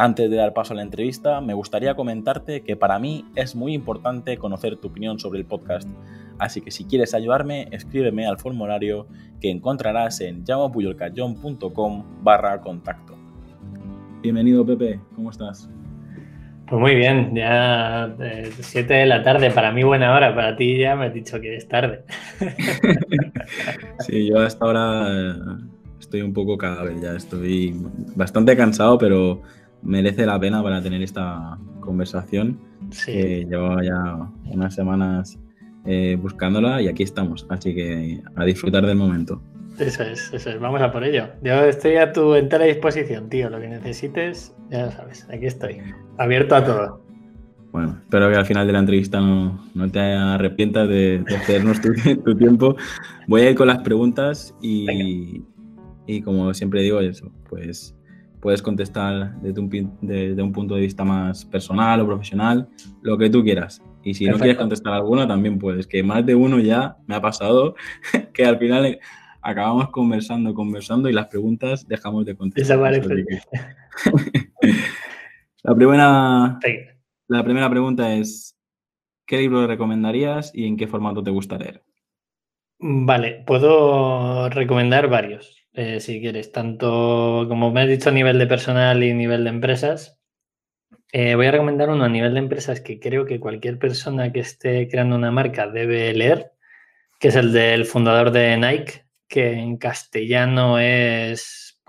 Antes 0.00 0.30
de 0.30 0.36
dar 0.36 0.52
paso 0.52 0.74
a 0.74 0.76
la 0.76 0.82
entrevista, 0.82 1.40
me 1.40 1.54
gustaría 1.54 1.96
comentarte 1.96 2.60
que 2.60 2.76
para 2.76 3.00
mí 3.00 3.24
es 3.34 3.56
muy 3.56 3.74
importante 3.74 4.36
conocer 4.36 4.76
tu 4.76 4.86
opinión 4.86 5.18
sobre 5.18 5.40
el 5.40 5.44
podcast, 5.44 5.88
así 6.38 6.60
que 6.60 6.70
si 6.70 6.84
quieres 6.84 7.14
ayudarme, 7.14 7.66
escríbeme 7.72 8.24
al 8.24 8.38
formulario 8.38 9.08
que 9.40 9.50
encontrarás 9.50 10.20
en 10.20 10.44
llamapuyolcayón.com 10.44 12.04
barra 12.22 12.60
contacto. 12.60 13.16
Bienvenido 14.22 14.64
Pepe, 14.64 15.00
¿cómo 15.16 15.30
estás? 15.30 15.68
Pues 16.68 16.80
muy 16.80 16.94
bien, 16.94 17.34
ya 17.34 18.14
7 18.60 18.94
de 18.94 19.06
la 19.06 19.24
tarde, 19.24 19.50
para 19.50 19.72
mí 19.72 19.82
buena 19.82 20.14
hora, 20.14 20.32
para 20.32 20.54
ti 20.54 20.78
ya 20.78 20.94
me 20.94 21.06
has 21.06 21.14
dicho 21.14 21.40
que 21.40 21.56
es 21.56 21.66
tarde. 21.66 22.04
sí, 24.06 24.28
yo 24.28 24.38
hasta 24.38 24.64
ahora 24.64 25.08
eh, 25.10 25.34
estoy 25.98 26.22
un 26.22 26.32
poco 26.32 26.56
vez 26.56 27.00
ya 27.02 27.16
estoy 27.16 27.74
bastante 28.14 28.56
cansado, 28.56 28.96
pero 28.96 29.42
merece 29.82 30.26
la 30.26 30.38
pena 30.38 30.62
para 30.62 30.82
tener 30.82 31.02
esta 31.02 31.58
conversación. 31.80 32.60
Sí. 32.90 33.12
llevaba 33.46 33.82
ya 33.82 34.30
unas 34.46 34.74
semanas 34.74 35.38
eh, 35.84 36.16
buscándola 36.20 36.82
y 36.82 36.88
aquí 36.88 37.02
estamos. 37.02 37.46
Así 37.48 37.74
que 37.74 38.20
a 38.36 38.44
disfrutar 38.44 38.86
del 38.86 38.96
momento. 38.96 39.42
Eso 39.78 40.02
es, 40.02 40.32
eso 40.32 40.50
es. 40.50 40.60
Vamos 40.60 40.82
a 40.82 40.90
por 40.90 41.04
ello. 41.04 41.28
Yo 41.42 41.64
estoy 41.64 41.96
a 41.96 42.12
tu 42.12 42.34
entera 42.34 42.64
disposición, 42.64 43.28
tío. 43.28 43.48
Lo 43.48 43.60
que 43.60 43.68
necesites, 43.68 44.54
ya 44.70 44.86
lo 44.86 44.92
sabes. 44.92 45.26
Aquí 45.30 45.46
estoy. 45.46 45.80
Abierto 46.16 46.56
a 46.56 46.64
todo. 46.64 47.08
Bueno, 47.70 47.98
espero 48.02 48.30
que 48.30 48.36
al 48.36 48.46
final 48.46 48.66
de 48.66 48.72
la 48.72 48.78
entrevista 48.80 49.20
no, 49.20 49.90
te 49.92 50.00
arrepientas 50.00 50.88
de, 50.88 51.22
hacernos 51.36 51.80
tu, 52.24 52.36
tiempo. 52.36 52.76
Voy 53.26 53.42
a 53.42 53.50
ir 53.50 53.56
con 53.56 53.68
las 53.68 53.78
preguntas 53.78 54.54
y, 54.60 55.42
y 56.06 56.22
como 56.22 56.52
siempre 56.54 56.82
digo, 56.82 57.00
eso, 57.00 57.30
pues 57.48 57.94
puedes 58.40 58.62
contestar 58.62 59.40
desde 59.40 59.60
un, 59.60 59.70
un 60.40 60.52
punto 60.52 60.74
de 60.74 60.80
vista 60.82 61.04
más 61.04 61.44
personal 61.44 62.00
o 62.00 62.06
profesional, 62.06 62.68
lo 63.02 63.18
que 63.18 63.30
tú 63.30 63.42
quieras. 63.42 63.82
Y 64.02 64.14
si 64.14 64.26
no 64.26 64.38
quieres 64.38 64.56
contestar 64.56 64.92
alguna, 64.94 65.26
también 65.26 65.58
puedes, 65.58 65.86
que 65.86 66.02
más 66.02 66.24
de 66.24 66.34
uno 66.34 66.58
ya 66.60 66.96
me 67.06 67.14
ha 67.14 67.20
pasado, 67.20 67.74
que 68.32 68.46
al 68.46 68.58
final 68.58 68.98
acabamos 69.42 69.90
conversando, 69.90 70.54
conversando 70.54 71.08
y 71.08 71.12
las 71.12 71.26
preguntas 71.26 71.86
dejamos 71.86 72.24
de 72.24 72.36
contestar. 72.36 72.78
la, 75.62 75.74
primera, 75.74 76.58
la 77.28 77.44
primera 77.44 77.68
pregunta 77.70 78.14
es, 78.14 78.56
¿qué 79.26 79.38
libro 79.38 79.66
recomendarías 79.66 80.52
y 80.54 80.66
en 80.66 80.76
qué 80.76 80.86
formato 80.86 81.22
te 81.22 81.30
gusta 81.30 81.58
leer? 81.58 81.82
Vale, 82.80 83.42
puedo 83.46 84.48
recomendar 84.50 85.08
varios. 85.08 85.57
Eh, 85.80 86.00
si 86.00 86.20
quieres, 86.20 86.50
tanto 86.50 87.46
como 87.48 87.70
me 87.70 87.82
has 87.82 87.88
dicho 87.88 88.08
a 88.08 88.12
nivel 88.12 88.36
de 88.40 88.48
personal 88.48 89.00
y 89.04 89.14
nivel 89.14 89.44
de 89.44 89.50
empresas. 89.50 90.18
Eh, 91.12 91.36
voy 91.36 91.46
a 91.46 91.52
recomendar 91.52 91.88
uno 91.88 92.02
a 92.02 92.08
nivel 92.08 92.34
de 92.34 92.40
empresas 92.40 92.80
que 92.80 92.98
creo 92.98 93.26
que 93.26 93.38
cualquier 93.38 93.78
persona 93.78 94.32
que 94.32 94.40
esté 94.40 94.88
creando 94.88 95.14
una 95.14 95.30
marca 95.30 95.68
debe 95.68 96.12
leer, 96.14 96.50
que 97.20 97.28
es 97.28 97.36
el 97.36 97.52
del 97.52 97.84
fundador 97.84 98.32
de 98.32 98.56
Nike, 98.56 99.04
que 99.28 99.52
en 99.52 99.76
castellano 99.76 100.80
es... 100.80 101.80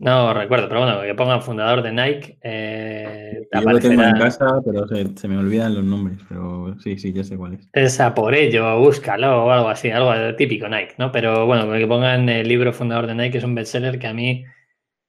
No 0.00 0.32
recuerdo, 0.32 0.66
pero 0.66 0.80
bueno, 0.80 1.02
que 1.02 1.14
pongan 1.14 1.42
fundador 1.42 1.82
de 1.82 1.92
Nike. 1.92 2.38
Eh, 2.40 3.46
Yo 3.52 3.60
lo 3.60 3.78
tengo 3.78 4.02
en 4.02 4.18
casa, 4.18 4.46
pero 4.64 4.86
se, 4.88 5.28
me 5.28 5.36
olvidan 5.36 5.74
los 5.74 5.84
nombres, 5.84 6.18
pero 6.26 6.74
sí, 6.78 6.98
sí, 6.98 7.12
ya 7.12 7.22
sé 7.22 7.36
cuál 7.36 7.54
es. 7.54 7.68
Esa 7.74 8.14
por 8.14 8.34
ello, 8.34 8.80
búscalo 8.80 9.44
o 9.44 9.50
algo 9.50 9.68
así, 9.68 9.90
algo 9.90 10.34
típico 10.36 10.66
Nike, 10.68 10.94
¿no? 10.96 11.12
Pero 11.12 11.44
bueno, 11.44 11.70
que 11.70 11.86
pongan 11.86 12.30
el 12.30 12.48
libro 12.48 12.72
fundador 12.72 13.06
de 13.08 13.14
Nike, 13.14 13.36
es 13.36 13.44
un 13.44 13.54
bestseller 13.54 13.98
que 13.98 14.06
a 14.06 14.14
mí 14.14 14.42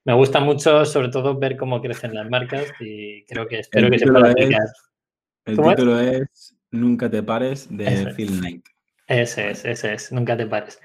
me 0.04 0.12
gusta 0.12 0.40
mucho, 0.40 0.84
sobre 0.84 1.08
todo 1.08 1.38
ver 1.38 1.56
cómo 1.56 1.80
crecen 1.80 2.12
las 2.12 2.28
marcas 2.28 2.66
y 2.78 3.24
creo 3.24 3.48
que 3.48 3.60
espero 3.60 3.90
que 3.90 3.98
se 3.98 4.06
pueda 4.06 4.30
aplicar. 4.30 4.66
El 5.46 5.56
título 5.56 5.98
es? 6.00 6.54
Nunca 6.70 7.10
te 7.10 7.22
pares 7.22 7.66
de 7.70 8.12
Phil 8.14 8.40
Knight. 8.40 8.66
Ese 9.06 9.52
es, 9.52 9.64
ese 9.64 9.94
es, 9.94 10.12
nunca 10.12 10.36
te 10.36 10.46
pares. 10.46 10.78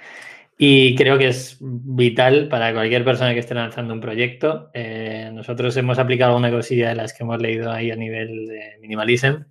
Y 0.57 0.95
creo 0.95 1.19
que 1.19 1.27
es 1.27 1.57
vital 1.59 2.47
para 2.49 2.73
cualquier 2.73 3.05
persona 3.05 3.33
que 3.33 3.39
esté 3.39 3.53
lanzando 3.53 3.93
un 3.93 4.01
proyecto. 4.01 4.71
Eh, 4.73 5.29
nosotros 5.31 5.77
hemos 5.77 5.99
aplicado 5.99 6.31
alguna 6.31 6.49
cosilla 6.51 6.89
de 6.89 6.95
las 6.95 7.13
que 7.13 7.23
hemos 7.23 7.39
leído 7.39 7.71
ahí 7.71 7.91
a 7.91 7.95
nivel 7.95 8.47
de 8.47 8.77
minimalism 8.81 9.43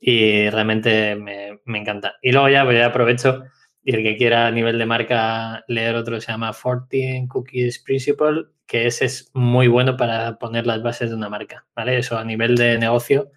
y 0.00 0.50
realmente 0.50 1.14
me, 1.14 1.78
encanta. 1.78 2.16
Y 2.20 2.32
luego 2.32 2.48
ya, 2.48 2.64
pues 2.64 2.78
ya 2.78 2.86
aprovecho 2.86 3.44
y 3.84 3.94
el 3.94 4.02
que 4.02 4.16
quiera 4.16 4.46
a 4.48 4.50
nivel 4.50 4.78
de 4.78 4.86
marca 4.86 5.64
leer 5.68 5.94
otro 5.94 6.20
se 6.20 6.32
llama 6.32 6.52
14 6.52 7.26
Cookies 7.28 7.78
Principle, 7.78 8.46
que 8.66 8.86
ese 8.86 9.04
es 9.06 9.30
muy 9.34 9.68
bueno 9.68 9.96
para 9.96 10.38
poner 10.38 10.66
las 10.66 10.82
bases 10.82 11.10
de 11.10 11.16
una 11.16 11.28
marca, 11.28 11.66
¿vale? 11.76 11.98
Eso 11.98 12.18
a 12.18 12.24
nivel 12.24 12.56
de 12.56 12.78
negocio 12.78 13.30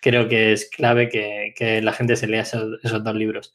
creo 0.00 0.28
que 0.28 0.52
es 0.52 0.68
clave 0.70 1.08
que, 1.08 1.82
la 1.82 1.92
gente 1.92 2.16
se 2.16 2.26
lea 2.26 2.42
esos 2.42 3.04
dos 3.04 3.14
libros. 3.14 3.54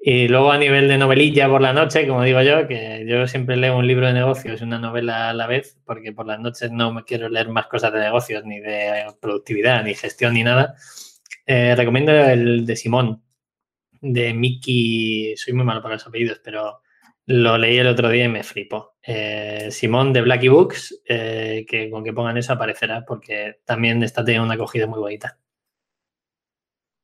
Y 0.00 0.28
luego 0.28 0.52
a 0.52 0.58
nivel 0.58 0.86
de 0.88 0.96
novelilla 0.96 1.48
por 1.48 1.60
la 1.60 1.72
noche, 1.72 2.06
como 2.06 2.22
digo 2.22 2.40
yo, 2.42 2.68
que 2.68 3.04
yo 3.06 3.26
siempre 3.26 3.56
leo 3.56 3.76
un 3.76 3.86
libro 3.86 4.06
de 4.06 4.12
negocios 4.12 4.60
y 4.60 4.64
una 4.64 4.78
novela 4.78 5.30
a 5.30 5.34
la 5.34 5.48
vez, 5.48 5.76
porque 5.84 6.12
por 6.12 6.26
las 6.26 6.38
noches 6.38 6.70
no 6.70 6.92
me 6.92 7.04
quiero 7.04 7.28
leer 7.28 7.48
más 7.48 7.66
cosas 7.66 7.92
de 7.92 7.98
negocios, 7.98 8.44
ni 8.44 8.60
de 8.60 9.06
productividad, 9.20 9.82
ni 9.82 9.94
gestión, 9.94 10.34
ni 10.34 10.44
nada. 10.44 10.76
Eh, 11.46 11.74
recomiendo 11.74 12.12
el 12.12 12.64
de 12.64 12.76
Simón, 12.76 13.22
de 14.00 14.32
Mickey, 14.34 15.36
soy 15.36 15.54
muy 15.54 15.64
malo 15.64 15.82
para 15.82 15.94
los 15.94 16.06
apellidos, 16.06 16.40
pero 16.44 16.80
lo 17.26 17.58
leí 17.58 17.76
el 17.76 17.88
otro 17.88 18.08
día 18.08 18.24
y 18.24 18.28
me 18.28 18.44
flipó. 18.44 18.94
Eh, 19.02 19.68
Simón 19.70 20.12
de 20.12 20.22
Blacky 20.22 20.48
Books, 20.48 21.02
eh, 21.06 21.66
que 21.68 21.90
con 21.90 22.04
que 22.04 22.12
pongan 22.12 22.38
eso 22.38 22.52
aparecerá, 22.52 23.04
porque 23.04 23.60
también 23.64 24.02
está 24.02 24.24
teniendo 24.24 24.46
una 24.46 24.54
acogida 24.54 24.86
muy 24.86 25.00
bonita. 25.00 25.38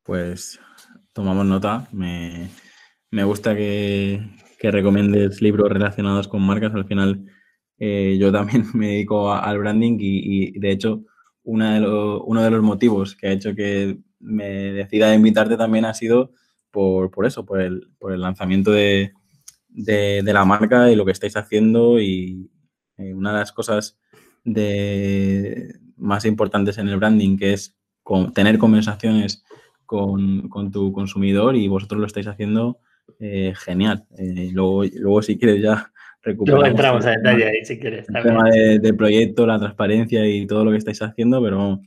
Pues 0.05 0.61
tomamos 1.13 1.45
nota, 1.45 1.89
me, 1.93 2.49
me 3.15 3.23
gusta 3.23 3.55
que, 3.55 4.21
recomiendes 4.61 5.43
libros 5.43 5.71
relacionados 5.71 6.27
con 6.27 6.43
marcas. 6.43 6.75
Al 6.75 6.87
final, 6.87 7.27
eh, 7.79 8.17
yo 8.19 8.33
también 8.33 8.65
me 8.75 8.89
dedico 8.89 9.33
al 9.33 9.59
branding 9.59 9.99
y, 10.01 10.59
de 10.59 10.71
hecho, 10.71 11.05
uno 11.45 12.43
de 12.43 12.51
los 12.51 12.63
motivos 12.63 13.15
que 13.15 13.29
ha 13.29 13.33
hecho 13.33 13.55
que 13.55 13.99
me 14.19 14.73
decida 14.73 15.15
invitarte 15.15 15.57
también 15.57 15.85
ha 15.85 15.93
sido 15.93 16.33
por, 16.71 17.11
eso, 17.25 17.45
por 17.45 17.61
el, 17.61 17.87
lanzamiento 18.01 18.73
de, 18.73 19.13
la 20.25 20.45
marca 20.45 20.91
y 20.91 20.97
lo 20.97 21.05
que 21.05 21.13
estáis 21.13 21.37
haciendo. 21.37 22.01
Y 22.01 22.51
eh, 22.97 23.15
una 23.15 23.33
de 23.33 23.39
las 23.39 23.53
cosas 23.53 23.99
más 25.97 26.25
importantes 26.25 26.79
en 26.79 26.89
el 26.89 26.97
branding, 26.97 27.37
que 27.37 27.53
es 27.53 27.77
tener 28.35 28.59
conversaciones 28.59 29.45
con, 29.87 30.49
con, 30.49 30.73
tu 30.73 30.93
consumidor 30.93 31.55
y 31.55 31.69
vosotros 31.69 32.01
lo 32.01 32.07
estáis 32.07 32.27
haciendo 32.27 32.81
eh, 33.21 33.53
genial. 33.57 34.05
Eh, 34.19 34.51
luego, 34.53 34.85
luego, 34.85 35.23
si 35.23 35.39
quieres, 35.39 35.63
ya 35.63 35.91
recuperamos. 36.23 36.63
Luego 36.63 36.77
entramos 36.77 37.07
a 37.07 37.11
detalle 37.11 37.45
ahí, 37.45 37.65
si 37.65 37.79
quieres. 37.79 38.07
El 38.09 38.23
tema 38.23 38.51
del 38.51 38.97
proyecto, 38.97 39.47
la 39.47 39.59
transparencia 39.59 40.27
y 40.29 40.47
todo 40.47 40.65
lo 40.65 40.71
que 40.71 40.79
estáis 40.79 41.03
haciendo, 41.03 41.43
pero 41.43 41.81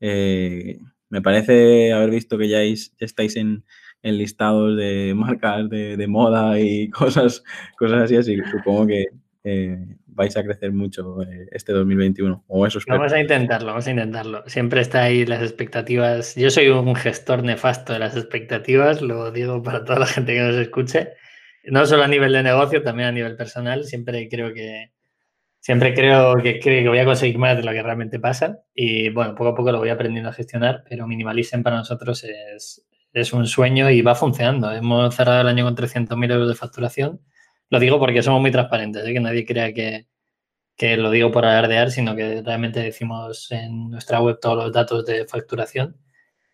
eh, 0.00 0.78
me 1.08 1.22
parece 1.22 1.92
haber 1.92 2.10
visto 2.10 2.38
que 2.38 2.48
ya, 2.48 2.62
estáis 2.98 3.36
en, 3.36 3.64
listados 4.02 4.76
de 4.76 5.12
marcas 5.14 5.68
de, 5.70 6.06
moda 6.08 6.58
y 6.58 6.88
cosas, 6.90 7.44
cosas 7.78 8.02
así, 8.02 8.16
así 8.16 8.36
supongo 8.50 8.86
que 8.86 9.06
vais 10.14 10.36
a 10.36 10.42
crecer 10.42 10.72
mucho 10.72 11.22
eh, 11.22 11.48
este 11.52 11.72
2021. 11.72 12.44
O 12.46 12.66
eso 12.66 12.78
Vamos 12.86 13.12
a 13.12 13.20
intentarlo, 13.20 13.68
vamos 13.68 13.86
a 13.86 13.90
intentarlo. 13.90 14.42
Siempre 14.46 14.80
está 14.80 15.02
ahí 15.02 15.26
las 15.26 15.42
expectativas. 15.42 16.34
Yo 16.36 16.50
soy 16.50 16.68
un 16.68 16.94
gestor 16.94 17.42
nefasto 17.42 17.92
de 17.92 17.98
las 17.98 18.16
expectativas, 18.16 19.02
lo 19.02 19.30
digo 19.30 19.62
para 19.62 19.84
toda 19.84 20.00
la 20.00 20.06
gente 20.06 20.34
que 20.34 20.40
nos 20.40 20.56
escuche. 20.56 21.14
No 21.64 21.86
solo 21.86 22.02
a 22.04 22.08
nivel 22.08 22.32
de 22.32 22.42
negocio, 22.42 22.82
también 22.82 23.08
a 23.08 23.12
nivel 23.12 23.36
personal. 23.36 23.84
Siempre 23.84 24.28
creo 24.28 24.52
que 24.52 24.92
siempre 25.60 25.94
creo 25.94 26.36
que, 26.36 26.58
creo 26.58 26.82
que 26.82 26.88
voy 26.88 26.98
a 26.98 27.04
conseguir 27.04 27.38
más 27.38 27.56
de 27.56 27.62
lo 27.62 27.72
que 27.72 27.82
realmente 27.82 28.18
pasa. 28.18 28.60
Y 28.74 29.10
bueno, 29.10 29.34
poco 29.34 29.50
a 29.50 29.54
poco 29.54 29.72
lo 29.72 29.78
voy 29.78 29.90
aprendiendo 29.90 30.30
a 30.30 30.32
gestionar, 30.32 30.84
pero 30.88 31.06
Minimalism 31.06 31.62
para 31.62 31.76
nosotros 31.76 32.24
es, 32.24 32.84
es 33.12 33.32
un 33.32 33.46
sueño 33.46 33.90
y 33.90 34.02
va 34.02 34.14
funcionando. 34.14 34.72
Hemos 34.72 35.14
cerrado 35.14 35.42
el 35.42 35.48
año 35.48 35.64
con 35.64 35.76
300.000 35.76 36.32
euros 36.32 36.48
de 36.48 36.54
facturación 36.54 37.20
lo 37.72 37.80
digo 37.80 37.98
porque 37.98 38.22
somos 38.22 38.42
muy 38.42 38.50
transparentes, 38.50 39.02
¿eh? 39.06 39.14
que 39.14 39.20
nadie 39.20 39.46
crea 39.46 39.72
que, 39.72 40.06
que 40.76 40.98
lo 40.98 41.10
digo 41.10 41.32
por 41.32 41.46
alardear, 41.46 41.90
sino 41.90 42.14
que 42.14 42.42
realmente 42.42 42.80
decimos 42.80 43.50
en 43.50 43.88
nuestra 43.88 44.20
web 44.20 44.38
todos 44.38 44.64
los 44.64 44.72
datos 44.74 45.06
de 45.06 45.24
facturación. 45.26 45.96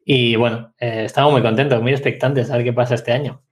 Y 0.04 0.36
bueno, 0.36 0.72
eh, 0.78 1.02
estamos 1.06 1.32
muy 1.32 1.42
contentos, 1.42 1.82
muy 1.82 1.90
expectantes 1.90 2.52
a 2.52 2.56
ver 2.56 2.66
qué 2.66 2.72
pasa 2.72 2.94
este 2.94 3.10
año. 3.10 3.42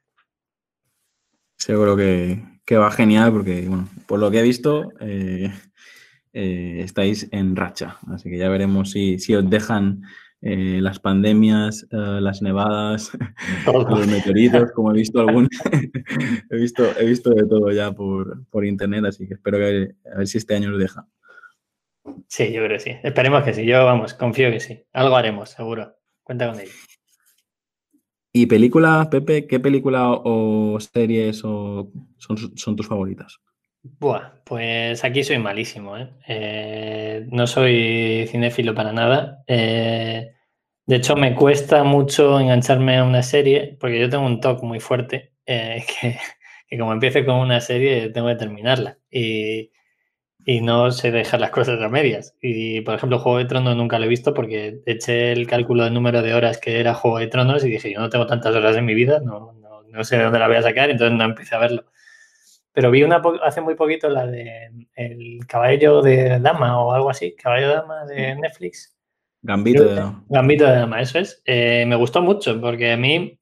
Seguro 1.56 1.96
que, 1.96 2.40
que 2.64 2.76
va 2.76 2.88
genial 2.92 3.32
porque, 3.32 3.62
bueno, 3.62 3.88
por 4.06 4.20
lo 4.20 4.30
que 4.30 4.38
he 4.38 4.42
visto, 4.42 4.92
eh, 5.00 5.52
eh, 6.32 6.80
estáis 6.84 7.26
en 7.32 7.56
racha. 7.56 7.98
Así 8.12 8.30
que 8.30 8.38
ya 8.38 8.48
veremos 8.48 8.92
si, 8.92 9.18
si 9.18 9.34
os 9.34 9.50
dejan 9.50 10.02
eh, 10.42 10.80
las 10.80 11.00
pandemias, 11.00 11.86
las 11.90 12.42
nevadas, 12.42 13.10
los 13.66 14.06
meteoritos, 14.06 14.72
como 14.72 14.92
he 14.92 14.94
visto 14.94 15.20
algún. 15.20 15.48
he, 16.50 16.56
visto, 16.56 16.84
he 16.98 17.06
visto 17.06 17.30
de 17.30 17.46
todo 17.46 17.70
ya 17.70 17.92
por, 17.92 18.46
por 18.46 18.64
internet, 18.64 19.04
así 19.06 19.26
que 19.26 19.34
espero 19.34 19.58
que 19.58 19.94
a 20.12 20.18
ver 20.18 20.26
si 20.26 20.38
este 20.38 20.54
año 20.54 20.72
os 20.72 20.78
deja. 20.78 21.06
Sí, 22.28 22.52
yo 22.52 22.64
creo 22.64 22.78
que 22.78 22.80
sí. 22.80 22.90
Esperemos 23.02 23.42
que 23.42 23.54
sí. 23.54 23.64
Yo, 23.66 23.84
vamos, 23.84 24.14
confío 24.14 24.50
que 24.50 24.60
sí. 24.60 24.84
Algo 24.92 25.16
haremos, 25.16 25.50
seguro. 25.50 25.96
Cuenta 26.22 26.50
con 26.50 26.60
ello. 26.60 26.72
¿Y 28.32 28.46
películas, 28.46 29.08
Pepe? 29.08 29.46
¿Qué 29.46 29.60
película 29.60 30.10
o 30.10 30.78
series 30.78 31.42
o 31.42 31.90
son, 32.18 32.76
tus 32.76 32.86
favoritas? 32.86 33.38
Buah, 33.98 34.42
pues 34.44 35.04
aquí 35.04 35.22
soy 35.24 35.38
malísimo, 35.38 35.96
¿eh? 35.96 36.08
eh 36.28 37.26
no 37.30 37.46
soy 37.46 38.26
cinéfilo 38.28 38.74
para 38.74 38.92
nada. 38.92 39.44
Eh, 39.46 40.32
de 40.86 40.96
hecho, 40.96 41.16
me 41.16 41.34
cuesta 41.34 41.84
mucho 41.84 42.38
engancharme 42.40 42.98
a 42.98 43.04
una 43.04 43.22
serie 43.22 43.76
porque 43.80 44.00
yo 44.00 44.08
tengo 44.08 44.26
un 44.26 44.40
toque 44.40 44.66
muy 44.66 44.80
fuerte 44.80 45.32
eh, 45.46 45.84
que, 46.00 46.18
que, 46.68 46.78
como 46.78 46.92
empiece 46.92 47.24
con 47.24 47.36
una 47.36 47.60
serie 47.60 48.10
tengo 48.10 48.28
que 48.28 48.36
terminarla. 48.36 48.98
Y, 49.10 49.72
y 50.46 50.60
no 50.60 50.92
sé 50.92 51.10
dejar 51.10 51.40
las 51.40 51.50
cosas 51.50 51.82
a 51.82 51.88
medias. 51.88 52.36
Y, 52.40 52.80
por 52.82 52.94
ejemplo, 52.94 53.18
Juego 53.18 53.38
de 53.38 53.46
Tronos 53.46 53.76
nunca 53.76 53.98
lo 53.98 54.06
he 54.06 54.08
visto 54.08 54.32
porque 54.32 54.80
eché 54.86 55.32
el 55.32 55.46
cálculo 55.48 55.84
del 55.84 55.92
número 55.92 56.22
de 56.22 56.34
horas 56.34 56.58
que 56.58 56.78
era 56.80 56.94
Juego 56.94 57.18
de 57.18 57.26
Tronos 57.26 57.64
y 57.64 57.70
dije, 57.70 57.92
yo 57.92 58.00
no 58.00 58.08
tengo 58.10 58.26
tantas 58.28 58.54
horas 58.54 58.76
en 58.76 58.84
mi 58.84 58.94
vida, 58.94 59.20
no, 59.20 59.54
no, 59.88 60.04
sé 60.04 60.16
de 60.16 60.24
dónde 60.24 60.38
la 60.38 60.46
voy 60.46 60.56
a 60.56 60.62
sacar, 60.62 60.88
entonces 60.90 61.18
no 61.18 61.24
empecé 61.24 61.56
a 61.56 61.58
verlo. 61.58 61.84
Pero 62.76 62.90
vi 62.90 63.02
una 63.02 63.22
hace 63.42 63.62
muy 63.62 63.74
poquito 63.74 64.10
la 64.10 64.26
de 64.26 64.70
El 64.94 65.46
Caballo 65.46 66.02
de 66.02 66.38
Dama 66.40 66.78
o 66.78 66.92
algo 66.92 67.08
así, 67.08 67.34
Caballo 67.34 67.68
de 67.68 67.74
Dama 67.74 68.04
de 68.04 68.34
Netflix. 68.34 68.94
Gambito 69.40 69.82
de 69.82 69.94
Dama. 69.94 70.22
Gambito 70.28 70.66
de 70.66 70.72
Dama, 70.72 71.00
eso 71.00 71.18
es. 71.18 71.40
Eh, 71.46 71.86
me 71.88 71.96
gustó 71.96 72.20
mucho 72.20 72.60
porque 72.60 72.92
a 72.92 72.98
mí 72.98 73.40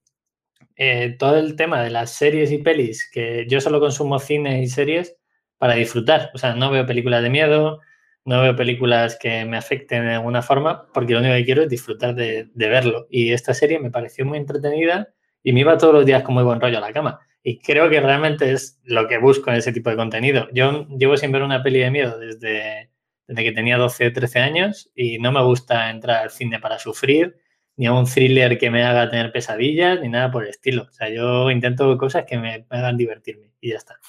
eh, 0.77 1.17
todo 1.19 1.35
el 1.35 1.57
tema 1.57 1.83
de 1.83 1.89
las 1.89 2.11
series 2.11 2.49
y 2.53 2.59
pelis, 2.59 3.09
que 3.11 3.45
yo 3.49 3.59
solo 3.59 3.81
consumo 3.81 4.19
cine 4.19 4.61
y 4.61 4.67
series, 4.67 5.17
para 5.57 5.73
disfrutar. 5.73 6.31
O 6.33 6.37
sea, 6.37 6.55
no 6.55 6.71
veo 6.71 6.85
películas 6.85 7.21
de 7.21 7.29
miedo, 7.29 7.81
no 8.23 8.41
veo 8.41 8.55
películas 8.55 9.17
que 9.19 9.43
me 9.43 9.57
afecten 9.57 10.05
de 10.05 10.13
alguna 10.13 10.43
forma, 10.43 10.87
porque 10.93 11.11
lo 11.11 11.19
único 11.19 11.35
que 11.35 11.43
quiero 11.43 11.63
es 11.63 11.69
disfrutar 11.69 12.15
de, 12.15 12.49
verlo. 12.55 13.07
Y 13.09 13.33
esta 13.33 13.53
serie 13.53 13.79
me 13.79 13.91
pareció 13.91 14.25
muy 14.25 14.37
entretenida 14.37 15.09
y 15.43 15.51
me 15.51 15.59
iba 15.59 15.77
todos 15.77 15.93
los 15.93 16.05
días 16.05 16.23
con 16.23 16.35
muy 16.35 16.43
buen 16.45 16.61
rollo 16.61 16.77
a 16.77 16.81
la 16.81 16.93
cama. 16.93 17.19
Y 17.47 17.59
creo 17.59 17.91
que 17.91 18.01
realmente 18.01 18.51
es 18.51 18.81
lo 18.85 19.07
que 19.07 19.19
busco 19.19 19.51
en 19.51 19.57
ese 19.57 19.71
tipo 19.71 19.91
de 19.91 19.95
contenido. 19.95 20.47
Yo 20.51 20.87
llevo 20.87 21.15
sin 21.15 21.31
ver 21.31 21.43
una 21.43 21.61
peli 21.61 21.77
de 21.77 21.91
miedo 21.91 22.17
desde, 22.17 22.89
desde 23.27 23.43
que 23.43 23.51
tenía 23.51 23.77
12 23.77 24.07
o 24.07 24.13
13 24.13 24.39
años 24.39 24.91
y 24.95 25.19
no 25.19 25.31
me 25.31 25.43
gusta 25.43 25.91
entrar 25.91 26.23
al 26.23 26.31
cine 26.31 26.59
para 26.59 26.79
sufrir, 26.79 27.37
ni 27.77 27.85
a 27.85 27.93
un 27.93 28.05
thriller 28.05 28.57
que 28.57 28.71
me 28.71 28.83
haga 28.83 29.11
tener 29.11 29.31
pesadillas, 29.31 30.01
ni 30.01 30.09
nada 30.09 30.31
por 30.31 30.41
el 30.41 30.49
estilo. 30.49 30.87
O 30.89 30.91
sea, 30.91 31.07
yo 31.13 31.51
intento 31.51 31.95
cosas 31.99 32.25
que 32.27 32.39
me 32.39 32.65
hagan 32.67 32.97
divertirme 32.97 33.51
y 33.61 33.69
ya 33.69 33.77
está. 33.77 33.99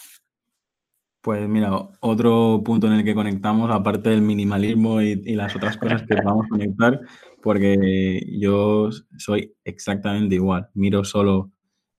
Pues 1.21 1.47
mira, 1.47 1.73
otro 2.01 2.63
punto 2.65 2.87
en 2.87 2.95
el 2.95 3.05
que 3.05 3.15
conectamos, 3.15 3.71
aparte 3.71 4.09
del 4.09 4.23
minimalismo 4.23 5.03
y, 5.03 5.35
las 5.35 5.55
otras 5.55 5.77
cosas 5.77 6.05
que 6.05 6.15
vamos 6.15 6.47
a 6.47 6.49
conectar, 6.49 7.01
porque 7.43 8.19
yo 8.39 8.89
soy 9.19 9.55
exactamente 9.63 10.37
igual. 10.37 10.71
Miro 10.73 11.05
solo 11.05 11.53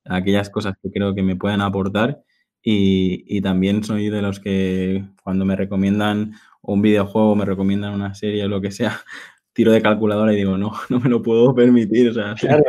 aquellas 0.10 0.50
cosas 0.50 0.76
que 0.82 0.92
creo 0.92 1.14
que 1.16 1.24
me 1.24 1.36
pueden 1.36 1.62
aportar 1.62 2.22
y, 2.62 3.24
y 3.28 3.42
también 3.42 3.84
soy 3.84 4.10
de 4.10 4.22
los 4.22 4.40
que 4.40 5.06
cuando 5.24 5.46
me 5.46 5.56
recomiendan 5.56 6.34
un 6.62 6.82
videojuego, 6.82 7.36
me 7.36 7.46
recomiendan 7.46 7.94
una 7.94 8.14
serie 8.14 8.46
o 8.46 8.48
lo 8.48 8.62
que 8.62 8.72
sea, 8.72 9.00
tiro 9.54 9.72
de 9.72 9.82
calculadora 9.82 10.34
y 10.34 10.36
digo, 10.36 10.58
no, 10.58 10.72
no 10.90 11.00
me 11.00 11.10
lo 11.10 11.22
puedo 11.24 11.56
permitir. 11.56 12.14
claro, 12.40 12.64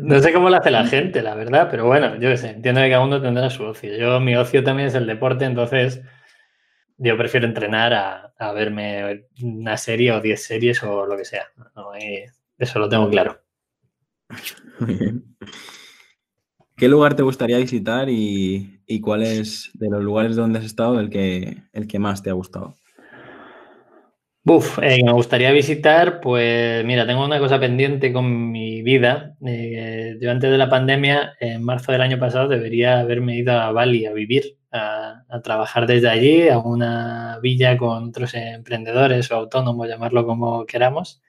no 0.00 0.20
sé 0.20 0.32
cómo 0.32 0.50
lo 0.50 0.56
hace 0.56 0.70
la 0.70 0.86
gente, 0.86 1.22
la 1.22 1.34
verdad, 1.34 1.68
pero 1.70 1.86
bueno, 1.86 2.16
yo 2.20 2.36
sé, 2.36 2.50
entiendo 2.50 2.80
que 2.82 2.90
cada 2.90 3.04
uno 3.04 3.20
tendrá 3.20 3.50
su 3.50 3.64
ocio. 3.64 3.96
Yo, 3.96 4.20
mi 4.20 4.36
ocio 4.36 4.62
también 4.62 4.88
es 4.88 4.94
el 4.94 5.06
deporte, 5.06 5.44
entonces 5.44 6.02
yo 6.96 7.16
prefiero 7.16 7.46
entrenar 7.46 7.92
a, 7.92 8.30
verme 8.52 9.26
una 9.42 9.78
serie 9.78 10.12
o 10.12 10.20
diez 10.20 10.44
series 10.44 10.82
o 10.82 11.06
lo 11.06 11.16
que 11.16 11.24
sea. 11.24 11.46
eso 12.58 12.78
lo 12.78 12.88
tengo 12.90 13.08
claro. 13.08 13.40
¿Qué 16.76 16.88
lugar 16.88 17.14
te 17.14 17.22
gustaría 17.22 17.58
visitar 17.58 18.08
y, 18.08 18.80
y, 18.86 19.00
cuál 19.00 19.22
es 19.22 19.70
de 19.74 19.88
los 19.88 20.02
lugares 20.02 20.34
donde 20.34 20.58
has 20.58 20.64
estado 20.64 20.98
el 20.98 21.08
que, 21.08 21.58
el 21.72 21.86
que 21.86 21.98
más 22.00 22.22
te 22.22 22.30
ha 22.30 22.34
gustado? 22.34 22.74
Buf, 24.46 24.78
eh, 24.82 25.02
me 25.02 25.12
gustaría 25.12 25.52
visitar, 25.52 26.20
pues 26.20 26.84
mira, 26.84 27.06
tengo 27.06 27.24
una 27.24 27.38
cosa 27.38 27.58
pendiente 27.58 28.12
con 28.12 28.50
mi 28.52 28.82
vida. 28.82 29.36
Eh, 29.46 30.18
yo 30.20 30.30
antes 30.30 30.50
de 30.50 30.58
la 30.58 30.68
pandemia, 30.68 31.32
en 31.40 31.62
marzo 31.62 31.92
del 31.92 32.02
año 32.02 32.18
pasado, 32.18 32.48
debería 32.48 33.00
haberme 33.00 33.36
ido 33.38 33.52
a 33.58 33.72
Bali 33.72 34.04
a 34.04 34.12
vivir, 34.12 34.58
a, 34.70 35.22
trabajar 35.42 35.86
desde 35.86 36.10
allí, 36.10 36.48
a 36.50 36.58
una 36.58 37.38
villa 37.40 37.78
con 37.78 38.08
otros 38.10 38.34
emprendedores 38.34 39.30
o 39.30 39.36
autónomos, 39.36 39.88
llamarlo 39.88 40.26
como 40.26 40.66
queramos. 40.66 41.22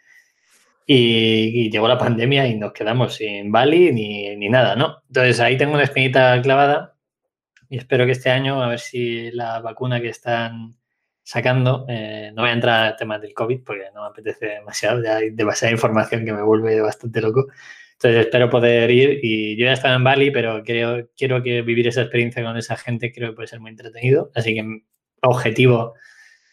Y, 0.85 1.69
llegó 1.71 1.87
la 1.87 1.97
pandemia 1.97 2.47
y 2.47 2.55
nos 2.55 2.73
quedamos 2.73 3.15
sin 3.15 3.51
Bali 3.51 3.91
ni, 3.91 4.35
ni 4.35 4.49
nada, 4.49 4.75
¿no? 4.75 5.01
Entonces 5.07 5.39
ahí 5.39 5.57
tengo 5.57 5.73
una 5.73 5.83
espinita 5.83 6.39
clavada 6.41 6.95
y 7.69 7.77
espero 7.77 8.05
que 8.05 8.11
este 8.11 8.29
año, 8.29 8.61
a 8.61 8.69
ver 8.69 8.79
si 8.79 9.31
la 9.31 9.59
vacuna 9.61 9.99
que 9.99 10.09
están 10.09 10.75
sacando. 11.25 11.85
Eh, 11.89 12.31
no 12.33 12.43
voy 12.43 12.51
a 12.51 12.53
entrar 12.53 12.83
al 12.85 12.95
tema 12.95 13.19
del 13.19 13.33
COVID 13.33 13.63
porque 13.65 13.85
no 13.93 14.03
me 14.03 14.07
apetece 14.07 14.45
demasiado, 14.45 15.03
ya 15.03 15.17
hay 15.17 15.31
demasiada 15.31 15.73
información 15.73 16.23
que 16.23 16.31
me 16.31 16.43
vuelve 16.43 16.79
bastante 16.81 17.19
loco. 17.21 17.47
Entonces 17.93 18.25
espero 18.25 18.49
poder 18.49 18.91
ir 18.91 19.19
y 19.23 19.57
yo 19.57 19.65
ya 19.65 19.73
estaba 19.73 19.95
en 19.95 20.03
Bali, 20.03 20.31
pero 20.31 20.63
quiero, 20.63 21.09
quiero 21.17 21.41
que 21.41 21.61
vivir 21.61 21.87
esa 21.87 22.01
experiencia 22.01 22.43
con 22.43 22.55
esa 22.57 22.77
gente 22.77 23.11
creo 23.11 23.31
que 23.31 23.35
puede 23.37 23.47
ser 23.47 23.59
muy 23.59 23.71
entretenido. 23.71 24.31
Así 24.35 24.53
que 24.53 24.63
objetivo 25.21 25.95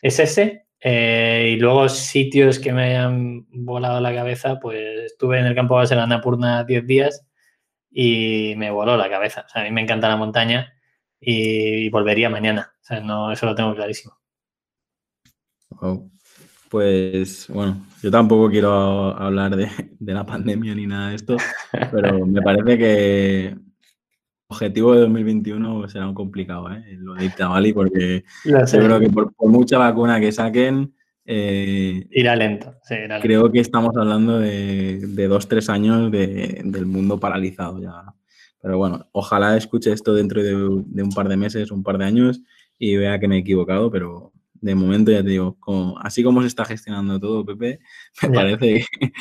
es 0.01 0.19
ese. 0.19 0.62
Eh, 0.85 1.53
y 1.55 1.61
luego 1.61 1.89
sitios 1.89 2.59
que 2.59 2.73
me 2.73 2.85
hayan 2.85 3.47
volado 3.51 4.01
la 4.01 4.13
cabeza, 4.13 4.59
pues 4.59 5.13
estuve 5.13 5.39
en 5.39 5.47
el 5.47 5.55
campo 5.55 5.77
base 5.77 5.95
de 5.95 5.99
la 5.99 6.05
Annapurna 6.05 6.65
10 6.65 6.87
días 6.87 7.25
y 7.89 8.55
me 8.57 8.71
voló 8.71 8.97
la 8.97 9.09
cabeza. 9.09 9.45
O 9.47 9.49
sea, 9.49 9.63
a 9.63 9.65
mí 9.65 9.71
me 9.71 9.83
encanta 9.83 10.09
la 10.09 10.17
montaña 10.17 10.75
y, 11.21 11.89
volvería 11.91 12.29
mañana. 12.31 12.73
O 12.81 12.85
sea, 12.85 13.01
no, 13.01 13.31
eso 13.31 13.47
lo 13.47 13.55
tengo 13.55 13.75
clarísimo. 13.75 14.19
Pues 16.69 17.47
bueno, 17.49 17.87
yo 18.03 18.11
tampoco 18.11 18.51
quiero 18.51 19.17
hablar 19.17 19.55
de, 19.55 19.69
la 20.01 20.25
pandemia 20.27 20.75
ni 20.75 20.87
nada 20.87 21.11
de 21.11 21.17
esto, 21.17 21.37
pero 21.93 22.27
me 22.27 22.43
parece 22.43 22.79
que 22.79 23.57
objetivo 24.53 24.95
de 24.95 25.01
2021 25.01 25.89
será 25.89 26.09
un 26.09 26.15
complicado, 26.15 26.71
¿eh? 26.71 26.97
lo 26.99 27.15
de 27.15 27.31
Bali, 27.39 27.73
porque 27.73 28.25
creo 28.45 29.01
que 29.01 29.11
por, 29.11 29.33
mucha 29.41 29.79
vacuna 29.79 30.21
que 30.21 30.33
saquen, 30.33 30.95
eh, 31.25 32.07
irá, 32.11 32.35
lento, 32.37 32.75
Creo 33.21 33.51
que 33.51 33.61
estamos 33.61 33.97
hablando 33.97 34.39
de, 34.39 35.27
dos, 35.29 35.49
tres 35.49 35.69
años 35.69 36.11
del 36.11 36.87
mundo 36.87 37.19
paralizado 37.19 37.81
ya. 37.81 38.15
Pero 38.61 38.79
bueno, 38.79 39.09
ojalá 39.13 39.57
escuche 39.57 39.93
esto 39.93 40.15
dentro 40.15 40.43
de, 40.43 40.51
de, 40.87 41.03
un 41.03 41.11
par 41.11 41.29
de 41.29 41.37
meses, 41.37 41.71
un 41.73 41.83
par 41.83 41.99
de 41.99 42.05
años 42.05 42.41
y 42.79 42.97
vea 42.97 43.19
que 43.19 43.29
me 43.29 43.37
he 43.37 43.41
equivocado, 43.41 43.91
pero 43.91 44.33
de 44.63 44.75
momento 44.77 45.11
ya 45.11 45.23
te 45.23 45.31
digo, 45.31 45.59
así 46.01 46.23
como 46.23 46.41
se 46.41 46.47
está 46.47 46.65
gestionando 46.65 47.19
todo, 47.21 47.45
Pepe, 47.45 47.81
me 48.23 48.31
parece 48.31 48.87
que 48.99 49.13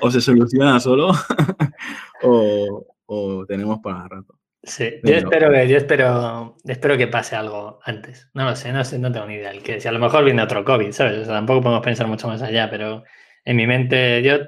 o 0.00 0.10
se 0.10 0.20
soluciona 0.20 0.80
solo 0.80 1.12
o, 2.22 3.46
tenemos 3.46 3.78
para 3.78 4.06
rato. 4.08 4.39
Sí, 4.62 5.00
yo 5.02 5.14
espero 5.14 5.50
que, 5.50 5.68
yo 5.68 5.76
espero, 5.78 6.56
espero 6.64 6.98
que 6.98 7.06
pase 7.06 7.34
algo 7.34 7.80
antes. 7.84 8.28
No 8.34 8.44
lo 8.44 8.54
sé, 8.54 8.72
no 8.72 8.84
sé, 8.84 8.98
no 8.98 9.10
tengo 9.10 9.26
ni 9.26 9.34
idea. 9.34 9.52
Que 9.62 9.80
si 9.80 9.88
a 9.88 9.92
lo 9.92 9.98
mejor 9.98 10.24
viene 10.24 10.42
otro 10.42 10.64
COVID, 10.64 10.92
¿sabes? 10.92 11.26
tampoco 11.26 11.62
podemos 11.62 11.84
pensar 11.84 12.06
mucho 12.06 12.28
más 12.28 12.42
allá, 12.42 12.68
pero 12.70 13.02
en 13.44 13.56
mi 13.56 13.66
mente 13.66 14.22
yo 14.22 14.38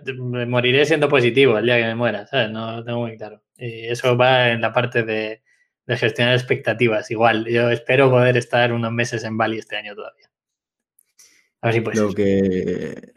moriré 0.47 0.85
siendo 0.85 1.09
positivo 1.09 1.57
el 1.57 1.65
día 1.65 1.79
que 1.79 1.85
me 1.85 1.95
muera, 1.95 2.27
¿sabes? 2.27 2.51
No 2.51 2.77
lo 2.77 2.85
tengo 2.85 3.01
muy 3.01 3.17
claro. 3.17 3.43
Y 3.57 3.87
eso 3.87 4.17
va 4.17 4.51
en 4.51 4.61
la 4.61 4.73
parte 4.73 5.03
de, 5.03 5.43
de 5.87 5.97
gestionar 5.97 6.35
expectativas. 6.35 7.11
Igual, 7.11 7.47
yo 7.47 7.71
espero 7.71 8.11
poder 8.11 8.37
estar 8.37 8.73
unos 8.73 8.93
meses 8.93 9.25
en 9.25 9.37
Bali 9.37 9.59
este 9.59 9.77
año 9.77 9.95
todavía. 9.95 10.31
A 11.63 11.69
ver 11.71 11.75
si 11.75 11.99
Lo 11.99 12.13
que 12.13 13.13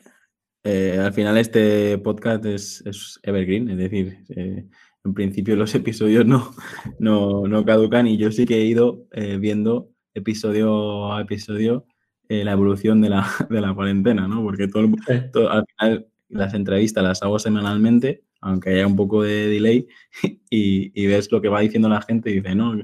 eh, 0.63 0.99
al 0.99 1.13
final 1.13 1.37
este 1.37 1.97
podcast 1.99 2.45
es, 2.45 3.19
evergreen, 3.23 3.69
es 3.69 3.77
decir, 3.77 4.19
eh, 4.29 4.65
en 5.05 5.13
principio 5.13 5.55
los 5.55 5.73
episodios 5.75 6.25
no, 6.25 6.51
no, 6.99 7.65
caducan 7.65 8.07
y 8.07 8.17
yo 8.17 8.31
sí 8.31 8.45
que 8.45 8.57
he 8.57 8.65
ido 8.65 9.05
eh, 9.11 9.37
viendo 9.37 9.91
episodio 10.13 11.13
a 11.13 11.21
episodio 11.21 11.85
eh, 12.27 12.43
la 12.43 12.53
evolución 12.53 13.01
de 13.01 13.09
la, 13.09 13.27
de 13.49 13.61
la, 13.61 13.73
cuarentena, 13.73 14.27
¿no? 14.27 14.43
Porque 14.43 14.67
todo, 14.67 15.49
al 15.49 15.65
final 15.77 16.07
las 16.29 16.53
entrevistas 16.53 17.03
las 17.03 17.21
hago 17.21 17.37
semanalmente, 17.37 18.23
aunque 18.41 18.71
haya 18.71 18.87
un 18.87 18.95
poco 18.95 19.21
de 19.21 19.47
delay, 19.47 19.87
y, 20.49 20.91
y, 20.99 21.07
ves 21.07 21.31
lo 21.31 21.41
que 21.41 21.49
va 21.49 21.61
diciendo 21.61 21.87
la 21.87 22.01
gente 22.01 22.31
y 22.31 22.41
dice, 22.41 22.55
no, 22.55 22.75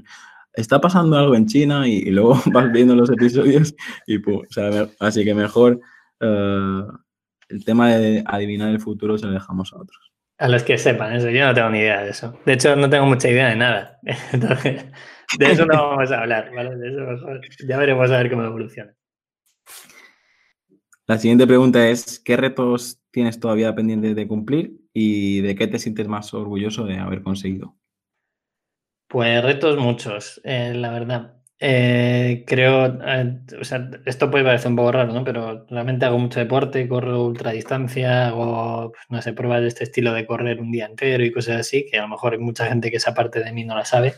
está 0.54 0.80
pasando 0.80 1.16
algo 1.16 1.34
en 1.34 1.46
China 1.46 1.88
y, 1.88 2.10
luego 2.10 2.40
vas 2.52 2.70
viendo 2.72 2.94
los 2.94 3.10
episodios 3.10 3.74
y 4.06 4.18
pues, 4.18 4.36
o 4.48 4.52
sea, 4.52 4.88
así 5.00 5.24
que 5.24 5.34
mejor 5.34 5.80
uh, 6.20 6.92
el 7.48 7.64
tema 7.64 7.96
de 7.96 8.22
adivinar 8.26 8.70
el 8.70 8.80
futuro 8.80 9.18
se 9.18 9.26
lo 9.26 9.32
dejamos 9.32 9.72
a 9.72 9.76
otros. 9.76 10.11
A 10.42 10.48
los 10.48 10.64
que 10.64 10.76
sepan 10.76 11.14
eso, 11.14 11.30
yo 11.30 11.46
no 11.46 11.54
tengo 11.54 11.70
ni 11.70 11.78
idea 11.78 12.02
de 12.02 12.10
eso. 12.10 12.36
De 12.44 12.54
hecho, 12.54 12.74
no 12.74 12.90
tengo 12.90 13.06
mucha 13.06 13.30
idea 13.30 13.50
de 13.50 13.54
nada. 13.54 14.00
Entonces, 14.32 14.86
de 15.38 15.52
eso 15.52 15.64
no 15.66 15.90
vamos 15.90 16.10
a 16.10 16.18
hablar, 16.18 16.50
¿vale? 16.52 16.76
De 16.78 16.88
eso 16.88 17.00
mejor. 17.00 17.40
Ya 17.68 17.78
veremos 17.78 18.10
a 18.10 18.18
ver 18.18 18.28
cómo 18.28 18.42
evoluciona. 18.42 18.92
La 21.06 21.18
siguiente 21.18 21.46
pregunta 21.46 21.88
es, 21.88 22.18
¿qué 22.18 22.36
retos 22.36 23.00
tienes 23.12 23.38
todavía 23.38 23.72
pendientes 23.72 24.16
de 24.16 24.26
cumplir 24.26 24.80
y 24.92 25.42
de 25.42 25.54
qué 25.54 25.68
te 25.68 25.78
sientes 25.78 26.08
más 26.08 26.34
orgulloso 26.34 26.86
de 26.86 26.98
haber 26.98 27.22
conseguido? 27.22 27.76
Pues 29.06 29.44
retos 29.44 29.78
muchos, 29.78 30.40
eh, 30.42 30.74
la 30.74 30.90
verdad. 30.90 31.41
Eh, 31.64 32.42
creo, 32.44 32.86
eh, 32.86 33.38
o 33.60 33.64
sea, 33.64 33.88
esto 34.04 34.32
puede 34.32 34.42
parecer 34.44 34.68
un 34.68 34.74
poco 34.76 34.90
raro, 34.90 35.12
¿no? 35.12 35.22
Pero 35.22 35.64
realmente 35.70 36.04
hago 36.04 36.18
mucho 36.18 36.40
deporte, 36.40 36.88
corro 36.88 37.24
ultradistancia, 37.24 38.26
hago, 38.26 38.90
pues, 38.90 39.04
no 39.10 39.22
sé, 39.22 39.32
pruebas 39.32 39.60
de 39.60 39.68
este 39.68 39.84
estilo 39.84 40.12
de 40.12 40.26
correr 40.26 40.60
un 40.60 40.72
día 40.72 40.86
entero 40.86 41.24
y 41.24 41.30
cosas 41.30 41.60
así, 41.60 41.86
que 41.88 41.98
a 41.98 42.02
lo 42.02 42.08
mejor 42.08 42.32
hay 42.32 42.40
mucha 42.40 42.66
gente 42.66 42.90
que 42.90 42.96
esa 42.96 43.14
parte 43.14 43.44
de 43.44 43.52
mí 43.52 43.64
no 43.64 43.76
la 43.76 43.84
sabe. 43.84 44.14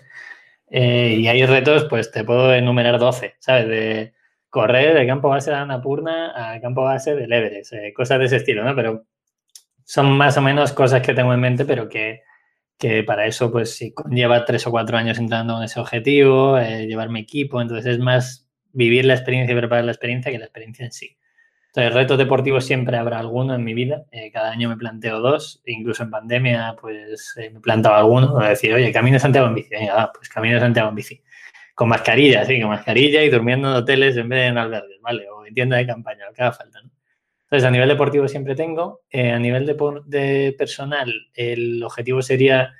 y 0.70 1.28
hay 1.28 1.46
retos, 1.46 1.86
pues 1.90 2.10
te 2.10 2.24
puedo 2.24 2.54
enumerar 2.54 2.98
12, 2.98 3.36
¿sabes? 3.40 3.68
De 3.68 4.14
correr 4.50 4.94
de 4.94 5.06
campo 5.06 5.28
base 5.28 5.50
de 5.50 5.56
Annapurna 5.56 6.54
a 6.54 6.60
campo 6.60 6.84
base 6.84 7.14
del 7.14 7.32
Everest, 7.32 7.74
cosas 7.94 8.20
de 8.20 8.26
ese 8.26 8.36
estilo, 8.36 8.64
¿no? 8.64 8.74
Pero 8.74 9.04
son 9.84 10.16
más 10.16 10.36
o 10.38 10.42
menos 10.42 10.72
cosas 10.72 11.02
que 11.02 11.14
tengo 11.14 11.34
en 11.34 11.40
mente, 11.40 11.64
pero 11.66 11.88
que 11.88 12.22
que 12.78 13.02
para 13.04 13.26
eso 13.26 13.50
pues 13.50 13.76
sí 13.76 13.94
lleva 14.10 14.44
tres 14.44 14.66
o 14.66 14.70
cuatro 14.70 14.96
años 14.96 15.18
entrando 15.18 15.56
en 15.58 15.64
ese 15.64 15.80
objetivo, 15.80 16.58
eh, 16.58 16.86
llevar 16.86 17.10
mi 17.10 17.20
equipo, 17.20 17.60
entonces 17.60 17.94
es 17.94 17.98
más 17.98 18.48
vivir 18.72 19.04
la 19.04 19.14
experiencia 19.14 19.54
y 19.54 19.58
preparar 19.58 19.84
la 19.84 19.92
experiencia 19.92 20.32
que 20.32 20.38
la 20.38 20.46
experiencia 20.46 20.84
en 20.84 20.92
sí. 20.92 21.16
Entonces, 21.76 21.92
retos 21.92 22.18
deportivos 22.18 22.64
siempre 22.64 22.96
habrá 22.96 23.18
alguno 23.18 23.52
en 23.54 23.64
mi 23.64 23.74
vida. 23.74 24.04
Eh, 24.12 24.30
cada 24.30 24.52
año 24.52 24.68
me 24.68 24.76
planteo 24.76 25.18
dos. 25.18 25.60
Incluso 25.66 26.04
en 26.04 26.10
pandemia, 26.10 26.76
pues 26.80 27.34
eh, 27.36 27.50
me 27.50 27.58
plantaba 27.58 27.98
alguno. 27.98 28.38
Decir, 28.38 28.72
oye, 28.74 28.92
camino 28.92 29.18
Santiago 29.18 29.48
en 29.48 29.56
bici. 29.56 29.70
Venga, 29.70 30.12
pues 30.14 30.28
camino 30.28 30.60
Santiago 30.60 30.90
en 30.90 30.94
bici. 30.94 31.20
Con 31.74 31.88
mascarilla, 31.88 32.44
sí, 32.44 32.60
con 32.60 32.70
mascarilla 32.70 33.24
y 33.24 33.28
durmiendo 33.30 33.68
en 33.70 33.74
hoteles 33.74 34.16
en 34.16 34.28
vez 34.28 34.40
de 34.42 34.46
en 34.46 34.58
albergues, 34.58 35.00
¿vale? 35.02 35.28
O 35.30 35.44
en 35.44 35.54
tienda 35.54 35.76
de 35.76 35.86
campaña, 35.86 36.26
lo 36.26 36.32
que 36.32 36.42
haga 36.42 36.52
falta, 36.52 36.80
¿no? 36.80 36.93
Entonces, 37.54 37.68
a 37.68 37.70
nivel 37.70 37.88
deportivo 37.88 38.26
siempre 38.26 38.56
tengo. 38.56 39.02
Eh, 39.10 39.30
a 39.30 39.38
nivel 39.38 39.64
de, 39.64 40.56
personal, 40.58 41.14
el 41.34 41.84
objetivo 41.84 42.20
sería 42.20 42.74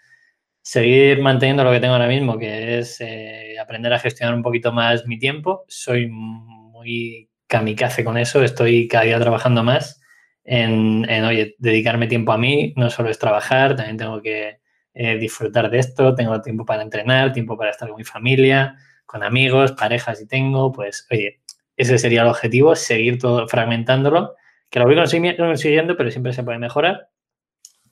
seguir 0.63 1.21
manteniendo 1.21 1.63
lo 1.63 1.71
que 1.71 1.79
tengo 1.79 1.93
ahora 1.93 2.09
mismo, 2.09 2.37
que 2.37 2.79
es 2.81 3.01
eh, 3.01 3.55
aprender 3.63 3.93
a 3.93 4.01
gestionar 4.01 4.35
un 4.35 4.43
poquito 4.43 4.73
más 4.73 5.07
mi 5.07 5.17
tiempo. 5.17 5.65
Soy 5.69 6.09
muy 6.09 7.31
kamikaze 7.47 8.03
con 8.03 8.19
eso, 8.19 8.43
estoy 8.43 8.89
cada 8.89 9.05
día 9.05 9.21
trabajando 9.21 9.63
más 9.63 10.01
en, 10.43 11.09
oye, 11.25 11.55
dedicarme 11.59 12.09
tiempo 12.09 12.33
a 12.33 12.39
mí, 12.39 12.75
no 12.77 12.91
solo 12.91 13.11
es 13.11 13.19
trabajar, 13.21 13.77
también 13.77 13.97
tengo 13.97 14.21
que 14.21 14.59
eh, 14.93 15.19
disfrutar 15.19 15.71
de 15.71 15.79
esto, 15.79 16.17
tengo 16.17 16.41
tiempo 16.43 16.65
para 16.65 16.83
entrenar, 16.83 17.33
tiempo 17.33 17.57
para 17.57 17.71
estar 17.71 17.89
con 17.89 17.99
mi 17.99 18.05
familia, 18.05 18.75
con 19.07 19.23
amigos, 19.23 19.71
parejas 19.71 20.19
si 20.19 20.27
tengo, 20.27 20.73
pues 20.73 21.07
oye, 21.13 21.43
ese 21.77 21.97
sería 21.97 22.23
el 22.23 22.29
objetivo, 22.29 22.75
seguir 22.75 23.21
todo 23.21 23.47
fragmentándolo 23.47 24.35
que 24.71 24.79
lo 24.81 24.87
voy 24.87 24.97
consiguiendo, 24.97 25.97
pero 25.97 26.11
siempre 26.11 26.33
se 26.33 26.43
puede 26.43 26.59
mejorar. 26.59 27.09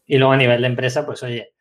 Y 0.07 0.19
luego 0.19 0.33
a 0.33 0.37
nivel 0.37 0.61
de 0.62 0.67
empresa, 0.69 1.07
pues 1.07 1.23
oye, 1.23 1.55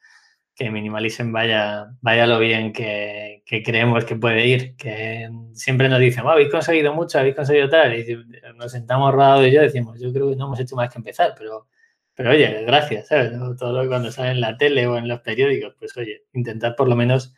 que 0.56 0.70
minimalicen 0.70 1.32
vaya, 1.32 1.88
vaya 2.02 2.28
lo 2.28 2.40
bien 2.40 2.74
que, 2.74 3.44
creemos 3.66 4.06
que 4.06 4.16
puede 4.16 4.48
ir. 4.48 4.76
Que 4.76 5.30
siempre 5.54 5.90
nos 5.90 6.00
dicen, 6.00 6.26
habéis 6.28 6.50
conseguido 6.52 6.94
mucho, 6.94 7.20
habéis 7.20 7.36
conseguido 7.36 7.70
tal. 7.70 7.98
Y 7.98 8.18
nos 8.56 8.72
sentamos 8.72 9.14
rodados 9.14 9.48
y 9.48 9.52
yo 9.52 9.62
decimos, 9.62 10.00
yo 10.00 10.12
creo 10.14 10.30
que 10.30 10.36
no 10.36 10.46
hemos 10.46 10.60
hecho 10.60 10.76
más 10.76 10.90
que 10.92 11.00
empezar, 11.00 11.34
pero, 11.38 11.68
pero 12.14 12.32
oye, 12.32 12.64
gracias, 12.66 13.08
¿sabes? 13.08 13.32
Todo 13.58 13.74
lo 13.74 13.82
que 13.84 13.88
cuando 13.90 14.12
sale 14.12 14.32
en 14.32 14.42
la 14.42 14.58
tele 14.58 14.88
o 14.88 14.98
en 14.98 15.08
los 15.08 15.22
periódicos, 15.22 15.76
pues 15.80 15.96
oye, 15.98 16.24
intentar 16.34 16.76
por 16.76 16.88
lo 16.88 16.96
menos 16.96 17.34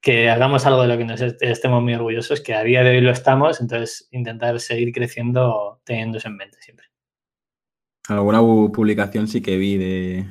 que 0.00 0.30
hagamos 0.30 0.66
algo 0.66 0.82
de 0.82 0.88
lo 0.88 0.98
que 0.98 1.04
nos 1.04 1.20
estemos 1.20 1.82
muy 1.82 1.94
orgullosos, 1.94 2.40
que 2.40 2.54
a 2.54 2.62
día 2.62 2.82
de 2.84 2.90
hoy 2.90 3.00
lo 3.00 3.10
estamos, 3.10 3.60
entonces 3.60 4.08
intentar 4.12 4.60
seguir 4.60 4.92
creciendo 4.92 5.80
teniendo 5.84 6.18
eso 6.18 6.28
en 6.28 6.36
mente 6.36 6.58
siempre. 6.60 6.85
Alguna 8.08 8.40
publicación 8.40 9.28
sí 9.28 9.40
que 9.40 9.56
vi 9.56 9.76
de 9.76 10.26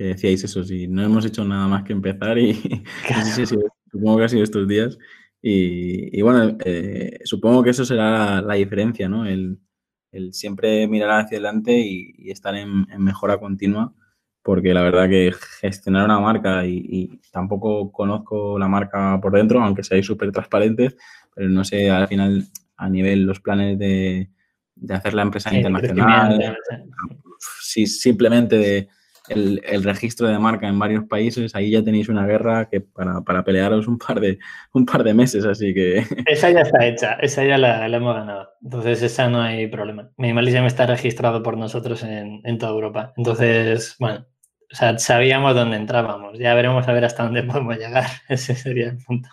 que 0.00 0.04
decíais 0.04 0.42
eso, 0.42 0.64
sí, 0.64 0.88
no 0.88 1.02
hemos 1.02 1.26
hecho 1.26 1.44
nada 1.44 1.68
más 1.68 1.84
que 1.84 1.92
empezar 1.92 2.38
y 2.38 2.54
supongo 3.92 4.16
que 4.16 4.24
ha 4.24 4.28
sido 4.28 4.42
estos 4.42 4.66
días. 4.66 4.96
Y, 5.42 6.20
bueno, 6.22 6.56
eh, 6.64 7.18
supongo 7.24 7.62
que 7.62 7.70
eso 7.70 7.84
será 7.84 8.42
la, 8.42 8.54
diferencia, 8.54 9.08
¿no? 9.08 9.26
El, 9.26 9.58
siempre 10.32 10.86
mirar 10.88 11.20
hacia 11.20 11.38
adelante 11.38 11.78
y, 11.78 12.30
estar 12.30 12.54
en, 12.54 12.86
mejora 12.98 13.38
continua, 13.38 13.94
porque 14.42 14.74
la 14.74 14.82
verdad 14.82 15.08
que 15.08 15.32
gestionar 15.60 16.06
una 16.06 16.20
marca 16.20 16.66
y, 16.66 17.20
tampoco 17.30 17.92
conozco 17.92 18.58
la 18.58 18.68
marca 18.68 19.18
por 19.20 19.32
dentro, 19.32 19.62
aunque 19.62 19.84
seáis 19.84 20.06
súper 20.06 20.32
transparentes, 20.32 20.96
pero 21.34 21.48
no 21.48 21.64
sé 21.64 21.90
al 21.90 22.08
final 22.08 22.46
a 22.76 22.88
nivel 22.88 23.24
los 23.24 23.40
planes 23.40 23.78
de, 23.78 24.30
de 24.80 24.94
hacer 24.94 25.14
la 25.14 25.22
empresa 25.22 25.54
internacional, 25.54 26.56
si 27.38 27.86
simplemente 27.86 28.56
de 28.56 28.88
el, 29.28 29.84
registro 29.84 30.26
de 30.26 30.38
marca 30.38 30.68
en 30.68 30.78
varios 30.78 31.04
países, 31.04 31.54
ahí 31.54 31.70
ya 31.70 31.82
tenéis 31.82 32.08
una 32.08 32.26
guerra 32.26 32.68
que 32.68 32.80
para, 32.80 33.20
para, 33.20 33.44
pelearos 33.44 33.86
un 33.86 33.98
par, 33.98 34.20
de, 34.20 34.38
un 34.72 34.84
par 34.84 35.04
de 35.04 35.14
meses, 35.14 35.44
así 35.44 35.72
que... 35.72 35.98
Esa 36.26 36.50
ya 36.50 36.60
está 36.60 36.84
hecha, 36.84 37.12
esa 37.14 37.44
ya 37.44 37.58
la, 37.58 37.86
hemos 37.86 38.14
ganado, 38.14 38.48
entonces 38.62 39.02
esa 39.02 39.28
no 39.28 39.40
hay 39.40 39.68
problema. 39.68 40.10
Minimalism 40.16 40.64
está 40.64 40.86
registrado 40.86 41.42
por 41.42 41.56
nosotros 41.56 42.02
en, 42.02 42.40
en 42.44 42.58
toda 42.58 42.72
Europa, 42.72 43.12
entonces, 43.16 43.96
bueno, 43.98 44.26
o 44.72 44.76
sea, 44.76 44.98
sabíamos 44.98 45.54
dónde 45.54 45.76
entrábamos, 45.76 46.38
ya 46.38 46.54
veremos 46.54 46.86
a 46.86 46.92
ver 46.92 47.04
hasta 47.04 47.24
dónde 47.24 47.42
podemos 47.44 47.76
llegar, 47.76 48.06
ese 48.28 48.54
sería 48.54 48.88
el 48.88 48.98
punto. 48.98 49.28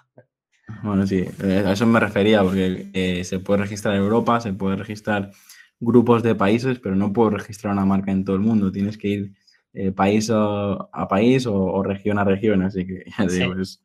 Bueno, 0.83 1.07
sí, 1.07 1.25
eh, 1.43 1.63
a 1.65 1.71
eso 1.71 1.85
me 1.85 1.99
refería, 1.99 2.43
porque 2.43 2.87
eh, 2.93 3.23
se 3.23 3.39
puede 3.39 3.61
registrar 3.61 3.95
Europa, 3.95 4.39
se 4.41 4.53
puede 4.53 4.75
registrar 4.75 5.31
grupos 5.79 6.23
de 6.23 6.35
países, 6.35 6.79
pero 6.79 6.95
no 6.95 7.13
puedo 7.13 7.29
registrar 7.31 7.73
una 7.73 7.85
marca 7.85 8.11
en 8.11 8.25
todo 8.25 8.35
el 8.35 8.41
mundo. 8.41 8.71
Tienes 8.71 8.97
que 8.97 9.07
ir 9.07 9.31
eh, 9.73 9.91
país 9.91 10.29
a, 10.33 11.07
país 11.09 11.45
o, 11.47 11.83
región 11.83 12.19
a 12.19 12.23
región, 12.23 12.61
así 12.63 12.85
que 12.85 13.05
ya 13.17 13.25
digo, 13.25 13.53
es, 13.61 13.83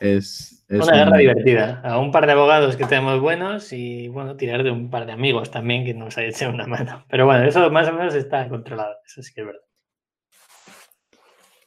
es, 0.00 0.64
Una 0.68 0.96
guerra 0.96 1.16
divertida. 1.16 1.80
A 1.84 1.98
un 1.98 2.10
par 2.10 2.26
de 2.26 2.32
abogados 2.32 2.76
que 2.76 2.84
tenemos 2.84 3.20
buenos 3.20 3.72
y, 3.72 4.08
bueno, 4.08 4.36
tirar 4.36 4.62
de 4.62 4.70
un 4.70 4.90
par 4.90 5.06
de 5.06 5.12
amigos 5.12 5.50
también 5.50 5.84
que 5.84 5.94
nos 5.94 6.18
hecho 6.18 6.50
una 6.50 6.66
mano. 6.66 7.04
Pero 7.08 7.26
bueno, 7.26 7.44
eso 7.44 7.70
más 7.70 7.88
o 7.88 7.92
menos 7.92 8.14
está 8.14 8.48
controlado, 8.48 8.96
eso 9.06 9.22
sí 9.22 9.32
que 9.32 9.42
es 9.42 9.46
verdad. 9.46 9.65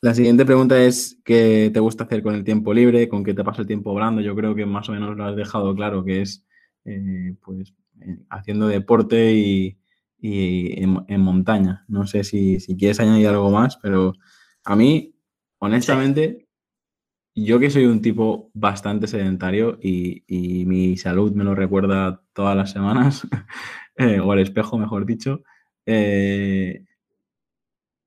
La 0.01 0.13
siguiente 0.13 0.45
pregunta 0.45 0.81
es 0.81 1.19
¿qué 1.25 1.71
te 1.73 1.79
gusta 1.81 2.05
hacer 2.05 2.23
con 2.23 2.33
el 2.33 2.45
tiempo 2.45 2.73
libre? 2.73 3.09
¿Con 3.09 3.21
qué 3.21 3.33
te 3.33 3.43
pasa 3.43 3.61
el 3.61 3.67
tiempo 3.67 3.91
hablando? 3.91 4.21
Yo 4.21 4.33
creo 4.33 4.55
que 4.55 4.65
más 4.65 4.87
o 4.87 4.93
menos 4.93 5.17
lo 5.17 5.25
has 5.25 5.35
dejado 5.35 5.75
claro, 5.75 6.05
que 6.05 6.21
es 6.21 6.45
eh, 6.85 7.35
pues 7.43 7.73
eh, 8.01 8.17
haciendo 8.29 8.67
deporte 8.67 9.33
y, 9.33 9.77
en, 10.21 11.21
montaña. 11.21 11.83
No 11.89 12.07
sé 12.07 12.23
si, 12.23 12.59
quieres 12.77 12.99
añadir 13.01 13.27
algo 13.27 13.51
más, 13.51 13.77
pero 13.77 14.13
a 14.63 14.75
mí, 14.75 15.15
honestamente, 15.59 16.47
yo 17.35 17.59
que 17.59 17.69
soy 17.69 17.85
un 17.85 18.01
tipo 18.01 18.51
bastante 18.53 19.07
sedentario 19.07 19.79
y, 19.81 20.23
mi 20.65 20.97
salud 20.97 21.33
me 21.33 21.43
lo 21.43 21.55
recuerda 21.55 22.23
todas 22.33 22.55
las 22.55 22.71
semanas, 22.71 23.27
eh, 23.97 24.19
o 24.21 24.31
al 24.31 24.39
espejo, 24.39 24.77
mejor 24.77 25.05
dicho, 25.05 25.43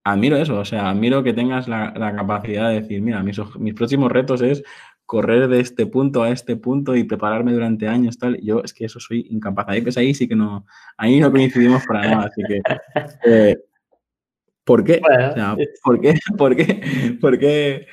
admiro 0.04 0.36
eso, 0.36 0.58
o 0.58 0.64
sea, 0.64 0.90
admiro 0.90 1.22
que 1.22 1.32
tengas 1.32 1.68
la, 1.68 1.92
capacidad 2.16 2.68
de 2.68 2.80
decir, 2.80 3.00
mira, 3.02 3.22
mis, 3.22 3.40
mis 3.58 3.74
próximos 3.74 4.10
retos 4.10 4.42
es 4.42 4.62
correr 5.06 5.48
de 5.48 5.60
este 5.60 5.86
punto 5.86 6.22
a 6.22 6.30
este 6.30 6.56
punto 6.56 6.96
y 6.96 7.04
prepararme 7.04 7.52
durante 7.52 7.86
años, 7.86 8.18
tal. 8.18 8.40
Yo 8.40 8.62
es 8.64 8.72
que 8.72 8.86
eso 8.86 8.98
soy 8.98 9.26
incapaz. 9.30 9.66
Ahí, 9.68 9.82
pues 9.82 9.98
ahí 9.98 10.14
sí 10.14 10.26
que 10.26 10.36
no, 10.36 10.64
ahí 10.96 11.20
no 11.20 11.30
coincidimos 11.30 11.84
para 11.86 12.02
nada. 12.02 12.26
Así 12.28 12.42
que, 12.48 12.60
eh, 13.26 13.58
¿por 14.64 14.84
qué? 14.84 15.00
¿por 15.84 16.00
qué? 16.00 16.14
¿Por 16.38 16.56
qué? 16.56 17.18
¿Por 17.20 17.38
qué? 17.38 17.86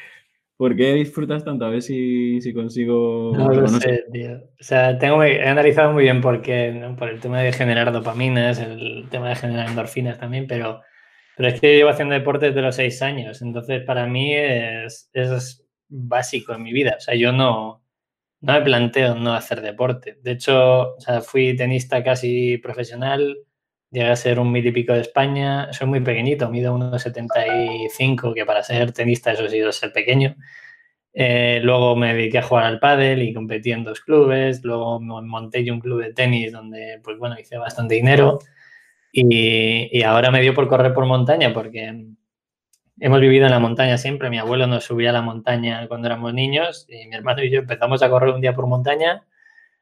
¿Por 0.56 0.75
qué 0.75 0.94
disfrutas 0.94 1.44
tanto? 1.46 1.66
A 1.66 1.70
ver 1.70 1.82
si, 1.82 2.42
si 2.42 2.54
consigo... 2.54 3.34
No 3.34 3.50
lo 3.50 3.68
sé, 3.68 4.04
tío. 4.12 4.36
O 4.60 4.63
sea, 4.63 4.98
tengo, 4.98 5.24
he 5.24 5.48
analizado 5.48 5.94
muy 5.94 6.04
bien 6.04 6.20
por 6.20 6.42
qué, 6.42 6.94
por 6.98 7.08
el 7.08 7.22
tema 7.22 7.39
de 7.39 7.54
generar 7.54 7.94
dopaminas, 7.94 8.60
el 8.60 9.08
tema 9.10 9.30
de 9.30 9.36
generar 9.36 9.70
endorfinas 9.70 10.20
también, 10.20 10.48
pero, 10.48 10.82
pero 11.39 11.53
es 11.53 11.62
que 11.62 11.74
llevo 11.77 11.89
haciendo 11.89 12.15
deporte 12.15 12.48
desde 12.48 12.62
los 12.62 12.75
seis 12.75 13.01
años, 13.01 13.41
entonces 13.41 13.81
para 13.86 14.05
mí 14.05 14.36
es, 14.36 15.10
es 15.13 15.65
básico 15.88 16.53
en 16.53 16.63
mi 16.63 16.74
vida. 16.74 16.96
O 16.98 17.00
sea, 17.00 17.15
yo 17.15 17.31
no, 17.31 17.81
no 18.41 18.53
me 18.53 18.62
planteo 18.62 19.15
no 19.15 19.34
hacer 19.34 19.62
deporte. 19.62 20.17
De 20.22 20.31
hecho, 20.31 20.96
o 20.96 21.00
sea, 21.00 21.22
fui 21.22 21.55
tenista 21.55 22.03
casi 22.03 22.58
profesional, 22.58 23.38
llegué 23.89 24.10
a 24.10 24.17
ser 24.17 24.38
un 24.38 24.51
mil 24.51 24.67
y 24.67 24.74
pico 24.74 24.91
de 24.91 25.00
España, 25.00 25.72
soy 25.72 25.88
muy 25.88 26.01
pequeñito, 26.01 26.50
mido 26.50 26.75
1,75, 26.77 28.34
que 28.34 28.46
para 28.46 28.62
ser 28.62 28.91
tenista 28.91 29.31
eso 29.31 29.46
ha 29.46 29.50
sido 29.50 29.72
ser 29.72 29.93
pequeño. 29.93 30.36
Eh, 31.13 31.62
luego 31.63 31.96
me 31.96 32.13
dediqué 32.15 32.39
a 32.39 32.43
jugar 32.43 32.65
al 32.65 32.81
pádel 32.81 33.22
y 33.24 33.34
competí 33.34 33.72
en 33.72 33.86
dos 33.86 34.01
clubes. 34.01 34.62
Luego 34.65 35.00
monté 35.00 35.63
yo 35.63 35.74
un 35.74 35.79
club 35.79 36.01
de 36.01 36.13
tenis 36.13 36.51
donde, 36.51 37.00
pues 37.01 37.17
bueno, 37.17 37.39
hice 37.39 37.58
bastante 37.58 37.96
dinero. 37.96 38.39
Y, 39.12 40.04
ahora 40.04 40.32
me 40.32 40.42
dio 40.42 40.54
por 40.54 40.68
correr 40.68 40.94
por 40.94 41.06
montaña 41.06 41.54
porque 41.54 42.06
hemos 43.00 43.20
vivido 43.22 43.46
en 43.46 43.51
la 43.51 43.60
montaña 43.60 43.98
siempre. 43.98 44.30
Mi 44.30 44.38
abuelo 44.38 44.68
nos 44.68 44.86
subía 44.86 45.10
a 45.10 45.13
la 45.13 45.22
montaña 45.22 45.88
cuando 45.88 46.08
éramos 46.08 46.34
niños 46.34 46.86
y 46.89 47.08
mi 47.08 47.16
hermano 47.16 47.44
y 47.44 47.50
yo 47.50 47.60
empezamos 47.60 48.04
a 48.04 48.10
correr 48.10 48.34
un 48.34 48.42
día 48.42 48.54
por 48.54 48.68
montaña. 48.68 49.25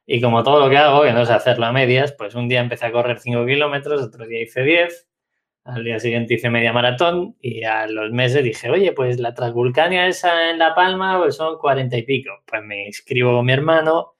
Y 0.06 0.22
como 0.22 0.44
todo 0.44 0.60
lo 0.62 0.70
que 0.70 0.78
hago, 0.78 1.04
que 1.04 1.12
no 1.12 1.26
sé 1.26 1.34
hacerlo 1.34 1.66
a 1.66 1.74
medias, 1.74 2.14
pues 2.14 2.34
un 2.36 2.48
día 2.48 2.62
empecé 2.62 2.86
a 2.86 2.92
correr 2.94 3.20
5 3.20 3.46
kilómetros, 3.46 4.02
otro 4.02 4.26
día 4.26 4.42
hice 4.42 4.64
10, 4.64 5.10
al 5.66 5.84
día 5.84 6.00
siguiente 6.00 6.36
hice 6.36 6.50
media 6.50 6.72
maratón 6.72 7.36
y 7.42 7.64
a 7.64 7.88
los 7.88 8.12
meses 8.12 8.42
dije, 8.44 8.70
oye, 8.70 8.94
pues 8.94 9.20
la 9.20 9.34
Transvulcania 9.34 10.08
esa 10.08 10.50
en 10.50 10.60
La 10.60 10.74
Palma 10.74 11.20
pues 11.20 11.36
son 11.36 11.58
40 11.58 11.98
y 11.98 12.04
pico. 12.04 12.32
Pues 12.46 12.64
me 12.64 12.86
inscribo 12.88 13.34
con 13.34 13.46
mi 13.46 13.52
hermano 13.52 14.17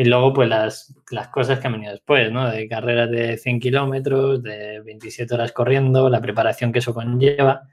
y 0.00 0.04
luego 0.04 0.32
pues 0.32 0.48
las, 0.48 0.94
las 1.10 1.28
cosas 1.28 1.60
que 1.60 1.66
han 1.66 1.74
venido 1.74 1.92
después, 1.92 2.32
¿no? 2.32 2.50
De 2.50 2.66
carreras 2.66 3.10
de 3.10 3.36
100 3.36 3.60
kilómetros, 3.60 4.42
de 4.42 4.80
27 4.80 5.34
horas 5.34 5.52
corriendo, 5.52 6.08
la 6.08 6.22
preparación 6.22 6.72
que 6.72 6.78
eso 6.78 6.94
conlleva. 6.94 7.68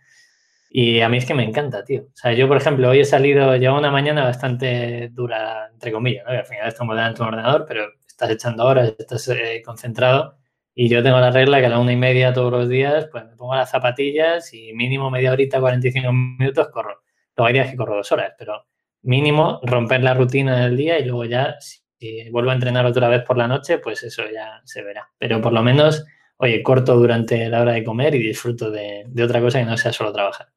Y 0.69 0.99
a 0.99 1.07
mí 1.07 1.19
es 1.19 1.25
que 1.25 1.33
me 1.33 1.45
encanta, 1.45 1.85
tío. 1.85 2.01
O 2.01 2.15
sea, 2.17 2.33
yo, 2.33 2.49
por 2.49 2.57
ejemplo, 2.57 2.89
hoy 2.89 2.99
he 2.99 3.05
salido, 3.05 3.55
llevo 3.55 3.77
una 3.77 3.91
mañana 3.91 4.25
bastante 4.25 5.07
dura, 5.13 5.69
entre 5.71 5.93
comillas, 5.93 6.25
¿no? 6.25 6.33
al 6.33 6.45
final 6.45 6.67
estamos 6.67 6.97
delante 6.97 7.19
de 7.19 7.23
un 7.23 7.33
ordenador, 7.33 7.65
pero 7.65 7.85
estás 8.05 8.29
echando 8.29 8.65
horas, 8.65 8.93
estás 8.99 9.29
eh, 9.29 9.61
concentrado 9.65 10.37
y 10.75 10.89
yo 10.89 11.01
tengo 11.01 11.21
la 11.21 11.31
regla 11.31 11.61
que 11.61 11.67
a 11.67 11.69
la 11.69 11.79
una 11.79 11.93
y 11.93 11.95
media 11.95 12.33
todos 12.33 12.51
los 12.51 12.67
días, 12.67 13.07
pues 13.09 13.23
me 13.25 13.37
pongo 13.37 13.55
las 13.55 13.71
zapatillas 13.71 14.53
y 14.53 14.73
mínimo 14.73 15.09
media 15.09 15.31
horita, 15.31 15.61
45 15.61 16.11
minutos 16.11 16.67
corro. 16.73 17.03
Luego 17.37 17.47
hay 17.47 17.53
días 17.53 17.71
que 17.71 17.77
corro 17.77 17.95
dos 17.95 18.11
horas, 18.11 18.33
pero 18.37 18.65
mínimo 19.03 19.61
romper 19.63 20.03
la 20.03 20.13
rutina 20.13 20.65
del 20.65 20.75
día 20.75 20.99
y 20.99 21.05
luego 21.05 21.23
ya, 21.23 21.55
si 21.61 21.86
vuelvo 22.31 22.51
a 22.51 22.53
entrenar 22.53 22.85
otra 22.85 23.09
vez 23.09 23.23
por 23.23 23.37
la 23.37 23.47
noche, 23.47 23.79
pues 23.79 24.03
eso 24.03 24.23
ya 24.31 24.61
se 24.65 24.83
verá. 24.83 25.09
Pero 25.17 25.41
por 25.41 25.53
lo 25.53 25.63
menos, 25.63 26.05
oye, 26.37 26.61
corto 26.63 26.95
durante 26.95 27.49
la 27.49 27.61
hora 27.61 27.73
de 27.73 27.83
comer 27.83 28.15
y 28.15 28.19
disfruto 28.19 28.71
de, 28.71 29.05
de 29.07 29.23
otra 29.23 29.41
cosa 29.41 29.59
que 29.59 29.65
no 29.65 29.77
sea 29.77 29.93
solo 29.93 30.13
trabajar. 30.13 30.47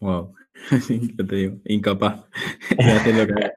Wow. 0.00 0.34
¿Qué 0.68 1.24
te 1.28 1.36
digo? 1.36 1.56
Incapaz 1.64 2.24
de 2.76 2.84
hacer 2.84 3.14
lo 3.14 3.26
que 3.26 3.52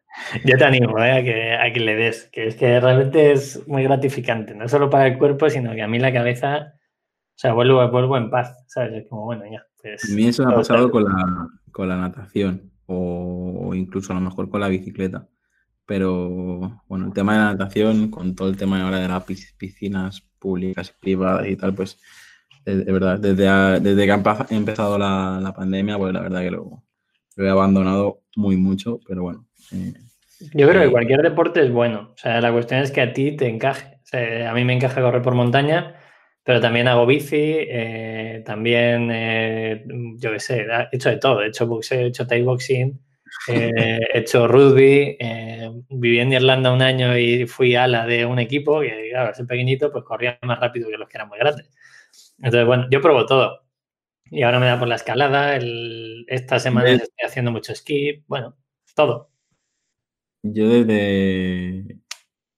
Yo 0.45 0.57
te 0.57 0.63
animo 0.63 0.97
¿eh? 0.99 1.11
a, 1.11 1.23
que, 1.23 1.53
a 1.53 1.73
que 1.73 1.79
le 1.79 1.95
des, 1.95 2.29
que 2.31 2.47
es 2.47 2.55
que 2.55 2.79
realmente 2.79 3.31
es 3.31 3.67
muy 3.67 3.83
gratificante, 3.83 4.55
no 4.55 4.67
solo 4.67 4.89
para 4.89 5.07
el 5.07 5.17
cuerpo, 5.17 5.49
sino 5.49 5.73
que 5.73 5.81
a 5.81 5.87
mí 5.87 5.99
la 5.99 6.13
cabeza, 6.13 6.73
o 6.73 7.37
sea, 7.37 7.53
vuelvo, 7.53 7.87
vuelvo 7.89 8.17
en 8.17 8.29
paz, 8.29 8.63
¿sabes? 8.67 8.93
Es 8.93 9.09
como, 9.09 9.25
bueno, 9.25 9.43
ya. 9.49 9.65
Pues, 9.81 10.09
a 10.09 10.15
mí 10.15 10.27
eso 10.27 10.45
me 10.45 10.53
ha 10.53 10.55
pasado 10.55 10.89
con 10.89 11.03
la, 11.03 11.49
con 11.71 11.89
la 11.89 11.97
natación 11.97 12.71
o, 12.87 13.73
incluso 13.75 14.13
a 14.13 14.15
lo 14.15 14.21
mejor 14.21 14.49
con 14.49 14.61
la 14.61 14.67
bicicleta. 14.67 15.27
Pero 15.85 16.81
bueno, 16.87 17.07
el 17.07 17.13
tema 17.13 17.33
de 17.33 17.39
la 17.39 17.51
natación, 17.53 18.09
con 18.09 18.35
todo 18.35 18.49
el 18.49 18.57
tema 18.57 18.81
ahora 18.81 18.99
de 18.99 19.07
las 19.07 19.23
piscinas 19.23 20.21
públicas 20.39 20.93
y 20.95 21.01
privadas 21.01 21.47
y 21.47 21.55
tal, 21.55 21.75
pues 21.75 21.99
es, 22.65 22.85
verdad, 22.85 23.19
desde, 23.19 23.79
desde 23.79 24.05
que 24.05 24.11
ha 24.11 24.47
empezado 24.49 24.97
la, 24.97 25.39
la, 25.41 25.53
pandemia, 25.53 25.97
pues 25.97 26.13
la 26.13 26.21
verdad 26.21 26.41
que 26.41 26.51
lo, 26.51 26.83
lo 27.35 27.45
he 27.45 27.49
abandonado 27.49 28.21
muy 28.35 28.57
mucho, 28.57 28.99
pero 29.07 29.23
bueno. 29.23 29.47
Eh, 29.71 29.93
Yo 30.53 30.67
creo 30.67 30.81
que 30.81 30.87
eh, 30.87 30.91
cualquier 30.91 31.21
deporte 31.21 31.61
es 31.61 31.71
bueno. 31.71 32.11
O 32.13 32.17
sea, 32.17 32.41
la 32.41 32.51
cuestión 32.51 32.81
es 32.81 32.91
que 32.91 33.01
a 33.01 33.13
ti 33.13 33.35
te 33.35 33.47
encaje. 33.47 33.99
a 34.47 34.53
mí 34.53 34.65
me 34.65 34.73
encaja 34.73 35.01
correr 35.01 35.21
por 35.21 35.35
montaña, 35.35 35.95
pero 36.43 36.59
también 36.59 36.87
hago 36.87 37.05
bici, 37.05 37.35
eh, 37.37 38.43
también, 38.45 39.09
yo 40.17 40.31
qué 40.31 40.39
sé, 40.39 40.65
he 40.91 40.95
hecho 40.95 41.09
de 41.09 41.17
todo. 41.17 41.43
He 41.43 41.47
hecho 41.47 41.67
boxeo, 41.67 42.01
he 42.01 42.07
hecho 42.07 42.25
thai 42.25 42.41
boxing, 42.41 42.99
he 43.47 43.99
hecho 44.13 44.47
rugby. 44.47 45.17
viví 45.89 46.19
en 46.19 46.33
Irlanda 46.33 46.71
un 46.71 46.81
año 46.81 47.17
y 47.17 47.45
fui 47.47 47.75
ala 47.75 48.05
de 48.05 48.25
un 48.25 48.39
equipo 48.39 48.81
que, 48.81 49.09
claro, 49.11 49.31
ese 49.31 49.45
pequeñito, 49.45 49.91
pues 49.91 50.03
corría 50.03 50.37
más 50.41 50.59
rápido 50.59 50.89
que 50.89 50.97
los 50.97 51.07
que 51.09 51.17
eran 51.17 51.29
muy 51.29 51.39
grandes. 51.39 51.69
Entonces, 52.37 52.65
bueno, 52.65 52.87
yo 52.89 53.01
probo 53.01 53.25
todo. 53.25 53.65
Y 54.31 54.43
ahora 54.43 54.59
me 54.59 54.65
da 54.65 54.79
por 54.79 54.87
la 54.87 54.95
escalada. 54.95 55.57
esta 56.27 56.59
semana 56.59 56.91
estoy 56.91 57.25
haciendo 57.25 57.51
mucho 57.51 57.73
esquí. 57.73 58.23
Bueno, 58.27 58.57
todo. 58.95 59.29
Yo 60.43 60.67
desde, 60.69 61.99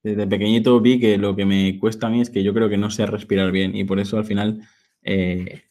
desde 0.04 0.28
pequeñito 0.28 0.80
vi 0.80 1.00
que 1.00 1.18
lo 1.18 1.36
que 1.36 1.46
me 1.46 1.78
cuesta 1.80 2.08
a 2.08 2.10
mí 2.10 2.22
es 2.22 2.30
que 2.30 2.44
yo 2.44 2.54
creo 2.54 2.70
que 2.70 2.78
no 2.78 2.90
sé 2.90 3.06
respirar 3.06 3.52
bien 3.52 3.76
y 3.76 3.84
por 3.84 4.00
eso 4.00 4.18
al 4.18 4.26
final 4.26 4.62
eh, 5.04 5.64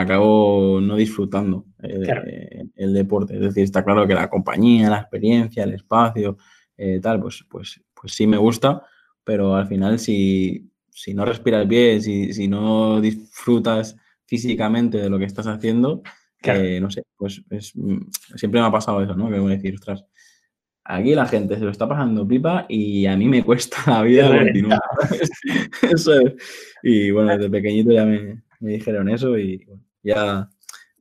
acabo 0.00 0.80
no 0.80 0.96
disfrutando 0.96 1.66
eh, 1.82 2.64
el 2.76 2.94
deporte. 2.94 3.34
Es 3.34 3.40
decir, 3.40 3.64
está 3.64 3.84
claro 3.84 4.06
que 4.06 4.14
la 4.14 4.30
compañía, 4.30 4.90
la 4.90 5.00
experiencia, 5.00 5.64
el 5.64 5.74
espacio, 5.74 6.38
eh, 6.76 7.00
tal, 7.02 7.20
pues, 7.20 7.44
pues, 7.48 7.80
pues 7.92 8.14
sí 8.14 8.26
me 8.26 8.36
gusta, 8.36 8.82
pero 9.24 9.54
al 9.54 9.66
final 9.66 9.98
si, 9.98 10.70
si 10.90 11.14
no 11.14 11.24
respiras 11.24 11.68
bien, 11.68 12.00
si, 12.00 12.32
si 12.32 12.48
no 12.48 13.00
disfrutas 13.00 13.96
físicamente 14.24 14.98
de 14.98 15.10
lo 15.10 15.18
que 15.18 15.26
estás 15.26 15.46
haciendo, 15.46 16.02
que 16.40 16.80
no 16.80 16.90
sé, 16.90 17.04
pues 17.16 17.42
es, 17.50 17.76
mm, 17.76 17.98
siempre 18.36 18.60
me 18.60 18.66
ha 18.66 18.72
pasado 18.72 19.02
eso, 19.02 19.14
¿no? 19.14 19.30
Que 19.30 19.38
voy 19.38 19.52
a 19.52 19.56
decir, 19.56 19.74
ostras, 19.74 20.04
aquí 20.84 21.14
la 21.14 21.26
gente 21.26 21.56
se 21.56 21.64
lo 21.64 21.70
está 21.70 21.88
pasando 21.88 22.26
pipa 22.26 22.66
y 22.68 23.06
a 23.06 23.16
mí 23.16 23.28
me 23.28 23.44
cuesta 23.44 23.76
la 23.86 24.02
vida 24.02 24.28
continuar. 24.28 24.80
eso 25.90 26.14
es. 26.14 26.34
Y 26.82 27.10
bueno, 27.10 27.36
desde 27.36 27.50
pequeñito 27.50 27.92
ya 27.92 28.04
me, 28.04 28.42
dijeron 28.60 29.08
eso 29.08 29.38
y 29.38 29.66
ya 30.02 30.48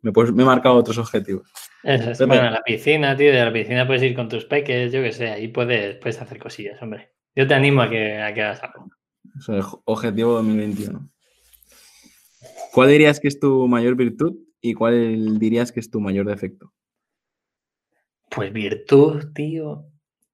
me, 0.01 0.11
pues, 0.11 0.31
me 0.31 0.43
he 0.43 0.45
marcado 0.45 0.75
otros 0.75 0.97
objetivos. 0.97 1.51
Eso 1.83 2.11
es. 2.11 2.27
Bueno, 2.27 2.49
la 2.49 2.61
piscina, 2.61 3.15
tío, 3.15 3.31
de 3.31 3.43
la 3.43 3.53
piscina 3.53 3.87
puedes 3.87 4.03
ir 4.03 4.15
con 4.15 4.29
tus 4.29 4.45
peques, 4.45 4.91
yo 4.91 5.01
qué 5.01 5.11
sé, 5.11 5.29
ahí 5.29 5.47
puedes, 5.47 5.97
puedes 5.97 6.21
hacer 6.21 6.37
cosillas, 6.39 6.81
hombre. 6.81 7.13
Yo 7.35 7.47
te 7.47 7.53
animo 7.53 7.81
a 7.81 7.89
que, 7.89 8.21
a 8.21 8.33
que 8.33 8.41
hagas 8.41 8.63
algo. 8.63 8.89
Eso 9.37 9.57
es 9.57 9.65
objetivo 9.85 10.33
2021. 10.33 11.09
¿Cuál 12.73 12.89
dirías 12.89 13.19
que 13.19 13.27
es 13.27 13.39
tu 13.39 13.67
mayor 13.67 13.95
virtud 13.95 14.35
y 14.61 14.73
cuál 14.73 15.39
dirías 15.39 15.71
que 15.71 15.79
es 15.79 15.89
tu 15.89 15.99
mayor 15.99 16.27
defecto? 16.27 16.73
Pues 18.29 18.53
virtud, 18.53 19.33
tío. 19.33 19.85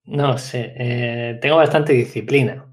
No 0.05 0.37
sé. 0.37 0.73
Eh, 0.77 1.39
tengo 1.41 1.57
bastante 1.57 1.93
disciplina. 1.93 2.65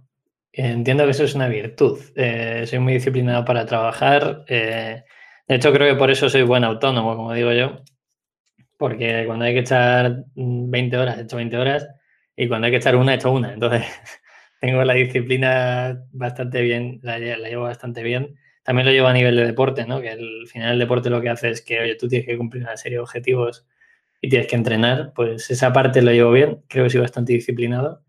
Entiendo 0.52 1.04
que 1.04 1.10
eso 1.10 1.24
es 1.24 1.34
una 1.34 1.48
virtud. 1.48 1.98
Eh, 2.14 2.64
soy 2.66 2.78
muy 2.78 2.94
disciplinado 2.94 3.44
para 3.44 3.66
trabajar. 3.66 4.44
Eh, 4.48 5.02
de 5.48 5.54
hecho, 5.56 5.72
creo 5.72 5.92
que 5.92 5.98
por 5.98 6.10
eso 6.10 6.28
soy 6.28 6.42
buen 6.42 6.64
autónomo, 6.64 7.16
como 7.16 7.32
digo 7.32 7.52
yo. 7.52 7.82
Porque 8.78 9.24
cuando 9.26 9.44
hay 9.44 9.54
que 9.54 9.60
echar 9.60 10.24
20 10.34 10.96
horas, 10.96 11.18
he 11.18 11.22
hecho 11.22 11.36
20 11.36 11.56
horas. 11.56 11.88
Y 12.36 12.48
cuando 12.48 12.66
hay 12.66 12.72
que 12.72 12.78
echar 12.78 12.96
una, 12.96 13.12
he 13.12 13.16
hecho 13.16 13.32
una. 13.32 13.52
Entonces, 13.54 13.84
tengo 14.60 14.84
la 14.84 14.94
disciplina 14.94 15.98
bastante 16.12 16.62
bien, 16.62 17.00
la, 17.02 17.18
la 17.18 17.48
llevo 17.48 17.64
bastante 17.64 18.02
bien 18.02 18.36
también 18.64 18.86
lo 18.86 18.92
llevo 18.92 19.08
a 19.08 19.12
nivel 19.12 19.36
de 19.36 19.44
deporte, 19.46 19.86
¿no? 19.86 20.00
Que 20.00 20.10
al 20.10 20.46
final 20.48 20.72
el 20.72 20.78
deporte 20.78 21.10
lo 21.10 21.20
que 21.20 21.28
hace 21.28 21.50
es 21.50 21.60
que, 21.62 21.80
oye, 21.80 21.96
tú 21.96 22.08
tienes 22.08 22.26
que 22.26 22.36
cumplir 22.36 22.64
una 22.64 22.76
serie 22.76 22.96
de 22.96 23.02
objetivos 23.02 23.66
y 24.22 24.30
tienes 24.30 24.48
que 24.48 24.56
entrenar, 24.56 25.12
pues 25.14 25.50
esa 25.50 25.72
parte 25.72 26.00
lo 26.02 26.10
llevo 26.12 26.32
bien, 26.32 26.64
creo 26.68 26.84
que 26.84 26.90
soy 26.90 27.00
bastante 27.02 27.34
disciplinado. 27.34 28.02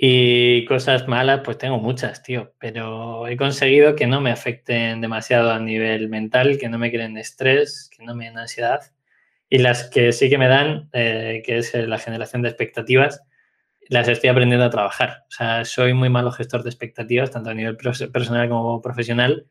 Y 0.00 0.64
cosas 0.66 1.08
malas, 1.08 1.40
pues 1.44 1.58
tengo 1.58 1.78
muchas, 1.78 2.22
tío, 2.22 2.54
pero 2.60 3.26
he 3.26 3.36
conseguido 3.36 3.96
que 3.96 4.06
no 4.06 4.20
me 4.20 4.30
afecten 4.30 5.00
demasiado 5.00 5.50
a 5.50 5.58
nivel 5.58 6.08
mental, 6.08 6.58
que 6.58 6.68
no 6.68 6.78
me 6.78 6.92
creen 6.92 7.18
estrés, 7.18 7.90
que 7.96 8.04
no 8.04 8.14
me 8.14 8.26
den 8.26 8.38
ansiedad. 8.38 8.80
Y 9.48 9.58
las 9.58 9.90
que 9.90 10.12
sí 10.12 10.30
que 10.30 10.38
me 10.38 10.46
dan, 10.46 10.88
eh, 10.92 11.42
que 11.44 11.58
es 11.58 11.74
la 11.74 11.98
generación 11.98 12.42
de 12.42 12.48
expectativas, 12.50 13.22
las 13.88 14.06
estoy 14.08 14.30
aprendiendo 14.30 14.66
a 14.66 14.70
trabajar. 14.70 15.24
O 15.28 15.32
sea, 15.32 15.64
soy 15.64 15.94
muy 15.94 16.10
malo 16.10 16.30
gestor 16.30 16.62
de 16.62 16.70
expectativas, 16.70 17.32
tanto 17.32 17.50
a 17.50 17.54
nivel 17.54 17.76
personal 17.76 18.48
como 18.48 18.80
profesional 18.80 19.48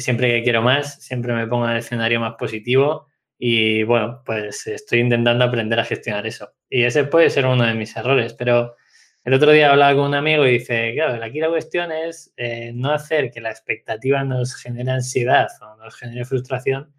siempre 0.00 0.30
que 0.30 0.42
quiero 0.42 0.62
más, 0.62 1.02
siempre 1.02 1.32
me 1.34 1.46
pongo 1.46 1.66
en 1.66 1.72
el 1.72 1.78
escenario 1.78 2.20
más 2.20 2.34
positivo 2.38 3.08
y 3.38 3.82
bueno, 3.82 4.22
pues 4.24 4.66
estoy 4.66 5.00
intentando 5.00 5.44
aprender 5.44 5.78
a 5.80 5.84
gestionar 5.84 6.26
eso. 6.26 6.52
Y 6.70 6.84
ese 6.84 7.04
puede 7.04 7.28
ser 7.30 7.46
uno 7.46 7.64
de 7.64 7.74
mis 7.74 7.96
errores, 7.96 8.34
pero 8.34 8.76
el 9.24 9.34
otro 9.34 9.52
día 9.52 9.70
hablaba 9.70 9.94
con 9.94 10.06
un 10.06 10.14
amigo 10.14 10.46
y 10.46 10.58
dice, 10.58 10.92
claro, 10.94 11.22
aquí 11.24 11.38
la 11.38 11.48
cuestión 11.48 11.92
es 11.92 12.32
eh, 12.36 12.72
no 12.74 12.90
hacer 12.90 13.30
que 13.30 13.40
la 13.40 13.50
expectativa 13.50 14.24
nos 14.24 14.56
genere 14.56 14.90
ansiedad 14.90 15.48
o 15.60 15.76
nos 15.76 15.94
genere 15.94 16.24
frustración, 16.24 16.92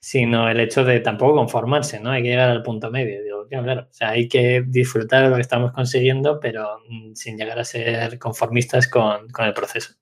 sino 0.00 0.48
el 0.48 0.58
hecho 0.60 0.84
de 0.84 1.00
tampoco 1.00 1.36
conformarse, 1.36 2.00
¿no? 2.00 2.10
Hay 2.10 2.22
que 2.22 2.30
llegar 2.30 2.50
al 2.50 2.62
punto 2.62 2.90
medio. 2.90 3.22
Digo, 3.22 3.46
claro, 3.48 3.82
o 3.90 3.92
sea, 3.92 4.10
hay 4.10 4.28
que 4.28 4.64
disfrutar 4.66 5.24
de 5.24 5.30
lo 5.30 5.36
que 5.36 5.42
estamos 5.42 5.72
consiguiendo, 5.72 6.40
pero 6.40 6.80
mm, 6.88 7.14
sin 7.14 7.36
llegar 7.38 7.58
a 7.58 7.64
ser 7.64 8.18
conformistas 8.18 8.88
con, 8.88 9.28
con 9.30 9.46
el 9.46 9.54
proceso. 9.54 9.94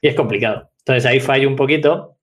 Y 0.00 0.08
es 0.08 0.14
complicado. 0.16 0.70
Entonces 0.78 1.06
ahí 1.06 1.20
fallo 1.20 1.48
un 1.48 1.56
poquito, 1.56 2.18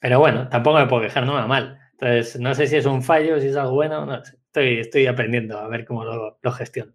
pero 0.00 0.18
bueno, 0.20 0.48
tampoco 0.48 0.78
me 0.78 0.86
puedo 0.86 1.02
quejar, 1.02 1.26
no 1.26 1.40
me 1.40 1.46
mal. 1.46 1.78
Entonces 1.92 2.40
no 2.40 2.54
sé 2.54 2.66
si 2.66 2.76
es 2.76 2.86
un 2.86 3.02
fallo, 3.02 3.40
si 3.40 3.48
es 3.48 3.56
algo 3.56 3.74
bueno, 3.74 4.06
no 4.06 4.24
sé. 4.24 4.36
Estoy, 4.46 4.80
estoy 4.80 5.06
aprendiendo 5.06 5.58
a 5.58 5.68
ver 5.68 5.84
cómo 5.84 6.04
lo, 6.04 6.38
lo 6.42 6.52
gestiono. 6.52 6.92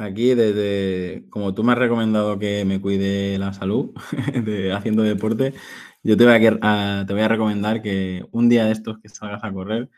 Aquí, 0.00 0.34
desde, 0.34 1.26
como 1.28 1.52
tú 1.52 1.62
me 1.62 1.72
has 1.72 1.78
recomendado 1.78 2.38
que 2.38 2.64
me 2.64 2.80
cuide 2.80 3.36
la 3.36 3.52
salud 3.52 3.90
de, 4.44 4.72
haciendo 4.72 5.02
deporte, 5.02 5.52
yo 6.02 6.16
te 6.16 6.24
voy 6.24 6.34
a, 6.62 7.04
te 7.06 7.12
voy 7.12 7.22
a 7.22 7.28
recomendar 7.28 7.82
que 7.82 8.24
un 8.32 8.48
día 8.48 8.64
de 8.64 8.72
estos 8.72 8.98
que 8.98 9.10
salgas 9.10 9.44
a 9.44 9.52
correr, 9.52 9.90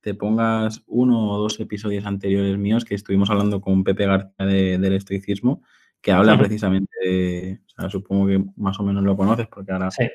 te 0.00 0.14
pongas 0.14 0.82
uno 0.86 1.28
o 1.28 1.38
dos 1.38 1.60
episodios 1.60 2.06
anteriores 2.06 2.56
míos 2.56 2.86
que 2.86 2.94
estuvimos 2.94 3.28
hablando 3.28 3.60
con 3.60 3.84
Pepe 3.84 4.06
García 4.06 4.46
del 4.46 4.94
estoicismo, 4.94 5.62
que 6.00 6.12
habla 6.12 6.38
precisamente 6.38 6.90
de, 7.04 7.60
o 7.66 7.68
sea, 7.68 7.90
supongo 7.90 8.28
que 8.28 8.42
más 8.56 8.80
o 8.80 8.82
menos 8.82 9.04
lo 9.04 9.14
conoces 9.14 9.46
porque 9.48 9.72
ahora 9.72 9.88
está 9.88 10.10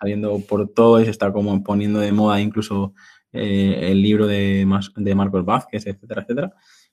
saliendo 0.00 0.40
por 0.40 0.68
todo 0.70 1.00
y 1.00 1.04
se 1.04 1.12
está 1.12 1.32
como 1.32 1.62
poniendo 1.62 2.00
de 2.00 2.10
moda 2.10 2.40
incluso 2.40 2.94
eh, 3.32 3.92
el 3.92 4.02
libro 4.02 4.26
de, 4.26 4.66
de 4.96 5.14
Marcos 5.14 5.44
Vázquez, 5.44 5.86
etcétera, 5.86 6.22
etcétera. 6.22 6.52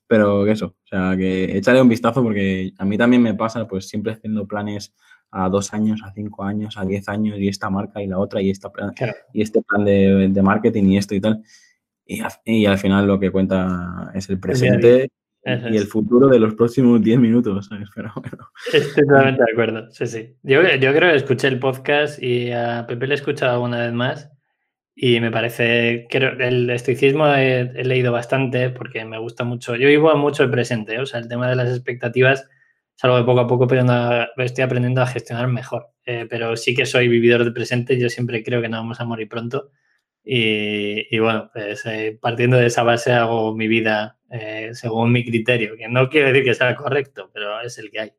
Pero 0.09 0.47
eso, 0.47 0.65
o 0.65 0.87
sea, 0.87 1.15
que 1.15 1.55
échale 1.55 1.79
un 1.79 1.87
vistazo 1.87 2.23
porque 2.23 2.73
a 2.79 2.83
mí 2.83 2.97
también 2.97 3.21
me 3.21 3.35
pasa, 3.35 3.67
pues 3.67 3.87
siempre 3.87 4.13
haciendo 4.13 4.47
planes 4.47 4.95
a 5.29 5.49
dos 5.49 5.71
años, 5.71 6.01
a 6.03 6.11
cinco 6.11 6.43
años, 6.43 6.77
a 6.79 6.83
diez 6.83 7.07
años 7.07 7.37
y 7.37 7.47
esta 7.47 7.69
marca 7.69 8.01
y 8.01 8.07
la 8.07 8.17
otra 8.17 8.41
y, 8.41 8.49
esta 8.49 8.71
plan, 8.71 8.91
y 9.31 9.43
este 9.43 9.61
plan 9.61 9.85
de, 9.85 10.29
de, 10.31 10.41
marketing 10.41 10.85
y 10.85 10.97
esto 10.97 11.13
y 11.13 11.21
tal. 11.21 11.43
Y, 12.07 12.23
y, 12.43 12.65
al 12.65 12.79
final 12.79 13.05
lo 13.05 13.19
que 13.19 13.29
cuenta 13.29 14.09
es 14.15 14.27
el 14.31 14.39
presente 14.39 15.09
y 15.45 15.77
el 15.77 15.85
futuro 15.85 16.27
de 16.27 16.39
los 16.39 16.55
próximos 16.55 17.03
10 17.03 17.19
minutos, 17.19 17.67
¿sabes? 17.67 17.87
Pero 17.93 18.11
Estoy 18.73 19.05
totalmente 19.05 19.43
de 19.43 19.51
acuerdo, 19.51 19.91
sí, 19.91 20.07
sí. 20.07 20.35
Yo, 20.41 20.63
yo 20.63 20.91
creo 20.91 21.11
que 21.11 21.17
escuché 21.17 21.49
el 21.49 21.59
podcast 21.59 22.19
y 22.19 22.51
a 22.51 22.85
Pepe 22.87 23.05
le 23.05 23.13
he 23.13 23.17
escuchado 23.17 23.61
una 23.61 23.77
vez 23.77 23.93
más 23.93 24.31
y 25.01 25.21
me 25.21 25.31
parece, 25.31 26.07
creo, 26.09 26.33
el 26.39 26.69
estoicismo 26.69 27.25
he, 27.27 27.63
leído 27.85 28.11
bastante 28.11 28.69
porque 28.69 29.05
me 29.05 29.17
gusta 29.17 29.45
mucho, 29.45 29.77
yo 29.77 29.87
vivo 29.87 30.13
mucho 30.17 30.43
el 30.43 30.51
presente, 30.51 30.95
¿eh? 30.95 30.99
o 30.99 31.05
sea, 31.05 31.21
el 31.21 31.29
tema 31.29 31.49
de 31.49 31.55
las 31.55 31.69
expectativas 31.69 32.41
es 32.97 33.03
algo 33.05 33.17
que 33.17 33.23
poco 33.23 33.39
a 33.39 33.47
poco 33.47 33.65
pero 33.65 34.27
estoy 34.43 34.61
aprendiendo 34.61 35.01
a 35.01 35.07
gestionar 35.07 35.47
mejor, 35.47 35.87
eh, 36.05 36.27
pero 36.29 36.57
sí 36.57 36.75
que 36.75 36.85
soy 36.85 37.07
vividor 37.07 37.45
del 37.45 37.53
presente, 37.53 37.97
yo 37.97 38.09
siempre 38.09 38.43
creo 38.43 38.61
que 38.61 38.67
no 38.67 38.75
vamos 38.75 38.99
a 38.99 39.05
morir 39.05 39.29
pronto 39.29 39.71
y, 40.21 41.17
bueno, 41.17 41.49
pues 41.53 41.85
eh, 41.85 42.19
partiendo 42.21 42.57
de 42.57 42.65
esa 42.65 42.83
base 42.83 43.13
hago 43.13 43.55
mi 43.55 43.69
vida 43.69 44.19
eh, 44.29 44.71
según 44.73 45.13
mi 45.13 45.23
criterio, 45.23 45.77
que 45.77 45.87
no 45.87 46.09
quiere 46.09 46.33
decir 46.33 46.43
que 46.43 46.53
sea 46.53 46.75
correcto, 46.75 47.31
pero 47.33 47.61
es 47.61 47.77
el 47.77 47.89
que 47.89 47.99
hay. 48.01 48.11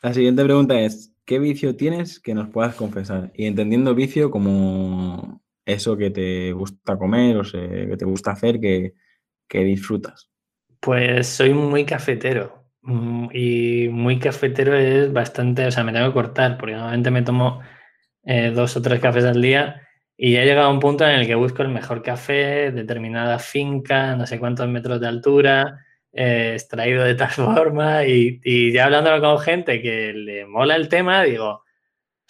La 0.00 0.14
siguiente 0.14 0.44
pregunta 0.44 0.78
es, 0.80 1.09
¿qué 1.30 1.38
vicio 1.38 1.76
tienes 1.76 2.18
que 2.18 2.34
nos 2.34 2.48
puedas 2.48 2.74
confesar? 2.74 3.30
Y 3.34 3.46
entendiendo 3.46 3.94
vicio 3.94 4.32
como 4.32 5.40
eso 5.64 5.96
que 5.96 6.10
te 6.10 6.52
gusta 6.52 6.98
comer 6.98 7.36
o 7.36 7.42
que 7.44 7.94
te 7.96 8.04
gusta 8.04 8.32
hacer, 8.32 8.58
que, 8.58 8.94
que 9.48 9.60
disfrutas. 9.60 10.28
Pues 10.80 11.28
soy 11.28 11.54
muy 11.54 11.84
cafetero. 11.84 12.64
Mm, 12.82 13.28
y 13.32 13.88
muy 13.90 14.18
cafetero 14.18 14.74
es 14.74 15.12
bastante, 15.12 15.68
o 15.68 15.70
sea, 15.70 15.84
me 15.84 15.92
tengo 15.92 16.08
que 16.08 16.14
cortar, 16.14 16.58
porque 16.58 16.74
normalmente 16.74 17.12
me 17.12 17.22
tomo 17.22 17.60
eh, 18.24 18.50
dos 18.52 18.76
o 18.76 18.82
tres 18.82 18.98
cafés 18.98 19.24
al 19.24 19.40
día 19.40 19.86
y 20.16 20.34
he 20.34 20.44
llegado 20.44 20.66
a 20.66 20.72
un 20.72 20.80
punto 20.80 21.06
en 21.06 21.12
el 21.12 21.28
que 21.28 21.36
busco 21.36 21.62
el 21.62 21.68
mejor 21.68 22.02
café, 22.02 22.72
determinada 22.72 23.38
finca, 23.38 24.16
no 24.16 24.26
sé 24.26 24.40
cuántos 24.40 24.66
metros 24.66 25.00
de 25.00 25.06
altura, 25.06 25.86
eh, 26.12 26.52
extraído 26.54 27.04
de 27.04 27.14
tal 27.14 27.30
forma 27.30 28.04
y, 28.04 28.40
y, 28.44 28.72
ya 28.72 28.86
hablándolo 28.86 29.20
con 29.20 29.38
gente 29.38 29.80
que 29.82 30.12
le 30.12 30.46
mola 30.46 30.76
el 30.76 30.88
tema, 30.88 31.22
digo, 31.24 31.48
o 31.50 31.64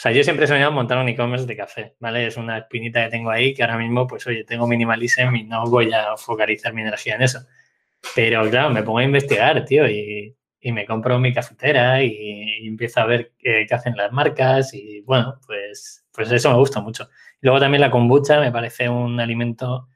sea, 0.03 0.13
yo 0.13 0.25
siempre 0.25 0.47
he 0.47 0.49
soñado 0.49 0.73
montar 0.73 0.99
un 0.99 1.09
e-commerce 1.09 1.47
de 1.47 1.57
café, 1.57 1.95
¿vale? 2.01 2.27
Es 2.27 2.37
una 2.37 2.59
espinita 2.59 3.05
que 3.05 3.11
tengo 3.11 3.31
ahí 3.31 3.55
que 3.55 3.63
ahora 3.63 3.79
mismo, 3.79 4.07
pues 4.07 4.27
oye, 4.27 4.45
tengo 4.45 4.67
minimalism 4.67 5.35
y 5.37 5.45
no 5.45 5.65
voy 5.67 5.93
a 5.93 6.17
focalizar 6.17 6.73
mi 6.73 6.83
energía 6.83 7.17
en 7.17 7.23
eso. 7.23 7.41
Pero 8.15 8.49
claro, 8.51 8.71
me 8.71 8.83
pongo 8.83 8.99
a 8.99 9.05
investigar, 9.05 9.65
tío, 9.65 9.89
y 9.89 10.35
y 10.61 10.73
me 10.73 10.87
compro 10.87 11.19
mi 11.19 11.33
cafetera 11.33 12.03
y, 12.03 12.67
empiezo 12.67 13.01
a 13.01 13.07
ver 13.07 13.33
qué, 13.39 13.67
hacen 13.71 13.97
las 13.97 14.13
marcas 14.13 14.75
y 14.75 15.01
bueno, 15.01 15.41
pues, 15.47 16.05
pues 16.13 16.31
eso 16.31 16.51
me 16.51 16.59
gusta 16.59 16.81
mucho. 16.81 17.09
Luego 17.41 17.59
también 17.59 17.81
la 17.81 17.91
kombucha 17.91 18.41
me 18.41 18.53
parece 18.53 18.89
un 18.89 19.19
alimento 19.19 19.89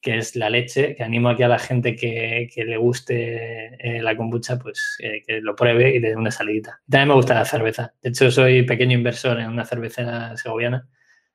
que 0.00 0.16
es 0.18 0.34
la 0.36 0.48
leche, 0.48 0.94
que 0.96 1.02
animo 1.02 1.28
aquí 1.28 1.42
a 1.42 1.48
la 1.48 1.58
gente 1.58 1.94
que, 1.94 2.48
le 2.56 2.76
guste 2.76 3.74
eh, 3.78 4.02
la 4.02 4.16
kombucha, 4.16 4.58
pues 4.58 4.96
eh, 5.00 5.22
que 5.26 5.40
lo 5.40 5.54
pruebe 5.54 5.94
y 5.94 6.00
le 6.00 6.10
dé 6.10 6.16
una 6.16 6.30
salidita. 6.30 6.80
También 6.88 7.08
me 7.08 7.14
gusta 7.14 7.34
la 7.34 7.44
cerveza. 7.44 7.94
De 8.02 8.10
hecho, 8.10 8.30
soy 8.30 8.62
pequeño 8.62 8.96
inversor 8.96 9.38
en 9.40 9.48
una 9.48 9.64
cervecera 9.64 10.36
segoviana. 10.36 10.88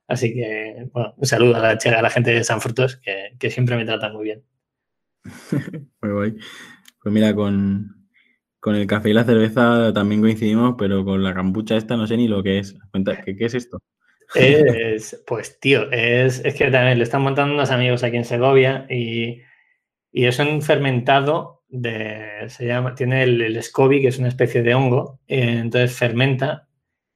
Así 0.07 0.33
que, 0.33 0.87
bueno, 0.91 1.13
un 1.17 1.25
saludo 1.25 1.55
a 1.55 1.59
la, 1.59 1.69
a 1.69 2.01
la 2.01 2.09
gente 2.09 2.31
de 2.31 2.43
San 2.43 2.61
Frutos, 2.61 2.97
que, 2.97 3.35
que 3.39 3.51
siempre 3.51 3.75
me 3.75 3.85
tratan 3.85 4.13
muy 4.13 4.25
bien. 4.25 4.43
muy 6.01 6.11
guay. 6.11 6.35
Pues 7.01 7.13
mira, 7.13 7.35
con, 7.35 8.07
con 8.59 8.75
el 8.75 8.87
café 8.87 9.11
y 9.11 9.13
la 9.13 9.23
cerveza 9.23 9.93
también 9.93 10.21
coincidimos, 10.21 10.75
pero 10.77 11.05
con 11.05 11.23
la 11.23 11.35
cambucha 11.35 11.77
esta 11.77 11.97
no 11.97 12.07
sé 12.07 12.17
ni 12.17 12.27
lo 12.27 12.41
que 12.41 12.59
es. 12.59 12.75
Cuenta, 12.91 13.21
¿qué, 13.21 13.35
qué 13.35 13.45
es 13.45 13.53
esto? 13.53 13.79
Es, 14.33 15.23
pues 15.27 15.59
tío, 15.59 15.91
es, 15.91 16.43
es, 16.43 16.55
que 16.55 16.71
también 16.71 16.97
lo 16.97 17.03
están 17.03 17.21
montando 17.21 17.53
unos 17.53 17.71
amigos 17.71 18.03
aquí 18.03 18.17
en 18.17 18.25
Segovia 18.25 18.85
y, 18.89 19.41
y 20.11 20.25
es 20.25 20.39
un 20.39 20.61
fermentado 20.61 21.63
de, 21.67 22.45
se 22.47 22.65
llama, 22.65 22.95
tiene 22.95 23.23
el, 23.23 23.41
el 23.41 23.61
SCOBY, 23.61 24.01
que 24.01 24.07
es 24.07 24.19
una 24.19 24.29
especie 24.29 24.63
de 24.63 24.73
hongo, 24.73 25.19
eh, 25.27 25.57
entonces 25.59 25.97
fermenta 25.97 26.67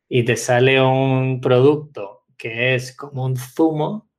y 0.08 0.24
te 0.24 0.36
sale 0.36 0.82
un 0.82 1.39
producto 1.41 2.26
que 2.38 2.76
es 2.76 2.95
como 2.95 3.26
un 3.26 3.38
zumo, 3.38 4.10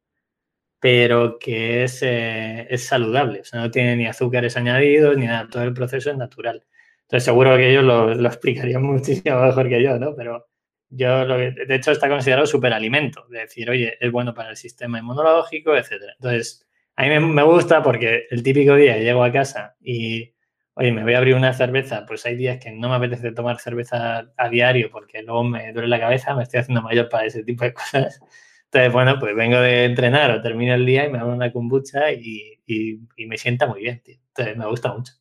pero 0.80 1.38
que 1.38 1.84
es, 1.84 2.02
eh, 2.02 2.66
es 2.70 2.86
saludable, 2.86 3.40
o 3.40 3.44
sea, 3.44 3.60
no 3.60 3.70
tiene 3.70 3.96
ni 3.96 4.06
azúcares 4.06 4.56
añadidos 4.56 5.16
ni 5.16 5.26
nada, 5.26 5.48
todo 5.48 5.62
el 5.64 5.74
proceso 5.74 6.10
es 6.10 6.16
natural. 6.16 6.64
Entonces 7.02 7.24
seguro 7.24 7.56
que 7.56 7.70
ellos 7.70 7.84
lo, 7.84 8.14
lo 8.14 8.28
explicarían 8.28 8.82
muchísimo 8.84 9.40
mejor 9.40 9.68
que 9.68 9.82
yo, 9.82 9.98
¿no? 9.98 10.14
Pero 10.14 10.49
yo, 10.90 11.24
lo 11.24 11.36
que, 11.36 11.52
de 11.66 11.74
hecho, 11.74 11.92
está 11.92 12.08
considerado 12.08 12.46
superalimento. 12.46 13.26
De 13.28 13.40
decir, 13.40 13.70
oye, 13.70 13.96
es 14.00 14.10
bueno 14.12 14.34
para 14.34 14.50
el 14.50 14.56
sistema 14.56 14.98
inmunológico, 14.98 15.76
etcétera. 15.76 16.12
Entonces, 16.14 16.66
a 16.96 17.04
mí 17.04 17.18
me, 17.20 17.42
gusta 17.44 17.82
porque 17.82 18.26
el 18.30 18.42
típico 18.42 18.74
día 18.74 18.98
llego 18.98 19.24
a 19.24 19.32
casa 19.32 19.76
y, 19.80 20.34
oye, 20.74 20.92
me 20.92 21.02
voy 21.04 21.14
a 21.14 21.18
abrir 21.18 21.34
una 21.34 21.52
cerveza, 21.52 22.04
pues 22.06 22.26
hay 22.26 22.36
días 22.36 22.58
que 22.62 22.72
no 22.72 22.88
me 22.88 22.96
apetece 22.96 23.32
tomar 23.32 23.58
cerveza 23.60 24.30
a 24.36 24.48
diario 24.48 24.90
porque 24.90 25.22
luego 25.22 25.44
me 25.44 25.72
duele 25.72 25.88
la 25.88 26.00
cabeza, 26.00 26.34
me 26.34 26.42
estoy 26.42 26.60
haciendo 26.60 26.82
mayor 26.82 27.08
para 27.08 27.26
ese 27.26 27.44
tipo 27.44 27.64
de 27.64 27.72
cosas. 27.74 28.20
Entonces, 28.64 28.92
bueno, 28.92 29.18
pues 29.18 29.34
vengo 29.34 29.60
de 29.60 29.84
entrenar 29.84 30.30
o 30.30 30.42
termino 30.42 30.74
el 30.74 30.86
día 30.86 31.06
y 31.06 31.10
me 31.10 31.18
hago 31.18 31.32
una 31.32 31.52
kombucha 31.52 32.12
y, 32.12 32.60
y, 32.66 33.00
y 33.16 33.26
me 33.26 33.38
sienta 33.38 33.66
muy 33.66 33.80
bien, 33.80 34.00
tío. 34.02 34.16
Entonces, 34.28 34.56
me 34.56 34.66
gusta 34.66 34.92
mucho. 34.92 35.14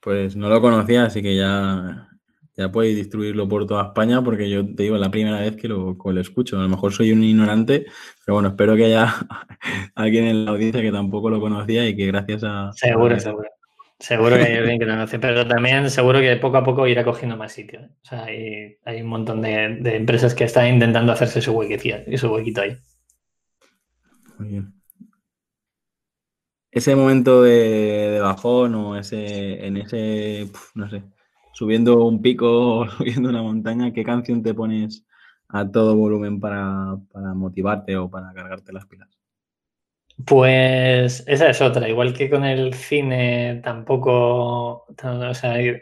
Pues 0.00 0.36
no 0.36 0.48
lo 0.48 0.60
conocía, 0.60 1.04
así 1.04 1.20
que 1.20 1.36
ya, 1.36 2.08
ya 2.56 2.72
podéis 2.72 2.96
distribuirlo 2.96 3.48
por 3.48 3.66
toda 3.66 3.84
España, 3.84 4.22
porque 4.22 4.48
yo 4.48 4.64
te 4.64 4.84
digo, 4.84 4.96
es 4.96 5.00
la 5.00 5.10
primera 5.10 5.40
vez 5.40 5.56
que 5.56 5.68
lo, 5.68 5.96
lo, 6.02 6.20
escucho. 6.20 6.58
A 6.58 6.62
lo 6.62 6.68
mejor 6.68 6.92
soy 6.92 7.12
un 7.12 7.22
ignorante, 7.22 7.86
pero 8.24 8.34
bueno, 8.34 8.48
espero 8.48 8.76
que 8.76 8.86
haya 8.86 9.14
alguien 9.94 10.24
en 10.24 10.44
la 10.44 10.52
audiencia 10.52 10.80
que 10.80 10.92
tampoco 10.92 11.30
lo 11.30 11.40
conocía 11.40 11.86
y 11.86 11.96
que 11.96 12.06
gracias 12.06 12.44
a. 12.44 12.70
Seguro, 12.72 13.18
seguro. 13.20 13.48
Seguro 13.98 14.36
que 14.36 14.42
hay 14.42 14.56
alguien 14.56 14.78
que 14.78 14.84
lo 14.84 14.92
conoce, 14.92 15.18
pero 15.18 15.46
también 15.46 15.88
seguro 15.88 16.20
que 16.20 16.36
poco 16.36 16.58
a 16.58 16.64
poco 16.64 16.86
irá 16.86 17.02
cogiendo 17.02 17.36
más 17.38 17.52
sitio. 17.52 17.80
¿eh? 17.80 17.88
O 18.02 18.04
sea, 18.04 18.24
hay, 18.24 18.76
hay 18.84 19.00
un 19.00 19.08
montón 19.08 19.40
de, 19.40 19.78
de, 19.80 19.96
empresas 19.96 20.34
que 20.34 20.44
están 20.44 20.68
intentando 20.68 21.12
hacerse 21.12 21.40
su 21.40 21.52
huequito, 21.52 21.96
su 22.18 22.30
huequito 22.30 22.60
ahí. 22.60 22.76
Muy 24.38 24.48
bien 24.48 24.76
ese 26.76 26.94
momento 26.94 27.42
de, 27.42 28.18
bajón 28.20 28.74
o 28.74 28.98
ese, 28.98 29.66
en 29.66 29.78
ese, 29.78 30.50
no 30.74 30.90
sé, 30.90 31.02
subiendo 31.56 32.04
un 32.04 32.20
pico 32.20 32.80
o 32.80 32.88
subiendo 32.98 33.30
una 33.30 33.42
montaña, 33.42 33.92
¿qué 33.92 34.04
canción 34.04 34.42
te 34.42 34.52
pones 34.52 35.06
a 35.48 35.68
todo 35.70 35.96
volumen 35.96 36.38
para, 36.38 36.96
motivarte 37.34 37.96
o 37.96 38.10
para 38.10 38.32
cargarte 38.34 38.74
las 38.74 38.84
pilas? 38.86 39.08
Pues 40.24 41.24
esa 41.26 41.48
es 41.48 41.60
otra, 41.62 41.88
igual 41.88 42.12
que 42.12 42.28
con 42.28 42.44
el 42.44 42.74
cine 42.74 43.60
tampoco, 43.62 44.86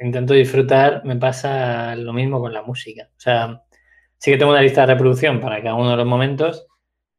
intento 0.01 0.35
disfrutar, 0.35 1.05
me 1.05 1.17
pasa 1.17 1.95
lo 1.97 2.13
mismo 2.13 2.41
con 2.41 2.53
la 2.53 2.63
música. 2.63 3.09
O 3.17 3.21
sea, 3.21 3.63
sí 4.19 4.31
que 4.31 4.37
tengo 4.37 4.53
una 4.53 4.63
lista 4.63 4.83
de 4.83 4.95
reproducción 4.95 5.41
para 5.41 5.63
cada 5.63 5.77
uno 5.77 5.91
de 5.91 5.97
los 5.97 6.07
momentos, 6.07 6.67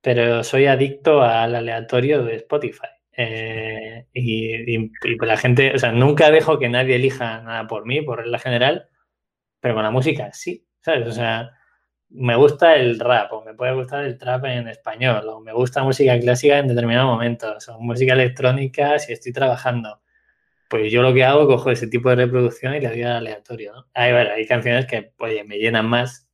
pero 0.02 0.44
soy 0.44 0.65
adicto 0.65 1.22
al 1.22 1.56
aleatorio 1.56 2.24
de 2.24 2.36
Spotify. 2.36 2.95
Eh, 3.17 4.08
y, 4.13 4.89
pues 5.17 5.28
la 5.28 5.38
gente, 5.38 5.73
o 5.75 5.80
sea, 5.80 5.91
nunca 5.91 6.32
dejo 6.32 6.60
que 6.60 6.69
nadie 6.69 6.95
elija 6.95 7.41
nada 7.41 7.67
por 7.67 7.86
mí, 7.86 8.01
por 8.01 8.25
la 8.28 8.39
general, 8.39 8.89
pero 9.60 9.75
con 9.75 9.84
la 9.84 9.91
música 9.91 10.32
sí, 10.34 10.67
¿sabes? 10.82 11.08
O 11.08 11.12
sea, 11.12 11.51
me 12.10 12.36
gusta 12.36 12.75
el 12.75 12.99
rap 12.99 13.34
o 13.34 13.43
me 13.43 13.54
puede 13.54 13.73
gustar 13.73 14.06
el 14.06 14.17
trap 14.17 14.45
en 14.45 14.67
español 14.67 15.28
o 15.30 15.41
me 15.41 15.54
gusta 15.54 15.84
música 15.84 16.19
clásica 16.19 16.60
en 16.60 16.67
determinados 16.67 17.10
momentos 17.10 17.67
o 17.69 17.80
música 17.80 18.13
electrónica 18.13 18.99
si 18.99 19.13
estoy 19.13 19.34
trabajando. 19.34 20.01
Pues 20.69 20.91
yo 20.91 21.01
lo 21.01 21.13
que 21.13 21.23
hago, 21.23 21.47
cojo 21.47 21.71
ese 21.71 21.88
tipo 21.88 22.10
de 22.10 22.15
reproducción 22.17 22.75
y 22.75 22.80
le 22.80 22.89
doy 22.89 23.04
al 23.04 23.17
aleatorio, 23.17 23.73
¿no? 23.73 23.86
Hay, 23.93 24.12
hay 24.12 24.47
canciones 24.47 24.88
que, 24.88 25.13
oye, 25.19 25.43
me 25.43 25.58
llenan 25.58 25.88
más, 25.88 26.25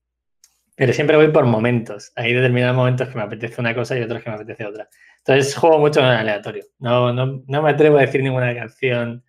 pero 0.75 0.93
siempre 0.93 1.17
voy 1.17 1.29
por 1.29 1.45
momentos. 1.45 2.12
Hay 2.15 2.34
determinados 2.34 2.75
momentos 2.75 3.10
que 3.10 3.15
me 3.15 3.23
apetece 3.23 3.62
una 3.62 3.75
cosa 3.75 3.97
y 3.97 4.01
otros 4.01 4.23
que 4.23 4.29
me 4.29 4.36
apetece 4.36 4.65
otra. 4.65 4.88
Entonces 5.17 5.55
juego 5.55 5.79
mucho 5.79 5.99
en 5.99 6.07
aleatorio. 6.07 6.65
No, 6.79 7.13
no, 7.13 7.43
no 7.45 7.62
me 7.62 7.69
atrevo 7.69 7.97
a 7.97 8.01
decir 8.01 8.23
ninguna 8.23 8.55
canción 8.55 9.23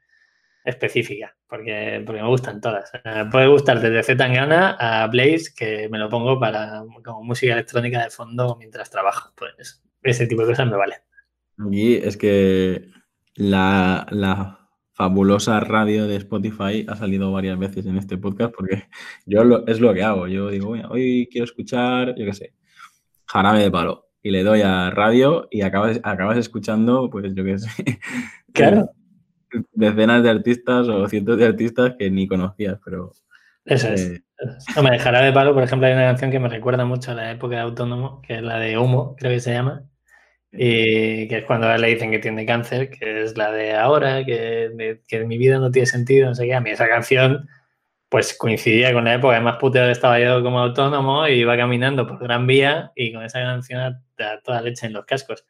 específica, 0.65 1.37
porque, 1.49 2.03
porque 2.07 2.23
me 2.23 2.29
gustan 2.29 2.61
todas. 2.61 2.91
puede 3.31 3.49
gustar 3.49 3.81
desde 3.81 4.03
Z 4.03 4.77
a 4.79 5.07
Blaze, 5.09 5.53
que 5.57 5.89
me 5.89 5.99
lo 5.99 6.09
pongo 6.09 6.39
para 6.39 6.85
como 7.05 7.25
música 7.25 7.53
electrónica 7.53 8.03
de 8.03 8.11
fondo 8.11 8.57
mientras 8.59 8.91
trabajo. 8.91 9.33
Pues 9.37 9.83
ese 10.03 10.27
tipo 10.27 10.43
de 10.43 10.49
cosas 10.49 10.69
me 10.69 10.77
vale. 10.77 11.03
Y 11.71 11.97
es 11.97 12.17
que 12.17 12.87
la, 13.35 14.07
la 14.11 14.62
fabulosa 15.03 15.59
radio 15.59 16.07
de 16.07 16.15
Spotify 16.15 16.87
ha 16.87 16.95
salido 16.95 17.33
varias 17.33 17.59
veces 17.59 17.87
en 17.87 17.97
este 17.97 18.17
podcast 18.19 18.55
porque 18.57 18.85
yo 19.27 19.43
es 19.67 19.81
lo 19.81 19.93
que 19.93 20.05
hago. 20.05 20.29
Yo 20.29 20.49
digo, 20.49 20.77
hoy 20.91 21.29
quiero 21.29 21.45
escuchar, 21.45 22.15
yo 22.17 22.25
qué 22.25 22.33
sé, 22.33 22.53
jarabe 23.27 23.65
de 23.65 23.71
palo. 23.71 24.07
Y 24.23 24.31
le 24.31 24.45
doy 24.45 24.61
a 24.63 24.91
radio 24.91 25.49
y 25.51 25.63
acabas, 25.63 25.99
acabas 26.05 26.39
escuchando, 26.39 27.11
pues 27.11 27.35
yo 27.35 27.45
qué 27.45 27.59
sé. 27.59 27.99
Claro. 28.53 28.91
Decenas 29.73 30.23
de 30.23 30.29
artistas 30.29 30.87
o 30.87 31.09
cientos 31.09 31.39
de 31.39 31.47
artistas 31.47 31.95
que 31.99 32.11
ni 32.11 32.29
conocías, 32.29 32.79
pero. 32.85 33.13
Eso 33.65 33.89
es. 33.89 34.11
Eh, 34.11 34.23
no, 34.77 34.83
me 34.83 34.99
jarabe 34.99 35.27
de 35.27 35.33
palo, 35.33 35.55
por 35.55 35.63
ejemplo, 35.63 35.89
hay 35.89 35.95
una 35.95 36.05
canción 36.05 36.31
que 36.31 36.39
me 36.39 36.51
recuerda 36.51 36.85
mucho 36.85 37.13
a 37.13 37.15
la 37.15 37.31
época 37.31 37.57
de 37.57 37.63
Autónomo, 37.63 38.21
que 38.21 38.37
es 38.37 38.43
la 38.43 38.59
de 38.59 38.77
Humo, 38.77 39.17
creo 39.17 39.33
que 39.33 39.41
se 39.41 39.53
llama 39.53 39.85
y 40.53 41.29
que 41.29 41.39
es 41.39 41.45
cuando 41.47 41.75
le 41.77 41.89
dicen 41.89 42.11
que 42.11 42.19
tiene 42.19 42.45
cáncer, 42.45 42.91
que 42.91 43.23
es 43.23 43.37
la 43.39 43.51
de 43.51 43.75
ahora, 43.75 44.25
que, 44.25 45.01
que 45.09 45.25
mi 45.25 45.39
vida 45.39 45.59
no 45.59 45.71
tiene 45.71 45.87
sentido, 45.87 46.29
no 46.29 46.35
sé 46.35 46.47
qué. 46.47 46.55
A 46.55 46.61
mí 46.61 46.71
esa 46.71 46.89
canción 46.89 47.49
pues 48.13 48.35
coincidía 48.35 48.93
con 48.93 49.05
la 49.05 49.15
época, 49.15 49.41
más 49.41 49.57
puteo 49.57 49.89
estaba 49.89 50.21
yo 50.21 50.43
como 50.43 50.59
autónomo 50.61 51.27
y 51.27 51.33
iba 51.41 51.57
caminando 51.57 52.07
por 52.07 52.19
Gran 52.19 52.47
Vía 52.47 52.93
y 52.95 53.15
con 53.15 53.25
esa 53.25 53.41
canción 53.41 53.81
a 53.81 54.41
toda 54.45 54.61
leche 54.61 54.87
en 54.87 54.93
los 54.93 55.07
cascos. 55.07 55.47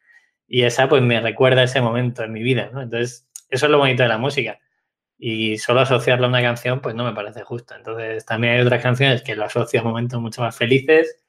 Y 0.47 0.63
esa 0.63 0.87
pues 0.87 1.01
me 1.01 1.19
recuerda 1.19 1.63
ese 1.63 1.81
momento 1.81 2.23
en 2.23 2.31
mi 2.31 2.41
vida, 2.41 2.69
¿no? 2.71 2.81
Entonces, 2.81 3.27
eso 3.49 3.65
es 3.65 3.71
lo 3.71 3.79
bonito 3.79 4.03
de 4.03 4.09
la 4.09 4.17
música. 4.17 4.59
Y 5.17 5.57
solo 5.57 5.81
asociarlo 5.81 6.27
a 6.27 6.29
una 6.29 6.41
canción 6.41 6.79
pues 6.81 6.95
no 6.95 7.03
me 7.03 7.13
parece 7.13 7.43
justo. 7.43 7.75
Entonces, 7.75 8.25
también 8.25 8.53
hay 8.53 8.61
otras 8.61 8.81
canciones 8.81 9.23
que 9.23 9.35
lo 9.35 9.43
asocio 9.43 9.81
a 9.81 9.83
momentos 9.83 10.21
mucho 10.21 10.41
más 10.41 10.55
felices 10.55 11.22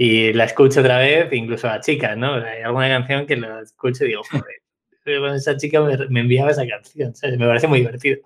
y 0.00 0.32
la 0.32 0.44
escucho 0.44 0.78
otra 0.78 0.98
vez, 0.98 1.32
incluso 1.32 1.68
a 1.68 1.80
chicas, 1.80 2.16
¿no? 2.16 2.34
hay 2.34 2.62
alguna 2.62 2.88
canción 2.88 3.26
que 3.26 3.36
la 3.36 3.62
escucho 3.62 4.04
y 4.04 4.08
digo, 4.10 4.22
joder, 4.30 5.34
esa 5.34 5.56
chica 5.56 5.80
me, 5.80 6.20
enviaba 6.20 6.52
esa 6.52 6.64
canción, 6.64 7.16
¿sabes? 7.16 7.36
Me 7.36 7.48
parece 7.48 7.66
muy 7.66 7.80
divertido. 7.80 8.18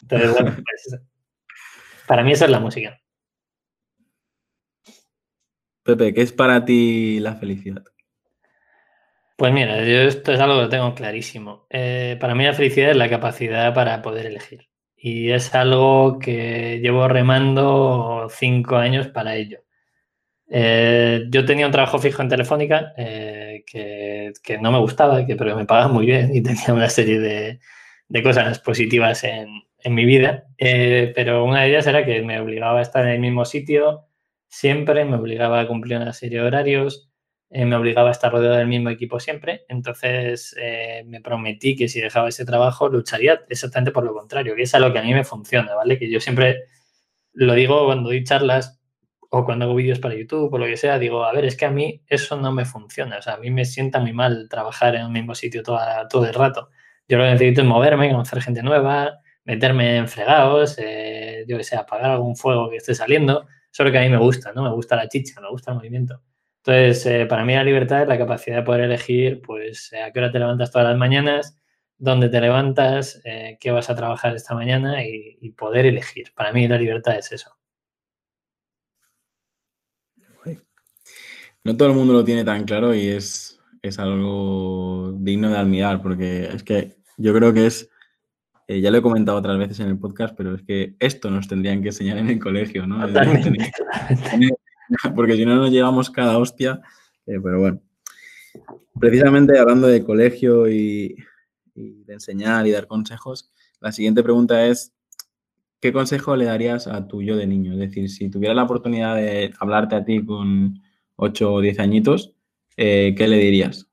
Entonces, 0.00 0.32
bueno, 0.32 0.56
pues 0.64 1.02
para 2.06 2.22
mí 2.22 2.32
esa 2.32 2.46
es 2.46 2.50
la 2.50 2.60
música. 2.60 2.98
Pepe, 5.82 6.14
¿qué 6.14 6.22
es 6.22 6.32
para 6.32 6.64
ti 6.64 7.20
la 7.20 7.34
felicidad? 7.34 7.84
Pues 9.36 9.52
mira, 9.52 9.84
yo 9.84 10.08
esto 10.08 10.32
es 10.32 10.40
algo 10.40 10.62
que 10.62 10.68
tengo 10.68 10.94
clarísimo. 10.94 11.66
Eh, 11.68 12.16
para 12.18 12.34
mí 12.34 12.44
la 12.44 12.54
felicidad 12.54 12.92
es 12.92 12.96
la 12.96 13.10
capacidad 13.10 13.74
para 13.74 14.00
poder 14.00 14.24
elegir. 14.24 14.70
Y 14.96 15.32
es 15.32 15.54
algo 15.54 16.18
que 16.18 16.80
llevo 16.80 17.08
remando 17.08 18.28
cinco 18.30 18.76
años 18.76 19.08
para 19.08 19.36
ello. 19.36 19.67
Eh, 20.50 21.26
yo 21.28 21.44
tenía 21.44 21.66
un 21.66 21.72
trabajo 21.72 21.98
fijo 21.98 22.22
en 22.22 22.28
Telefónica 22.28 22.94
eh, 22.96 23.64
que, 23.66 24.58
no 24.58 24.72
me 24.72 24.78
gustaba, 24.78 25.26
que, 25.26 25.36
pero 25.36 25.54
me 25.56 25.66
pagaba 25.66 25.92
muy 25.92 26.06
bien 26.06 26.34
y 26.34 26.42
tenía 26.42 26.72
una 26.72 26.88
serie 26.88 27.18
de, 27.20 28.22
cosas 28.22 28.58
positivas 28.60 29.24
en, 29.24 29.62
mi 29.90 30.04
vida. 30.04 30.46
Eh, 30.58 31.12
pero 31.14 31.44
una 31.44 31.62
de 31.62 31.70
ellas 31.70 31.86
era 31.86 32.04
que 32.04 32.22
me 32.22 32.40
obligaba 32.40 32.80
a 32.80 32.82
estar 32.82 33.04
en 33.06 33.12
el 33.12 33.20
mismo 33.20 33.44
sitio 33.44 34.06
siempre, 34.48 35.04
me 35.04 35.16
obligaba 35.16 35.60
a 35.60 35.66
cumplir 35.68 35.98
una 35.98 36.12
serie 36.12 36.40
de 36.40 36.46
horarios, 36.46 37.10
me 37.50 37.74
obligaba 37.76 38.08
a 38.10 38.12
estar 38.12 38.30
rodeado 38.32 38.56
del 38.56 38.66
mismo 38.66 38.90
equipo 38.90 39.20
siempre. 39.20 39.64
Entonces 39.68 40.54
me 41.06 41.20
prometí 41.22 41.76
que 41.76 41.88
si 41.88 42.00
dejaba 42.00 42.28
ese 42.28 42.44
trabajo 42.44 42.88
lucharía 42.88 43.40
exactamente 43.48 43.92
por 43.92 44.04
lo 44.04 44.14
contrario, 44.14 44.54
que 44.54 44.62
es 44.62 44.74
a 44.74 44.78
lo 44.78 44.92
que 44.92 44.98
a 44.98 45.02
mí 45.02 45.14
me 45.14 45.24
funciona, 45.24 45.74
¿vale? 45.74 45.98
Que 45.98 46.10
yo 46.10 46.20
siempre 46.20 46.64
lo 47.32 47.54
digo 47.54 47.86
cuando 47.86 48.10
doy 48.10 48.24
charlas 48.24 48.77
o 49.30 49.44
cuando 49.44 49.66
hago 49.66 49.74
vídeos 49.74 49.98
para 49.98 50.14
YouTube 50.14 50.52
o 50.52 50.58
lo 50.58 50.66
que 50.66 50.76
sea, 50.76 50.98
digo, 50.98 51.24
a 51.24 51.32
ver, 51.32 51.44
es 51.44 51.56
que 51.56 51.66
a 51.66 51.70
mí 51.70 52.02
eso 52.06 52.36
no 52.36 52.52
me 52.52 52.64
funciona. 52.64 53.18
O 53.18 53.22
sea, 53.22 53.34
a 53.34 53.38
mí 53.38 53.50
me 53.50 53.64
sienta 53.64 54.00
muy 54.00 54.12
mal 54.12 54.48
trabajar 54.48 54.94
en 54.94 55.02
el 55.02 55.10
mismo 55.10 55.34
sitio 55.34 55.62
todo 55.62 56.26
el 56.26 56.34
rato. 56.34 56.70
Yo 57.08 57.18
lo 57.18 57.24
que 57.24 57.30
necesito 57.32 57.62
es 57.62 57.66
moverme, 57.66 58.10
conocer 58.10 58.40
gente 58.42 58.62
nueva, 58.62 59.18
meterme 59.44 59.96
en 59.96 60.08
fregados, 60.08 60.76
eh, 60.78 61.44
yo 61.48 61.56
que 61.58 61.64
sé, 61.64 61.76
apagar 61.76 62.10
algún 62.10 62.36
fuego 62.36 62.70
que 62.70 62.76
esté 62.76 62.94
saliendo. 62.94 63.46
Eso 63.72 63.82
es 63.82 63.86
lo 63.86 63.92
que 63.92 63.98
a 63.98 64.02
mí 64.02 64.08
me 64.10 64.18
gusta, 64.18 64.52
¿no? 64.52 64.62
Me 64.62 64.70
gusta 64.72 64.96
la 64.96 65.08
chicha, 65.08 65.40
me 65.40 65.48
gusta 65.50 65.72
el 65.72 65.78
movimiento. 65.78 66.22
Entonces, 66.64 67.06
eh, 67.06 67.26
para 67.26 67.44
mí 67.44 67.54
la 67.54 67.64
libertad 67.64 68.02
es 68.02 68.08
la 68.08 68.18
capacidad 68.18 68.56
de 68.56 68.62
poder 68.62 68.82
elegir, 68.82 69.40
pues, 69.42 69.92
eh, 69.92 70.02
a 70.02 70.12
qué 70.12 70.18
hora 70.20 70.30
te 70.32 70.38
levantas 70.38 70.70
todas 70.70 70.88
las 70.88 70.98
mañanas, 70.98 71.58
dónde 71.98 72.28
te 72.28 72.40
levantas, 72.40 73.20
qué 73.60 73.70
vas 73.72 73.90
a 73.90 73.96
trabajar 73.96 74.34
esta 74.36 74.54
mañana 74.54 75.04
y 75.04 75.50
poder 75.56 75.86
elegir. 75.86 76.32
Para 76.34 76.52
mí 76.52 76.68
la 76.68 76.78
libertad 76.78 77.16
es 77.18 77.32
eso. 77.32 77.57
No 81.68 81.76
todo 81.76 81.90
el 81.90 81.94
mundo 81.94 82.14
lo 82.14 82.24
tiene 82.24 82.44
tan 82.44 82.64
claro 82.64 82.94
y 82.94 83.08
es, 83.08 83.60
es 83.82 83.98
algo 83.98 85.12
digno 85.18 85.50
de 85.50 85.58
admirar, 85.58 86.00
porque 86.00 86.46
es 86.46 86.62
que 86.62 86.96
yo 87.18 87.34
creo 87.34 87.52
que 87.52 87.66
es, 87.66 87.90
eh, 88.68 88.80
ya 88.80 88.90
lo 88.90 88.96
he 88.96 89.02
comentado 89.02 89.36
otras 89.36 89.58
veces 89.58 89.78
en 89.80 89.88
el 89.88 89.98
podcast, 89.98 90.34
pero 90.34 90.54
es 90.54 90.62
que 90.62 90.96
esto 90.98 91.30
nos 91.30 91.46
tendrían 91.46 91.82
que 91.82 91.88
enseñar 91.88 92.16
en 92.16 92.30
el 92.30 92.38
colegio, 92.38 92.86
¿no? 92.86 92.96
porque 95.14 95.36
si 95.36 95.44
no 95.44 95.56
nos 95.56 95.70
llevamos 95.70 96.08
cada 96.08 96.38
hostia, 96.38 96.80
eh, 97.26 97.38
pero 97.38 97.60
bueno. 97.60 97.82
Precisamente 98.98 99.58
hablando 99.58 99.88
de 99.88 100.02
colegio 100.02 100.70
y, 100.70 101.16
y 101.74 102.02
de 102.04 102.14
enseñar 102.14 102.66
y 102.66 102.70
dar 102.70 102.86
consejos, 102.86 103.52
la 103.80 103.92
siguiente 103.92 104.22
pregunta 104.22 104.64
es, 104.64 104.94
¿qué 105.80 105.92
consejo 105.92 106.34
le 106.34 106.46
darías 106.46 106.86
a 106.86 107.06
tu 107.06 107.20
yo 107.20 107.36
de 107.36 107.46
niño? 107.46 107.74
Es 107.74 107.78
decir, 107.78 108.08
si 108.08 108.30
tuviera 108.30 108.54
la 108.54 108.62
oportunidad 108.62 109.16
de 109.16 109.52
hablarte 109.60 109.96
a 109.96 110.04
ti 110.06 110.24
con 110.24 110.80
8 111.18 111.52
o 111.52 111.60
10 111.60 111.80
añitos, 111.80 112.32
eh, 112.76 113.14
¿qué 113.16 113.28
le 113.28 113.36
dirías? 113.36 113.88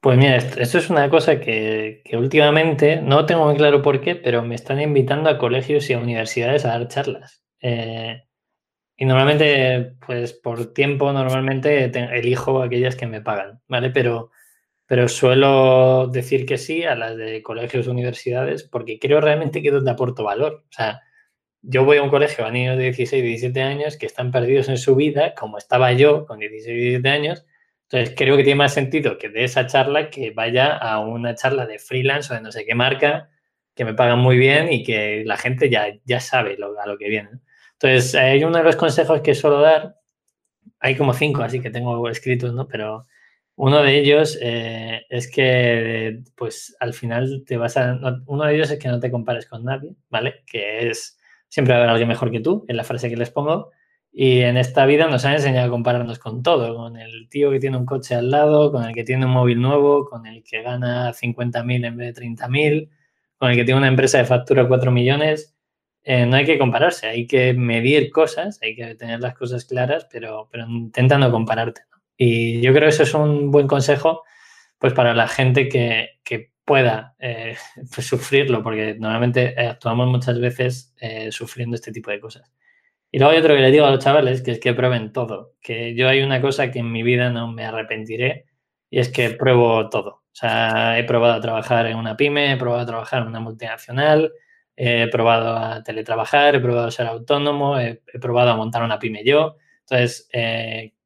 Pues 0.00 0.16
mira, 0.16 0.36
esto, 0.36 0.78
es 0.78 0.88
una 0.88 1.10
cosa 1.10 1.40
que, 1.40 2.02
últimamente, 2.14 3.02
no 3.02 3.26
tengo 3.26 3.44
muy 3.44 3.56
claro 3.56 3.82
por 3.82 4.00
qué, 4.00 4.14
pero 4.14 4.42
me 4.42 4.54
están 4.54 4.80
invitando 4.80 5.28
a 5.28 5.38
colegios 5.38 5.90
y 5.90 5.92
a 5.92 5.98
universidades 5.98 6.64
a 6.64 6.68
dar 6.68 6.88
charlas. 6.88 7.42
Eh, 7.60 8.22
y 8.96 9.04
normalmente, 9.04 9.96
pues 10.06 10.32
por 10.32 10.72
tiempo, 10.72 11.12
normalmente 11.12 11.84
elijo 12.16 12.62
aquellas 12.62 12.96
que 12.96 13.06
me 13.06 13.20
pagan, 13.20 13.60
¿vale? 13.68 13.90
Pero, 13.90 14.30
pero 14.86 15.08
suelo 15.08 16.06
decir 16.06 16.46
que 16.46 16.58
sí 16.58 16.84
a 16.84 16.94
las 16.94 17.16
de 17.16 17.42
colegios 17.42 17.86
universidades 17.86 18.62
porque 18.64 18.98
creo 18.98 19.20
realmente 19.20 19.62
que 19.62 19.68
es 19.68 19.74
donde 19.74 19.90
aporto 19.90 20.24
valor. 20.24 20.64
O 20.68 20.72
sea, 20.72 21.02
yo 21.62 21.84
voy 21.84 21.98
a 21.98 22.02
un 22.02 22.10
colegio 22.10 22.46
a 22.46 22.50
niños 22.50 22.76
de 22.76 22.84
16, 22.84 23.22
17 23.22 23.62
años 23.62 23.96
que 23.96 24.06
están 24.06 24.30
perdidos 24.32 24.68
en 24.68 24.78
su 24.78 24.96
vida, 24.96 25.34
como 25.34 25.58
estaba 25.58 25.92
yo 25.92 26.26
con 26.26 26.38
16, 26.38 26.76
17 26.76 27.08
años. 27.08 27.46
Entonces, 27.88 28.14
creo 28.16 28.36
que 28.36 28.44
tiene 28.44 28.58
más 28.58 28.72
sentido 28.74 29.18
que 29.18 29.28
de 29.28 29.44
esa 29.44 29.66
charla 29.66 30.10
que 30.10 30.30
vaya 30.30 30.76
a 30.76 31.00
una 31.00 31.34
charla 31.34 31.66
de 31.66 31.78
freelance 31.78 32.32
o 32.32 32.36
de 32.36 32.42
no 32.42 32.52
sé 32.52 32.64
qué 32.64 32.74
marca, 32.74 33.30
que 33.74 33.84
me 33.84 33.94
pagan 33.94 34.20
muy 34.20 34.38
bien 34.38 34.72
y 34.72 34.84
que 34.84 35.24
la 35.26 35.36
gente 35.36 35.68
ya, 35.70 35.86
ya 36.04 36.20
sabe 36.20 36.56
lo, 36.56 36.78
a 36.80 36.86
lo 36.86 36.96
que 36.98 37.08
viene. 37.08 37.30
Entonces, 37.72 38.14
hay 38.14 38.44
uno 38.44 38.58
de 38.58 38.64
los 38.64 38.76
consejos 38.76 39.20
que 39.22 39.34
suelo 39.34 39.60
dar, 39.60 39.96
hay 40.80 40.96
como 40.96 41.14
cinco, 41.14 41.42
así 41.42 41.60
que 41.60 41.70
tengo 41.70 42.08
escritos, 42.08 42.54
¿no? 42.54 42.68
Pero 42.68 43.06
uno 43.56 43.82
de 43.82 43.98
ellos 43.98 44.38
eh, 44.40 45.02
es 45.08 45.30
que, 45.30 46.20
pues, 46.36 46.76
al 46.80 46.94
final 46.94 47.44
te 47.46 47.56
vas 47.56 47.76
a... 47.76 47.98
Uno 48.26 48.44
de 48.44 48.54
ellos 48.54 48.70
es 48.70 48.78
que 48.78 48.88
no 48.88 49.00
te 49.00 49.10
compares 49.10 49.46
con 49.46 49.64
nadie, 49.64 49.94
¿vale? 50.08 50.44
Que 50.46 50.88
es 50.88 51.19
siempre 51.50 51.74
va 51.74 51.80
a 51.80 51.82
haber 51.82 51.90
alguien 51.90 52.08
mejor 52.08 52.30
que 52.30 52.40
tú, 52.40 52.64
en 52.68 52.76
la 52.76 52.84
frase 52.84 53.10
que 53.10 53.16
les 53.16 53.30
pongo. 53.30 53.70
Y 54.12 54.40
en 54.40 54.56
esta 54.56 54.86
vida 54.86 55.06
nos 55.08 55.24
han 55.24 55.34
enseñado 55.34 55.66
a 55.66 55.70
compararnos 55.70 56.18
con 56.18 56.42
todo, 56.42 56.74
con 56.74 56.96
el 56.96 57.28
tío 57.28 57.50
que 57.50 57.60
tiene 57.60 57.76
un 57.76 57.86
coche 57.86 58.14
al 58.14 58.30
lado, 58.30 58.72
con 58.72 58.84
el 58.84 58.94
que 58.94 59.04
tiene 59.04 59.26
un 59.26 59.32
móvil 59.32 59.60
nuevo, 59.60 60.06
con 60.08 60.26
el 60.26 60.42
que 60.42 60.62
gana 60.62 61.12
50.000 61.12 61.86
en 61.86 61.96
vez 61.96 62.14
de 62.14 62.22
30.000, 62.22 62.88
con 63.36 63.50
el 63.50 63.56
que 63.56 63.64
tiene 63.64 63.78
una 63.78 63.88
empresa 63.88 64.18
de 64.18 64.24
factura 64.24 64.66
4 64.66 64.90
millones. 64.90 65.54
Eh, 66.02 66.24
no 66.26 66.36
hay 66.36 66.46
que 66.46 66.58
compararse, 66.58 67.08
hay 67.08 67.26
que 67.26 67.52
medir 67.52 68.10
cosas, 68.10 68.58
hay 68.62 68.74
que 68.74 68.94
tener 68.94 69.20
las 69.20 69.34
cosas 69.34 69.64
claras, 69.64 70.06
pero, 70.10 70.48
pero 70.50 70.66
intenta 70.68 71.18
no 71.18 71.30
compararte. 71.30 71.82
Y 72.16 72.60
yo 72.60 72.72
creo 72.72 72.84
que 72.84 72.94
eso 72.94 73.02
es 73.02 73.14
un 73.14 73.50
buen 73.50 73.66
consejo 73.66 74.24
pues 74.78 74.94
para 74.94 75.14
la 75.14 75.28
gente 75.28 75.68
que, 75.68 76.20
que 76.24 76.52
pueda 76.70 77.16
eh, 77.18 77.56
pues, 77.92 78.06
sufrirlo, 78.06 78.62
porque 78.62 78.94
normalmente 78.94 79.60
eh, 79.60 79.66
actuamos 79.66 80.06
muchas 80.06 80.38
veces 80.38 80.94
eh, 81.00 81.32
sufriendo 81.32 81.74
este 81.74 81.90
tipo 81.90 82.12
de 82.12 82.20
cosas. 82.20 82.52
Y 83.10 83.18
luego 83.18 83.32
hay 83.32 83.40
otro 83.40 83.56
que 83.56 83.60
le 83.60 83.72
digo 83.72 83.86
a 83.86 83.90
los 83.90 83.98
chavales, 83.98 84.40
que 84.40 84.52
es 84.52 84.60
que 84.60 84.72
prueben 84.72 85.12
todo, 85.12 85.54
que 85.60 85.96
yo 85.96 86.08
hay 86.08 86.22
una 86.22 86.40
cosa 86.40 86.70
que 86.70 86.78
en 86.78 86.92
mi 86.92 87.02
vida 87.02 87.28
no 87.30 87.50
me 87.50 87.64
arrepentiré, 87.64 88.46
y 88.88 89.00
es 89.00 89.08
que 89.08 89.30
pruebo 89.30 89.90
todo. 89.90 90.10
O 90.10 90.32
sea, 90.32 90.96
he 90.96 91.02
probado 91.02 91.34
a 91.34 91.40
trabajar 91.40 91.86
en 91.86 91.96
una 91.96 92.16
pyme, 92.16 92.52
he 92.52 92.56
probado 92.56 92.82
a 92.82 92.86
trabajar 92.86 93.22
en 93.22 93.28
una 93.28 93.40
multinacional, 93.40 94.32
he 94.76 95.08
probado 95.08 95.56
a 95.56 95.82
teletrabajar, 95.82 96.54
he 96.54 96.60
probado 96.60 96.86
a 96.86 96.92
ser 96.92 97.08
autónomo, 97.08 97.80
he, 97.80 98.00
probado 98.20 98.50
a 98.50 98.56
montar 98.56 98.84
una 98.84 99.00
pyme 99.00 99.24
yo. 99.24 99.56
Entonces, 99.80 100.28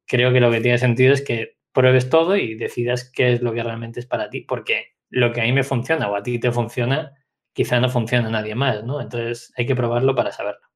creo 0.05 0.31
que 0.31 0.39
lo 0.39 0.51
que 0.51 0.61
tiene 0.61 0.77
sentido 0.77 1.11
es 1.11 1.23
que 1.23 1.57
pruebes 1.73 2.07
todo 2.11 2.37
y 2.37 2.53
decidas 2.53 3.09
qué 3.11 3.33
es 3.33 3.41
lo 3.41 3.51
que 3.51 3.63
realmente 3.63 3.99
es 3.99 4.05
para 4.05 4.29
ti, 4.29 4.41
porque 4.41 4.94
lo 5.15 5.31
que 5.31 5.39
a 5.39 5.45
mí 5.45 5.53
me 5.53 5.63
funciona 5.63 6.09
o 6.09 6.15
a 6.15 6.21
ti 6.21 6.39
te 6.39 6.51
funciona, 6.51 7.13
quizá 7.53 7.79
no 7.79 7.89
funciona 7.89 8.29
nadie 8.29 8.53
más, 8.53 8.83
¿no? 8.83 8.99
Entonces 8.99 9.53
hay 9.55 9.65
que 9.65 9.75
probarlo 9.75 10.13
para 10.13 10.33
saberlo. 10.33 10.67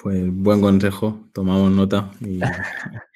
Pues 0.00 0.22
buen 0.32 0.60
consejo, 0.60 1.28
tomamos 1.32 1.72
nota. 1.72 2.08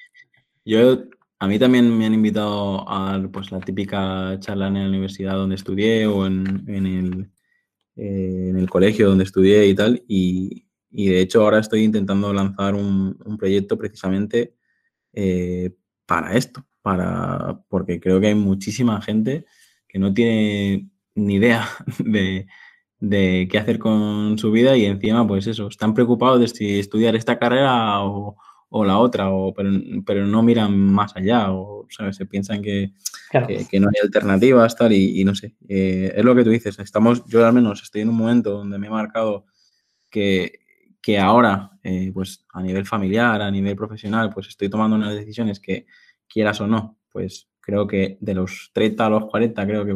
yo, 0.65 1.03
a 1.39 1.47
mí 1.47 1.57
también 1.57 1.97
me 1.97 2.05
han 2.05 2.13
invitado 2.13 2.87
a 2.89 3.17
pues, 3.31 3.53
la 3.53 3.61
típica 3.61 4.37
charla 4.41 4.67
en 4.67 4.73
la 4.73 4.89
universidad 4.89 5.35
donde 5.35 5.55
estudié 5.55 6.05
o 6.07 6.25
en, 6.25 6.65
el, 6.67 7.31
eh, 7.95 8.47
en 8.49 8.57
el 8.57 8.69
colegio 8.69 9.07
donde 9.07 9.23
estudié 9.23 9.65
y 9.65 9.75
tal. 9.75 10.03
Y, 10.09 10.67
de 10.91 11.21
hecho 11.21 11.41
ahora 11.41 11.59
estoy 11.59 11.83
intentando 11.83 12.33
lanzar 12.33 12.75
un, 12.75 13.17
proyecto 13.39 13.77
precisamente 13.77 14.55
eh, 15.13 15.73
para 16.05 16.35
esto, 16.35 16.65
para, 16.85 17.61
porque 17.67 17.99
creo 17.99 18.21
que 18.21 18.27
hay 18.27 18.35
muchísima 18.35 19.01
gente 19.01 19.43
que 19.87 19.97
no 19.97 20.13
tiene 20.13 20.87
ni 21.15 21.35
idea 21.37 21.67
de, 21.97 22.45
de 22.99 23.47
qué 23.49 23.57
hacer 23.57 23.79
con 23.79 24.37
su 24.37 24.51
vida 24.51 24.77
y 24.77 24.85
encima, 24.85 25.27
pues 25.27 25.47
eso, 25.47 25.67
están 25.67 25.95
preocupados 25.95 26.39
de 26.39 26.47
si 26.47 26.77
estudiar 26.77 27.15
esta 27.15 27.39
carrera 27.39 28.03
o, 28.03 28.35
la 28.85 28.99
otra, 28.99 29.31
o, 29.31 29.51
pero, 29.51 30.27
no 30.27 30.43
miran 30.43 30.77
más 30.77 31.15
allá, 31.15 31.51
o 31.51 31.87
¿sabes? 31.89 32.17
se 32.17 32.27
piensan 32.27 32.61
que, 32.61 32.91
que, 33.71 33.79
no 33.79 33.87
hay 33.87 34.03
alternativas, 34.03 34.75
tal, 34.75 34.93
y, 34.93 35.23
no 35.23 35.33
sé. 35.33 35.55
Eh, 35.67 36.13
es 36.15 36.23
lo 36.23 36.35
que 36.35 36.43
tú 36.43 36.51
dices, 36.51 36.77
estamos, 36.77 37.25
yo 37.25 37.43
al 37.47 37.53
menos 37.53 37.81
estoy 37.81 38.01
en 38.01 38.09
un 38.09 38.17
momento 38.17 38.51
donde 38.51 38.77
me 38.77 38.87
he 38.87 38.91
marcado 38.91 39.47
que, 40.11 40.59
que 41.01 41.17
ahora, 41.17 41.71
eh, 41.83 42.11
pues 42.13 42.45
a 42.53 42.61
nivel 42.61 42.85
familiar, 42.85 43.41
a 43.41 43.49
nivel 43.49 43.75
profesional, 43.75 44.29
pues 44.31 44.49
estoy 44.49 44.69
tomando 44.69 44.95
unas 44.97 45.15
decisiones 45.15 45.59
que 45.59 45.87
quieras 46.27 46.61
o 46.61 46.67
no, 46.67 46.97
pues 47.11 47.47
creo 47.61 47.87
que 47.87 48.17
de 48.21 48.33
los 48.33 48.71
30 48.73 49.05
a 49.05 49.09
los 49.09 49.25
40, 49.25 49.65
creo 49.65 49.85
que 49.85 49.93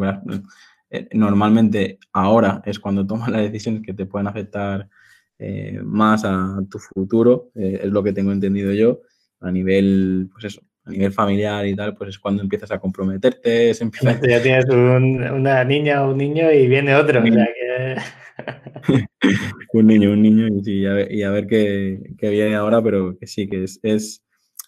eh, 0.90 1.08
normalmente 1.14 2.00
ahora 2.14 2.62
es 2.66 2.80
cuando 2.80 3.06
tomas 3.06 3.30
las 3.30 3.44
decisiones 3.44 3.84
que 3.84 3.94
te 3.94 4.06
pueden 4.06 4.28
afectar 4.28 4.90
eh, 5.38 5.80
más 5.84 6.26
a 6.26 6.60
tu 6.70 6.80
futuro, 6.80 7.52
eh, 7.56 7.82
es 7.84 7.92
lo 7.92 8.04
que 8.04 8.12
tengo 8.12 8.32
entendido 8.32 8.74
yo, 8.74 9.02
a 9.40 9.52
nivel, 9.52 10.30
pues 10.32 10.46
eso, 10.46 10.62
a 10.84 10.90
nivel 10.90 11.14
familiar 11.14 11.66
y 11.66 11.76
tal, 11.76 11.96
pues 11.96 12.10
es 12.10 12.20
cuando 12.20 12.42
empiezas 12.42 12.72
a 12.72 12.80
comprometerte, 12.80 13.74
Ya 14.28 14.42
tienes 14.42 14.66
una 14.66 15.64
niña 15.64 16.04
o 16.04 16.12
un 16.12 16.18
niño 16.18 16.52
y 16.52 16.68
viene 16.68 16.96
otro, 16.96 17.22
un 19.74 19.88
niño, 19.88 20.12
un 20.12 20.22
niño 20.22 20.48
y, 20.66 20.86
a 20.86 21.32
ver, 21.32 21.48
qué, 21.48 22.16
viene 22.20 22.56
ahora, 22.56 22.82
pero 22.82 23.18
que 23.18 23.28
sí, 23.28 23.48
que 23.48 23.64
es, 23.64 23.80
es, 23.84 24.24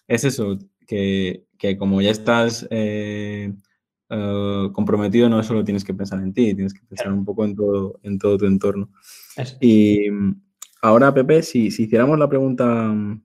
es 0.06 0.24
eso, 0.24 0.58
que, 0.92 1.46
que, 1.58 1.78
como 1.78 2.02
ya 2.02 2.10
estás 2.10 2.68
eh, 2.70 3.50
comprometido 4.74 5.30
no 5.30 5.42
solo 5.42 5.64
tienes 5.64 5.84
que 5.84 5.94
pensar 5.94 6.20
en 6.20 6.34
ti, 6.34 6.54
tienes 6.54 6.74
que 6.74 6.84
pensar 6.86 7.10
un 7.10 7.24
poco 7.24 7.46
en 7.46 7.56
todo, 7.56 7.98
en 8.02 8.18
todo 8.18 8.36
tu 8.36 8.44
entorno. 8.44 8.90
Y 9.58 10.08
ahora, 10.82 11.14
Pepe, 11.14 11.42
si, 11.42 11.70
si, 11.70 11.84
hiciéramos 11.84 12.18
la 12.18 12.28
pregunta 12.28 12.66
mm, 12.66 13.24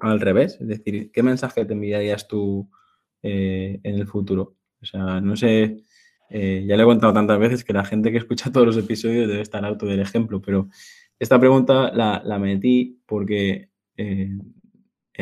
al 0.00 0.20
revés, 0.20 0.58
es 0.60 0.68
decir, 0.68 1.10
¿qué 1.10 1.22
mensaje 1.22 1.64
te 1.64 1.72
enviarías 1.72 2.28
tú 2.28 2.68
eh, 3.22 3.80
en 3.82 3.94
el 3.94 4.06
futuro? 4.06 4.56
O 4.82 4.84
sea, 4.84 5.22
no 5.22 5.36
sé, 5.36 5.82
eh, 6.28 6.66
ya 6.68 6.76
le 6.76 6.82
he 6.82 6.86
contado 6.86 7.14
tantas 7.14 7.38
veces 7.38 7.64
que 7.64 7.72
la 7.72 7.86
gente 7.86 8.12
que 8.12 8.18
escucha 8.18 8.52
todos 8.52 8.66
los 8.66 8.76
episodios 8.76 9.26
debe 9.26 9.40
estar 9.40 9.64
harto 9.64 9.86
del 9.86 10.00
ejemplo, 10.00 10.42
pero 10.42 10.68
esta 11.18 11.40
pregunta 11.40 11.92
la, 11.94 12.20
la 12.22 12.38
metí 12.38 13.00
porque 13.06 13.70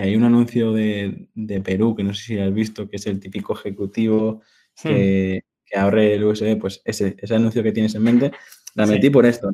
hay 0.00 0.16
un 0.16 0.24
anuncio 0.24 0.72
de, 0.72 1.28
de, 1.34 1.61
Perú 1.61 1.94
que 1.94 2.04
no 2.04 2.14
sé 2.14 2.22
si 2.22 2.38
has 2.38 2.52
visto, 2.52 2.88
que 2.88 2.96
es 2.96 3.06
el 3.06 3.20
típico 3.20 3.54
ejecutivo 3.54 4.42
que, 4.82 5.42
abre 5.74 6.14
el 6.14 6.24
USB, 6.24 6.58
pues 6.58 6.80
ese, 6.84 7.14
ese, 7.18 7.34
anuncio 7.34 7.62
que 7.62 7.72
tienes 7.72 7.94
en 7.94 8.02
mente, 8.02 8.32
la 8.74 8.87
metí 8.87 9.11
por 9.11 9.26
esto. 9.26 9.50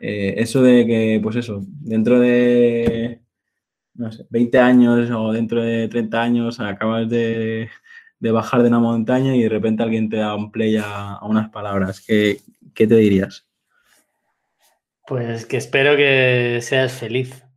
Eh, 0.00 0.34
eso 0.38 0.62
de 0.62 0.86
que, 0.86 1.20
pues 1.22 1.36
eso, 1.36 1.60
dentro 1.66 2.20
de, 2.20 3.20
no 3.94 4.12
sé, 4.12 4.26
20 4.30 4.58
años 4.58 5.10
o 5.10 5.32
dentro 5.32 5.62
de 5.62 5.88
30 5.88 6.22
años 6.22 6.60
acabas 6.60 7.08
de, 7.08 7.68
bajar 8.20 8.62
de 8.62 8.68
una 8.68 8.78
montaña 8.78 9.34
y 9.34 9.42
de 9.42 9.48
repente 9.48 9.82
alguien 9.82 10.08
te 10.08 10.18
da 10.18 10.34
un 10.34 10.52
play 10.52 10.76
a, 10.82 11.18
unas 11.22 11.50
palabras. 11.50 12.00
¿Qué, 12.06 12.38
¿Qué 12.74 12.86
te 12.86 12.96
dirías? 12.96 13.46
Pues 15.06 15.46
que 15.46 15.56
espero 15.56 15.96
que 15.96 16.60
seas 16.62 16.92
feliz. 16.92 17.47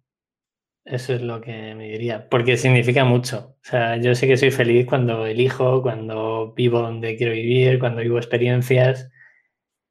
Eso 0.84 1.14
es 1.14 1.22
lo 1.22 1.42
que 1.42 1.76
me 1.76 1.90
diría, 1.90 2.28
porque 2.28 2.58
significa 2.58 3.06
mucho. 3.06 3.56
O 3.62 3.64
sea, 3.64 3.98
yo 3.98 4.16
sé 4.16 4.28
que 4.28 4.38
soy 4.38 4.52
feliz 4.52 4.88
cuando 4.88 5.26
elijo, 5.28 5.82
cuando 5.82 6.54
vivo 6.56 6.80
donde 6.80 7.16
quiero 7.18 7.34
vivir, 7.34 7.80
cuando 7.80 8.02
vivo 8.02 8.18
experiencias. 8.18 9.12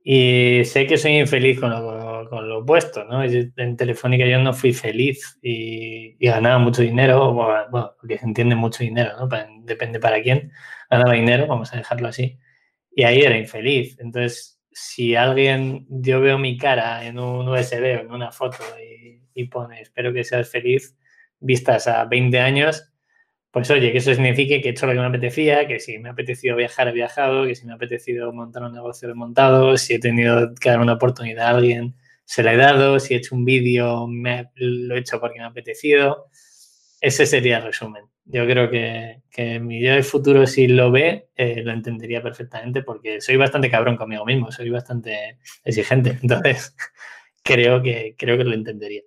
Y 0.03 0.63
sé 0.65 0.87
que 0.87 0.97
soy 0.99 1.19
infeliz 1.19 1.61
con 1.61 1.71
lo, 1.71 2.29
con 2.31 2.49
lo 2.49 2.61
opuesto, 2.61 3.05
¿no? 3.05 3.23
en 3.23 3.77
Telefónica 3.77 4.27
yo 4.27 4.39
no 4.41 4.55
fui 4.55 4.73
feliz 4.73 5.39
y, 5.43 6.17
ganaba 6.27 6.59
mucho 6.59 6.83
dinero, 6.83 7.33
bueno, 7.35 7.95
porque 8.01 8.19
se 8.19 8.25
entiende 8.25 8.55
mucho 8.55 8.83
dinero, 8.83 9.13
¿no? 9.19 9.29
depende 9.65 10.01
para 10.01 10.23
quién. 10.23 10.53
Ganaba 10.91 11.13
dinero, 11.13 11.47
vamos 11.47 11.73
a 11.73 11.77
dejarlo 11.77 12.09
así. 12.09 12.39
Y 12.93 13.05
ahí 13.05 13.21
era 13.21 13.37
infeliz. 13.39 13.97
Entonces, 14.01 14.61
si 14.73 15.15
alguien, 15.17 15.87
yo 15.89 16.21
veo 16.21 16.39
mi 16.39 16.57
cara 16.57 17.07
en 17.07 17.19
un 17.19 17.49
USB 17.49 17.99
o 17.99 18.01
en 18.01 18.11
una 18.13 18.33
foto 18.33 18.59
y 18.79 19.21
y 19.35 19.45
pone, 19.45 19.81
espero 19.83 20.13
que 20.13 20.25
seas 20.25 20.51
feliz, 20.51 20.97
vistas 21.41 21.87
a 21.89 22.05
20 22.05 22.39
años, 22.41 22.91
pues 23.51 23.71
oye, 23.71 23.91
que 23.91 23.99
eso 23.99 24.15
signifique 24.15 24.61
que 24.61 24.69
he 24.69 24.73
hecho 24.73 24.87
lo 24.87 24.93
que 24.93 25.01
me 25.01 25.07
apetecía, 25.07 25.67
que 25.67 25.81
si 25.81 25.99
me 25.99 26.09
ha 26.09 26.13
apetecido 26.13 26.57
viajar, 26.57 26.89
he 26.89 26.93
viajado, 26.93 27.47
que 27.47 27.55
si 27.57 27.67
me 27.67 27.73
ha 27.73 27.75
apetecido 27.77 28.33
montar 28.33 28.63
un 28.63 28.73
negocio, 28.73 29.11
he 29.11 29.15
montado, 29.15 29.77
si 29.77 29.95
he 29.95 29.99
tenido 29.99 30.55
que 30.55 30.71
dar 30.71 30.81
una 30.81 30.95
oportunidad 30.95 31.47
a 31.47 31.51
alguien, 31.51 31.97
se 32.25 32.45
la 32.45 32.55
he 32.55 32.57
dado, 32.57 33.01
si 33.01 33.15
he 33.15 33.17
hecho 33.17 33.35
un 33.35 33.45
vídeo, 33.45 34.07
lo 34.55 34.95
he 34.95 34.99
hecho 34.99 35.19
porque 35.21 35.41
me 35.41 35.45
ha 35.45 35.49
apetecido. 35.49 36.29
Ese 37.01 37.27
sería 37.27 37.59
el 37.59 37.65
resumen. 37.65 38.05
Yo 38.25 38.47
creo 38.47 38.71
que, 38.71 39.23
que 39.31 39.59
mi 39.59 39.83
yo 39.83 39.95
de 39.95 40.05
futuro, 40.05 40.47
si 40.47 40.69
lo 40.69 40.93
ve, 40.93 41.31
eh, 41.35 41.63
lo 41.65 41.73
entendería 41.73 42.23
perfectamente 42.23 42.83
porque 42.83 43.21
soy 43.21 43.37
bastante 43.37 43.69
cabrón 43.71 43.97
conmigo 43.97 44.25
mismo, 44.25 44.53
soy 44.53 44.71
bastante 44.71 45.39
exigente. 45.65 46.19
Entonces, 46.23 46.77
creo 47.43 47.83
que, 47.83 48.15
creo 48.17 48.39
que 48.39 48.45
lo 48.45 48.55
entendería. 48.55 49.03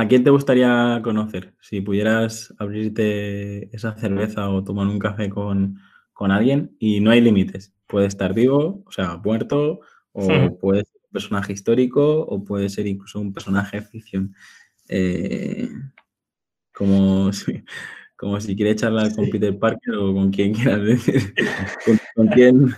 ¿A 0.00 0.08
quién 0.08 0.24
te 0.24 0.30
gustaría 0.30 0.98
conocer? 1.04 1.52
Si 1.60 1.82
pudieras 1.82 2.54
abrirte 2.58 3.68
esa 3.76 3.94
cerveza 3.98 4.48
o 4.48 4.64
tomar 4.64 4.86
un 4.86 4.98
café 4.98 5.28
con, 5.28 5.78
alguien 6.18 6.74
y 6.78 7.00
no 7.00 7.10
hay 7.10 7.20
límites. 7.20 7.74
Puede 7.86 8.06
estar 8.06 8.32
vivo, 8.32 8.82
o 8.86 8.92
sea, 8.92 9.18
muerto, 9.18 9.80
o 10.12 10.58
puede 10.58 10.84
ser 10.86 11.00
un 11.04 11.10
personaje 11.12 11.52
histórico, 11.52 12.22
o 12.22 12.42
puede 12.42 12.70
ser 12.70 12.86
incluso 12.86 13.20
un 13.20 13.34
personaje 13.34 13.80
de 13.80 13.86
ficción. 13.86 14.34
Eh, 14.88 15.68
como, 16.72 17.30
si, 17.34 17.62
como 18.16 18.40
si 18.40 18.56
quiere 18.56 18.76
charlar 18.76 19.14
con 19.14 19.28
Peter 19.28 19.58
Parker 19.58 19.94
o 19.96 20.14
con 20.14 20.30
quien 20.30 20.54
quieras 20.54 20.82
decir. 20.82 21.34
¿Con, 22.14 22.28
quién, 22.28 22.74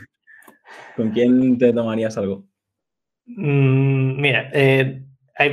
¿Con 0.97 1.11
quién 1.11 1.57
te 1.57 1.73
tomarías 1.73 2.19
algo? 2.19 2.49
Mm, 3.27 4.21
mira, 4.21 4.51
eh, 4.53 5.02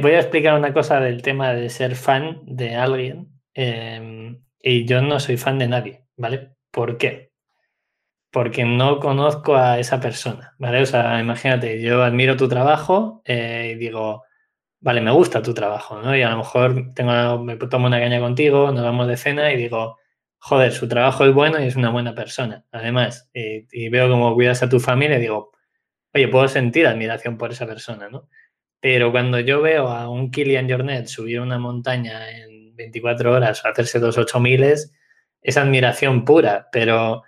voy 0.02 0.12
a 0.12 0.20
explicar 0.20 0.58
una 0.58 0.74
cosa 0.74 1.00
del 1.00 1.22
tema 1.22 1.54
de 1.54 1.70
ser 1.70 1.96
fan 1.96 2.42
de 2.46 2.76
alguien. 2.76 3.30
Em, 3.54 4.42
y 4.62 4.86
yo 4.86 5.02
no 5.02 5.20
soy 5.20 5.38
fan 5.38 5.58
de 5.60 5.68
nadie, 5.68 6.06
¿vale? 6.18 6.56
¿Por 6.72 6.98
qué? 6.98 7.32
Porque 8.32 8.64
no 8.66 9.00
conozco 9.00 9.56
a 9.56 9.80
esa 9.80 10.00
persona, 10.00 10.56
¿vale? 10.60 10.82
O 10.82 10.86
sea, 10.86 11.20
imagínate, 11.20 11.82
yo 11.82 12.04
admiro 12.04 12.38
tu 12.38 12.48
trabajo 12.48 13.22
eh, 13.26 13.74
y 13.76 13.80
digo, 13.80 14.24
vale, 14.82 15.02
me 15.02 15.12
gusta 15.12 15.42
tu 15.42 15.54
trabajo, 15.54 16.02
¿no? 16.02 16.16
Y 16.16 16.22
a 16.22 16.30
lo 16.32 16.38
mejor 16.38 16.94
tengo, 16.96 17.40
me 17.44 17.58
tomo 17.58 17.88
una 17.88 18.00
caña 18.00 18.20
contigo, 18.20 18.72
nos 18.72 18.84
vamos 18.84 19.08
de 19.08 19.18
cena 19.18 19.52
y 19.52 19.58
digo, 19.58 19.98
joder, 20.40 20.72
su 20.74 20.88
trabajo 20.88 21.26
es 21.26 21.34
bueno 21.34 21.60
y 21.62 21.68
es 21.68 21.76
una 21.76 21.90
buena 21.90 22.14
persona. 22.16 22.66
Además, 22.72 23.30
y, 23.34 23.66
y 23.72 23.90
veo 23.90 24.10
cómo 24.10 24.34
cuidas 24.36 24.62
a 24.64 24.70
tu 24.70 24.80
familia 24.80 25.18
y 25.18 25.22
digo, 25.22 25.52
oye, 26.14 26.28
puedo 26.28 26.48
sentir 26.48 26.88
admiración 26.88 27.38
por 27.38 27.52
esa 27.52 27.66
persona, 27.66 28.10
¿no? 28.10 28.30
Pero 28.82 29.12
cuando 29.12 29.40
yo 29.40 29.62
veo 29.62 29.88
a 29.90 30.10
un 30.10 30.32
Kilian 30.32 30.70
Jornet 30.70 31.08
subir 31.08 31.42
una 31.42 31.60
montaña 31.60 32.30
en 32.32 32.76
24 32.76 33.34
horas 33.34 33.64
o 33.64 33.68
hacerse 33.68 34.00
dos 34.00 34.18
ocho 34.18 34.40
miles, 34.40 34.94
es 35.42 35.58
admiración 35.58 36.26
pura, 36.26 36.70
pero, 36.72 37.24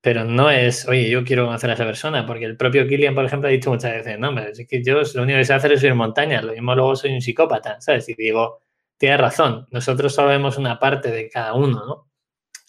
pero 0.00 0.24
no 0.24 0.50
es, 0.50 0.86
oye, 0.88 1.10
yo 1.10 1.24
quiero 1.24 1.46
conocer 1.46 1.70
a 1.70 1.74
esa 1.74 1.84
persona, 1.84 2.26
porque 2.26 2.44
el 2.44 2.56
propio 2.56 2.86
Kilian, 2.88 3.14
por 3.14 3.24
ejemplo, 3.24 3.48
ha 3.48 3.52
dicho 3.52 3.70
muchas 3.70 3.92
veces, 3.92 4.18
no, 4.18 4.30
hombre, 4.30 4.50
es 4.50 4.66
que 4.68 4.82
yo 4.82 5.00
lo 5.14 5.22
único 5.22 5.38
que 5.38 5.44
sé 5.44 5.54
hacer 5.54 5.72
es 5.72 5.80
subir 5.80 5.94
montañas, 5.94 6.44
lo 6.44 6.52
mismo 6.52 6.74
luego 6.74 6.96
soy 6.96 7.12
un 7.12 7.20
psicópata, 7.20 7.80
¿sabes? 7.80 8.08
Y 8.08 8.14
digo, 8.14 8.60
tienes 8.98 9.20
razón, 9.20 9.66
nosotros 9.70 10.14
solo 10.14 10.28
vemos 10.28 10.58
una 10.58 10.78
parte 10.78 11.10
de 11.10 11.28
cada 11.28 11.54
uno, 11.54 11.84
¿no? 11.86 12.10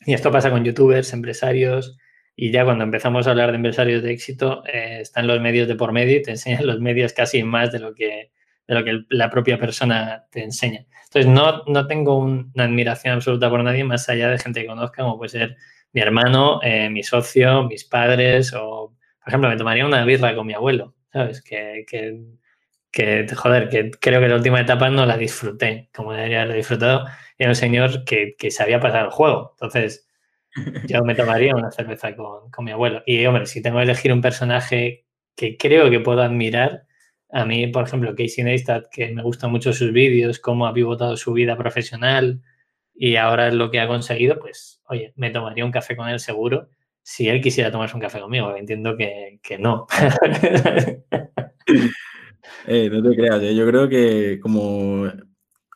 Y 0.06 0.14
esto 0.14 0.32
pasa 0.32 0.50
con 0.50 0.64
youtubers, 0.64 1.14
empresarios, 1.14 1.98
y 2.36 2.52
ya 2.52 2.66
cuando 2.66 2.84
empezamos 2.84 3.28
a 3.28 3.32
hablar 3.32 3.52
de 3.52 3.58
empresarios 3.58 4.04
de 4.04 4.12
éxito, 4.12 4.64
eh, 4.66 5.00
están 5.02 5.28
los 5.28 5.40
medios 5.42 5.68
de 5.68 5.76
por 5.76 5.92
medio 5.92 6.18
y 6.18 6.22
te 6.22 6.32
enseñan 6.32 6.66
los 6.68 6.80
medios 6.80 7.14
casi 7.14 7.44
más 7.44 7.72
de 7.72 7.80
lo 7.80 7.94
que, 7.94 8.32
de 8.68 8.76
lo 8.76 8.84
que 8.84 9.02
la 9.10 9.30
propia 9.30 9.60
persona 9.60 10.26
te 10.32 10.44
enseña. 10.44 10.86
Entonces, 11.06 11.28
no, 11.28 11.64
no 11.68 11.88
tengo 11.88 12.18
una 12.18 12.64
admiración 12.64 13.16
absoluta 13.16 13.50
por 13.50 13.64
nadie 13.64 13.84
más 13.84 14.08
allá 14.10 14.30
de 14.30 14.40
gente 14.40 14.62
que 14.62 14.68
conozca, 14.68 15.04
como 15.04 15.18
puede 15.18 15.30
ser 15.30 15.58
mi 15.94 16.02
hermano, 16.02 16.62
eh, 16.64 16.90
mi 16.90 17.04
socio, 17.04 17.64
mis 17.64 17.84
padres, 17.84 18.54
o, 18.54 18.96
por 19.20 19.28
ejemplo, 19.28 19.50
me 19.50 19.58
tomaría 19.58 19.86
una 19.86 20.06
birra 20.06 20.36
con 20.36 20.48
mi 20.48 20.54
abuelo, 20.54 20.96
¿sabes? 21.12 21.42
Que, 21.42 21.84
que, 21.88 22.22
que 22.92 23.28
joder, 23.36 23.70
que 23.70 23.92
creo 23.92 24.22
que 24.22 24.28
la 24.30 24.36
última 24.36 24.62
etapa 24.62 24.90
no 24.90 25.06
la 25.06 25.18
disfruté 25.18 25.90
como 25.94 26.14
debería 26.14 26.44
haber 26.44 26.56
disfrutado. 26.56 27.06
Era 27.38 27.50
un 27.52 27.56
señor 27.56 28.06
que, 28.06 28.36
que 28.38 28.52
sabía 28.52 28.80
pasar 28.80 29.06
el 29.06 29.12
juego. 29.12 29.52
Entonces, 29.56 30.08
yo 30.88 31.04
me 31.04 31.16
tomaría 31.16 31.56
una 31.56 31.72
cerveza 31.72 32.16
con, 32.16 32.50
con 32.52 32.66
mi 32.66 32.72
abuelo. 32.72 33.02
Y, 33.06 33.26
hombre, 33.26 33.46
si 33.46 33.62
tengo 33.62 33.78
que 33.78 33.84
elegir 33.84 34.14
un 34.14 34.22
personaje 34.22 35.06
que 35.36 35.58
creo 35.58 35.90
que 35.90 36.00
puedo 36.00 36.22
admirar, 36.22 36.86
a 37.32 37.46
mí, 37.46 37.68
por 37.68 37.86
ejemplo, 37.86 38.14
Casey 38.16 38.44
Neistat, 38.44 38.88
que 38.92 39.12
me 39.14 39.24
gustan 39.24 39.52
mucho 39.52 39.74
sus 39.74 39.94
vídeos, 39.94 40.40
cómo 40.40 40.68
ha 40.68 40.74
pivotado 40.74 41.16
su 41.16 41.34
vida 41.34 41.58
profesional 41.58 42.42
y 42.94 43.16
ahora 43.16 43.48
es 43.48 43.54
lo 43.54 43.72
que 43.72 43.80
ha 43.80 43.88
conseguido, 43.88 44.38
pues, 44.40 44.82
oye, 44.88 45.14
me 45.16 45.32
tomaría 45.32 45.66
un 45.66 45.72
café 45.72 45.96
con 45.96 46.10
él 46.10 46.20
seguro 46.20 46.70
si 47.04 47.30
él 47.30 47.42
quisiera 47.42 47.72
tomarse 47.72 47.96
un 47.96 48.02
café 48.02 48.20
conmigo. 48.20 48.56
Entiendo 48.56 48.96
que, 48.98 49.40
que 49.42 49.58
no. 49.58 49.88
eh, 52.68 52.90
no 52.92 53.10
te 53.10 53.16
creas, 53.16 53.42
¿eh? 53.42 53.56
yo 53.56 53.66
creo 53.66 53.90
que 53.90 54.40
como 54.42 55.08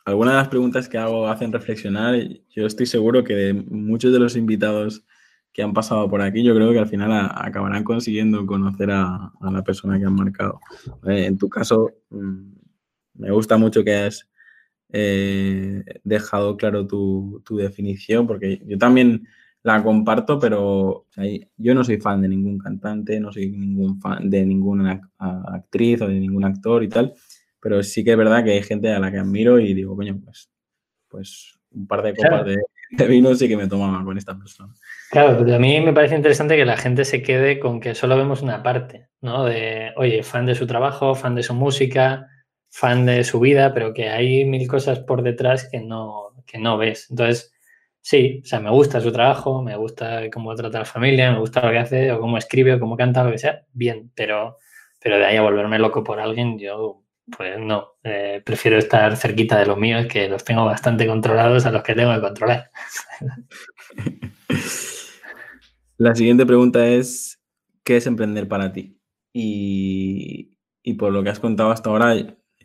algunas 0.06 0.34
de 0.34 0.38
las 0.38 0.48
preguntas 0.48 0.88
que 0.88 0.98
hago 0.98 1.28
hacen 1.28 1.52
reflexionar, 1.52 2.16
yo 2.48 2.66
estoy 2.66 2.86
seguro 2.86 3.24
que 3.24 3.52
muchos 3.52 4.12
de 4.12 4.20
los 4.20 4.36
invitados 4.36 5.04
que 5.52 5.62
han 5.62 5.72
pasado 5.72 6.08
por 6.08 6.22
aquí, 6.22 6.44
yo 6.44 6.54
creo 6.54 6.70
que 6.72 6.78
al 6.78 6.86
final 6.86 7.28
acabarán 7.34 7.82
consiguiendo 7.82 8.46
conocer 8.46 8.92
a, 8.92 9.32
la 9.40 9.64
persona 9.64 9.98
que 9.98 10.04
han 10.04 10.14
marcado. 10.14 10.60
Eh, 11.08 11.26
en 11.26 11.36
tu 11.36 11.48
caso, 11.48 11.90
mm, 12.10 12.52
me 13.14 13.30
gusta 13.32 13.56
mucho 13.56 13.82
que 13.82 13.96
has 13.96 14.28
eh, 14.92 15.82
dejado 16.04 16.56
claro 16.56 16.86
tu, 16.86 17.42
definición, 17.50 18.28
porque 18.28 18.62
yo 18.64 18.78
también 18.78 19.26
la 19.64 19.82
comparto, 19.82 20.38
pero 20.38 21.06
yo 21.56 21.74
no 21.74 21.82
soy 21.82 22.00
fan 22.00 22.22
de 22.22 22.28
ningún 22.28 22.58
cantante, 22.58 23.18
no 23.18 23.32
soy 23.32 23.50
ningún 23.50 24.00
fan 24.00 24.30
de 24.30 24.46
ninguna 24.46 25.10
actriz 25.18 26.00
o 26.02 26.06
de 26.06 26.20
ningún 26.20 26.44
actor 26.44 26.84
y 26.84 26.88
tal, 26.88 27.14
pero 27.66 27.82
sí 27.82 28.04
que 28.04 28.12
es 28.12 28.16
verdad 28.16 28.44
que 28.44 28.52
hay 28.52 28.62
gente 28.62 28.92
a 28.92 29.00
la 29.00 29.10
que 29.10 29.18
admiro 29.18 29.58
y 29.58 29.74
digo, 29.74 29.96
coño, 29.96 30.20
pues, 30.24 30.48
pues 31.08 31.58
un 31.72 31.88
par 31.88 32.00
de 32.00 32.14
copas 32.14 32.46
de, 32.46 32.58
de 32.92 33.06
vino 33.08 33.34
sí 33.34 33.48
que 33.48 33.56
me 33.56 33.66
tomaba 33.66 34.04
con 34.04 34.16
esta 34.16 34.38
persona. 34.38 34.72
Claro, 35.10 35.36
pero 35.36 35.56
a 35.56 35.58
mí 35.58 35.80
me 35.80 35.92
parece 35.92 36.14
interesante 36.14 36.54
que 36.54 36.64
la 36.64 36.76
gente 36.76 37.04
se 37.04 37.24
quede 37.24 37.58
con 37.58 37.80
que 37.80 37.96
solo 37.96 38.16
vemos 38.16 38.40
una 38.40 38.62
parte, 38.62 39.08
¿no? 39.20 39.44
De, 39.46 39.90
oye, 39.96 40.22
fan 40.22 40.46
de 40.46 40.54
su 40.54 40.64
trabajo, 40.68 41.16
fan 41.16 41.34
de 41.34 41.42
su 41.42 41.54
música, 41.54 42.28
fan 42.70 43.04
de 43.04 43.24
su 43.24 43.40
vida, 43.40 43.74
pero 43.74 43.92
que 43.92 44.10
hay 44.10 44.44
mil 44.44 44.68
cosas 44.68 45.00
por 45.00 45.22
detrás 45.22 45.68
que 45.68 45.80
no, 45.80 46.36
que 46.46 46.58
no 46.58 46.78
ves. 46.78 47.08
Entonces, 47.10 47.52
sí, 48.00 48.42
o 48.44 48.46
sea, 48.46 48.60
me 48.60 48.70
gusta 48.70 49.00
su 49.00 49.10
trabajo, 49.10 49.60
me 49.60 49.74
gusta 49.74 50.20
cómo 50.32 50.54
trata 50.54 50.78
a 50.78 50.80
la 50.82 50.86
familia, 50.86 51.32
me 51.32 51.40
gusta 51.40 51.66
lo 51.66 51.72
que 51.72 51.78
hace, 51.78 52.12
o 52.12 52.20
cómo 52.20 52.38
escribe, 52.38 52.74
o 52.74 52.78
cómo 52.78 52.96
canta, 52.96 53.24
lo 53.24 53.32
que 53.32 53.38
sea, 53.38 53.64
bien, 53.72 54.12
pero, 54.14 54.58
pero 55.00 55.18
de 55.18 55.24
ahí 55.24 55.36
a 55.36 55.42
volverme 55.42 55.80
loco 55.80 56.04
por 56.04 56.20
alguien, 56.20 56.60
yo 56.60 57.02
pues 57.36 57.58
no, 57.58 57.94
eh, 58.04 58.42
prefiero 58.44 58.78
estar 58.78 59.16
cerquita 59.16 59.58
de 59.58 59.66
los 59.66 59.78
míos, 59.78 60.06
que 60.06 60.28
los 60.28 60.44
tengo 60.44 60.64
bastante 60.64 61.06
controlados 61.06 61.66
a 61.66 61.70
los 61.72 61.82
que 61.82 61.94
tengo 61.94 62.14
que 62.14 62.20
controlar. 62.20 62.70
La 65.98 66.14
siguiente 66.14 66.44
pregunta 66.44 66.86
es, 66.86 67.40
¿qué 67.82 67.96
es 67.96 68.06
emprender 68.06 68.48
para 68.48 68.72
ti? 68.72 69.00
Y, 69.32 70.56
por 70.98 71.12
lo 71.12 71.22
que 71.22 71.30
has 71.30 71.40
contado 71.40 71.70
hasta 71.70 71.90
ahora, 71.90 72.14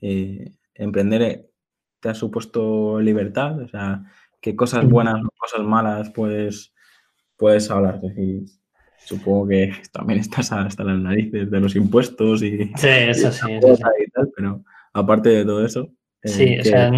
eh, 0.01 0.51
emprender 0.76 1.22
eh, 1.22 1.49
te 2.01 2.09
ha 2.09 2.14
supuesto 2.14 2.99
libertad, 2.99 3.62
o 3.62 3.68
sea, 3.68 4.03
¿qué 4.41 4.55
cosas 4.55 4.88
buenas 4.88 5.16
o 5.24 5.30
cosas 5.38 5.62
malas 5.66 6.09
puedes, 6.12 6.74
puedes 7.38 7.72
hablar? 7.72 8.01
Supongo 9.06 9.47
que 9.47 9.74
también 9.91 10.20
estás 10.20 10.52
hasta 10.52 10.84
las 10.84 10.99
narices 10.99 11.49
de 11.49 11.60
los 11.60 11.76
impuestos 11.76 12.43
y, 12.43 12.72
sí, 12.76 12.88
eso 12.88 13.32
sí, 13.32 13.60
pero 14.36 14.64
aparte 14.93 15.30
de 15.30 15.45
todo 15.45 15.66
eso, 15.66 15.89
eh, 16.24 16.28
sí, 16.30 16.60
o 16.60 16.64
sea, 16.64 16.91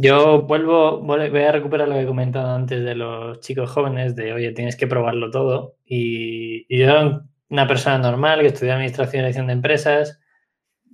yo 0.00 0.42
vuelvo, 0.42 1.00
voy 1.00 1.42
a 1.42 1.50
recuperar 1.52 1.88
lo 1.88 1.94
que 1.94 2.02
he 2.02 2.06
comentado 2.06 2.54
antes 2.54 2.84
de 2.84 2.94
los 2.94 3.40
chicos 3.40 3.68
jóvenes, 3.68 4.14
de 4.14 4.32
oye, 4.32 4.52
tienes 4.52 4.76
que 4.76 4.86
probarlo 4.86 5.30
todo. 5.32 5.74
Y, 5.84 6.66
y 6.68 6.78
yo, 6.78 7.22
una 7.48 7.66
persona 7.66 7.98
normal 7.98 8.40
que 8.40 8.46
estudió 8.46 8.74
Administración 8.74 9.20
y 9.20 9.22
Dirección 9.24 9.46
de 9.48 9.54
Empresas, 9.54 10.20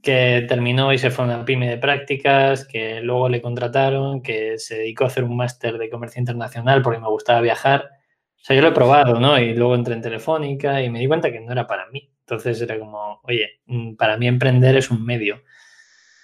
que 0.02 0.46
terminó 0.48 0.90
y 0.90 0.96
se 0.96 1.10
fue 1.10 1.24
a 1.24 1.28
una 1.28 1.44
pyme 1.44 1.68
de 1.68 1.76
prácticas, 1.76 2.66
que 2.66 3.00
luego 3.00 3.28
le 3.28 3.42
contrataron, 3.42 4.22
que 4.22 4.58
se 4.58 4.78
dedicó 4.78 5.04
a 5.04 5.08
hacer 5.08 5.24
un 5.24 5.36
máster 5.36 5.76
de 5.76 5.90
comercio 5.90 6.20
internacional 6.20 6.80
porque 6.80 7.00
me 7.00 7.08
gustaba 7.08 7.42
viajar 7.42 7.90
sea, 8.44 8.56
yo 8.56 8.62
lo 8.62 8.68
he 8.68 8.72
probado, 8.72 9.18
¿no? 9.18 9.38
Y 9.38 9.54
luego 9.54 9.74
entré 9.74 9.94
en 9.94 10.02
Telefónica 10.02 10.82
y 10.82 10.90
me 10.90 11.00
di 11.00 11.06
cuenta 11.06 11.32
que 11.32 11.40
no 11.40 11.52
era 11.52 11.66
para 11.66 11.86
mí. 11.90 12.10
Entonces 12.20 12.60
era 12.60 12.78
como, 12.78 13.20
oye, 13.24 13.62
mm, 13.66 13.94
para 13.96 14.18
mí 14.18 14.26
emprender 14.28 14.76
es 14.76 14.90
un 14.90 15.04
medio. 15.04 15.42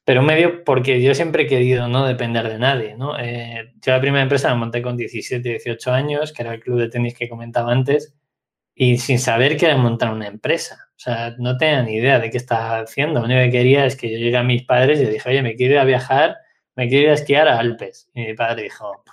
Pero 0.04 0.20
un 0.20 0.26
medio 0.26 0.64
porque 0.64 1.00
yo 1.02 1.14
siempre 1.14 1.44
he 1.44 1.46
querido 1.46 1.88
no 1.88 2.06
depender 2.06 2.48
de 2.48 2.58
nadie, 2.58 2.96
¿no? 2.96 3.18
Eh, 3.18 3.72
yo 3.80 3.92
la 3.92 4.00
primera 4.00 4.22
empresa 4.22 4.48
la 4.50 4.56
monté 4.56 4.82
con 4.82 4.96
17, 4.96 5.48
18 5.48 5.92
años, 5.92 6.32
que 6.32 6.42
era 6.42 6.54
el 6.54 6.60
club 6.60 6.78
de 6.80 6.88
tenis 6.90 7.14
que 7.14 7.28
comentaba 7.28 7.72
antes, 7.72 8.14
y 8.74 8.98
sin 8.98 9.18
saber 9.18 9.56
que 9.56 9.66
era 9.66 9.76
montar 9.78 10.12
una 10.12 10.26
empresa. 10.26 10.90
O 10.96 10.98
sea, 10.98 11.34
no 11.38 11.56
tenía 11.56 11.82
ni 11.82 11.94
idea 11.96 12.18
de 12.18 12.30
qué 12.30 12.38
estaba 12.38 12.80
haciendo. 12.80 13.20
Lo 13.20 13.26
único 13.26 13.40
que 13.42 13.50
quería 13.50 13.86
es 13.86 13.96
que 13.96 14.10
yo 14.10 14.18
llegué 14.18 14.36
a 14.36 14.42
mis 14.42 14.64
padres 14.64 15.00
y 15.00 15.04
les 15.04 15.14
dije, 15.14 15.28
oye, 15.28 15.42
me 15.42 15.54
quiero 15.56 15.74
ir 15.74 15.80
a 15.80 15.84
viajar, 15.84 16.36
me 16.76 16.88
quiero 16.88 17.04
ir 17.04 17.10
a 17.10 17.14
esquiar 17.14 17.48
a 17.48 17.58
Alpes. 17.58 18.10
Y 18.14 18.22
mi 18.26 18.34
padre 18.34 18.64
dijo, 18.64 19.04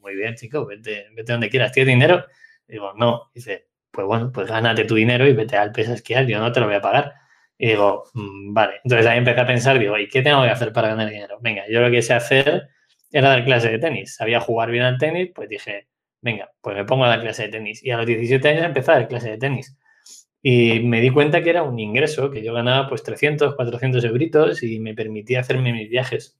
muy 0.00 0.14
bien, 0.16 0.34
chico, 0.36 0.66
vete, 0.66 1.06
vete 1.14 1.32
donde 1.32 1.50
quieras, 1.50 1.72
tienes 1.72 1.94
dinero 1.94 2.24
Digo, 2.72 2.94
no. 2.94 3.30
Dice, 3.34 3.68
pues 3.90 4.06
bueno, 4.06 4.32
pues 4.32 4.48
gánate 4.48 4.84
tu 4.84 4.94
dinero 4.94 5.26
y 5.28 5.34
vete 5.34 5.56
al 5.58 5.72
a 5.76 5.80
esquiar, 5.80 6.26
yo 6.26 6.40
no 6.40 6.50
te 6.52 6.60
lo 6.60 6.66
voy 6.66 6.76
a 6.76 6.80
pagar. 6.80 7.12
Y 7.58 7.68
digo, 7.68 8.04
mm, 8.14 8.54
vale. 8.54 8.80
Entonces 8.82 9.06
ahí 9.06 9.18
empecé 9.18 9.40
a 9.40 9.46
pensar, 9.46 9.78
digo, 9.78 9.98
¿y 9.98 10.08
qué 10.08 10.22
tengo 10.22 10.42
que 10.42 10.48
hacer 10.48 10.72
para 10.72 10.88
ganar 10.88 11.10
dinero? 11.10 11.38
Venga, 11.42 11.64
yo 11.70 11.82
lo 11.82 11.90
que 11.90 12.00
sé 12.00 12.14
hacer 12.14 12.70
era 13.12 13.28
dar 13.28 13.44
clase 13.44 13.70
de 13.70 13.78
tenis. 13.78 14.16
Sabía 14.16 14.40
jugar 14.40 14.70
bien 14.70 14.84
al 14.84 14.98
tenis, 14.98 15.30
pues 15.34 15.50
dije, 15.50 15.88
venga, 16.22 16.50
pues 16.62 16.74
me 16.76 16.84
pongo 16.86 17.04
a 17.04 17.08
dar 17.08 17.20
clase 17.20 17.42
de 17.44 17.48
tenis. 17.50 17.84
Y 17.84 17.90
a 17.90 17.98
los 17.98 18.06
17 18.06 18.48
años 18.48 18.64
empecé 18.64 18.90
a 18.90 18.94
dar 18.94 19.08
clase 19.08 19.30
de 19.30 19.38
tenis. 19.38 19.76
Y 20.42 20.80
me 20.80 21.00
di 21.02 21.10
cuenta 21.10 21.42
que 21.42 21.50
era 21.50 21.62
un 21.62 21.78
ingreso, 21.78 22.30
que 22.30 22.42
yo 22.42 22.54
ganaba 22.54 22.88
pues 22.88 23.02
300, 23.02 23.54
400 23.54 24.02
euritos 24.04 24.62
y 24.62 24.80
me 24.80 24.94
permitía 24.94 25.40
hacerme 25.40 25.72
mis 25.74 25.90
viajes. 25.90 26.38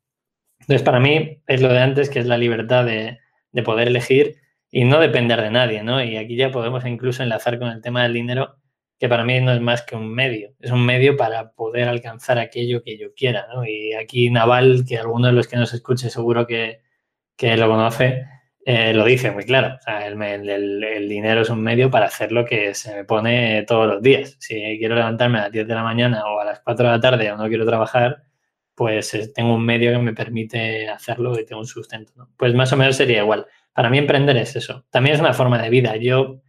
Entonces, 0.61 0.83
para 0.83 1.01
mí 1.01 1.43
es 1.47 1.61
lo 1.61 1.69
de 1.69 1.79
antes, 1.81 2.09
que 2.11 2.21
es 2.21 2.27
la 2.27 2.39
libertad 2.39 2.87
de, 2.87 3.19
de 3.53 3.63
poder 3.63 3.89
elegir 3.89 4.42
y 4.75 4.85
no 4.85 4.99
depender 4.99 5.41
de 5.43 5.51
nadie, 5.51 5.83
¿no? 5.85 6.03
Y 6.03 6.17
aquí 6.17 6.35
ya 6.35 6.51
podemos 6.51 6.85
incluso 6.87 7.23
enlazar 7.23 7.59
con 7.59 7.69
el 7.69 7.83
tema 7.83 8.03
del 8.05 8.15
dinero, 8.15 8.57
que 8.99 9.09
para 9.09 9.23
mí 9.25 9.39
no 9.41 9.53
es 9.53 9.61
más 9.61 9.83
que 9.83 9.97
un 9.97 10.13
medio, 10.13 10.55
es 10.61 10.71
un 10.71 10.85
medio 10.87 11.17
para 11.17 11.53
poder 11.53 11.89
alcanzar 11.89 12.39
aquello 12.39 12.83
que 12.83 12.97
yo 12.99 13.13
quiera, 13.15 13.47
¿no? 13.55 13.67
Y 13.67 13.93
aquí 13.93 14.31
Naval, 14.31 14.85
que 14.89 14.99
alguno 14.99 15.27
de 15.29 15.35
los 15.35 15.47
que 15.47 15.57
nos 15.57 15.75
escuche 15.75 16.09
seguro 16.11 16.47
que, 16.47 16.81
lo 17.39 17.69
conoce, 17.69 18.25
eh, 18.65 18.95
lo 18.95 19.05
dice 19.05 19.31
muy 19.31 19.45
claro. 19.45 19.77
O 19.77 19.83
sea, 19.83 20.07
el, 20.07 21.09
dinero 21.09 21.43
es 21.43 21.51
un 21.51 21.63
medio 21.63 21.91
para 21.91 22.07
hacer 22.07 22.33
lo 22.33 22.45
que 22.45 22.75
se 22.75 22.95
me 22.95 23.05
pone 23.05 23.65
todos 23.65 23.87
los 23.87 24.03
días. 24.03 24.37
Si 24.41 24.55
quiero 24.79 24.95
levantarme 24.95 25.39
a 25.39 25.43
las 25.43 25.53
10 25.53 25.67
de 25.69 25.75
la 25.75 25.83
mañana 25.83 26.25
o 26.27 26.41
a 26.41 26.45
las 26.45 26.61
4 26.61 26.87
de 26.87 26.93
la 26.93 27.01
tarde 27.01 27.33
o 27.33 27.37
no 27.37 27.49
quiero 27.49 27.67
trabajar, 27.67 28.23
pues 28.75 29.13
eh, 29.15 29.31
tengo 29.35 29.55
un 29.55 29.67
medio 29.67 29.93
que 29.93 29.99
me 29.99 30.15
permite 30.15 30.89
hacerlo 30.89 31.39
y 31.39 31.45
tengo 31.45 31.61
un 31.61 31.67
sustento. 31.67 32.13
¿no? 32.17 32.31
Pues 32.37 32.55
más 32.55 32.73
o 32.73 32.77
menos 32.77 32.97
sería 32.97 33.23
igual. 33.23 33.47
Para 33.75 33.91
mí 33.91 33.99
emprender 33.99 34.37
es 34.37 34.57
eso. 34.57 34.85
También 34.91 35.15
es 35.15 35.21
una 35.21 35.33
forma 35.33 35.61
de 35.61 35.71
vida. 35.71 35.97
Yo 35.97 36.43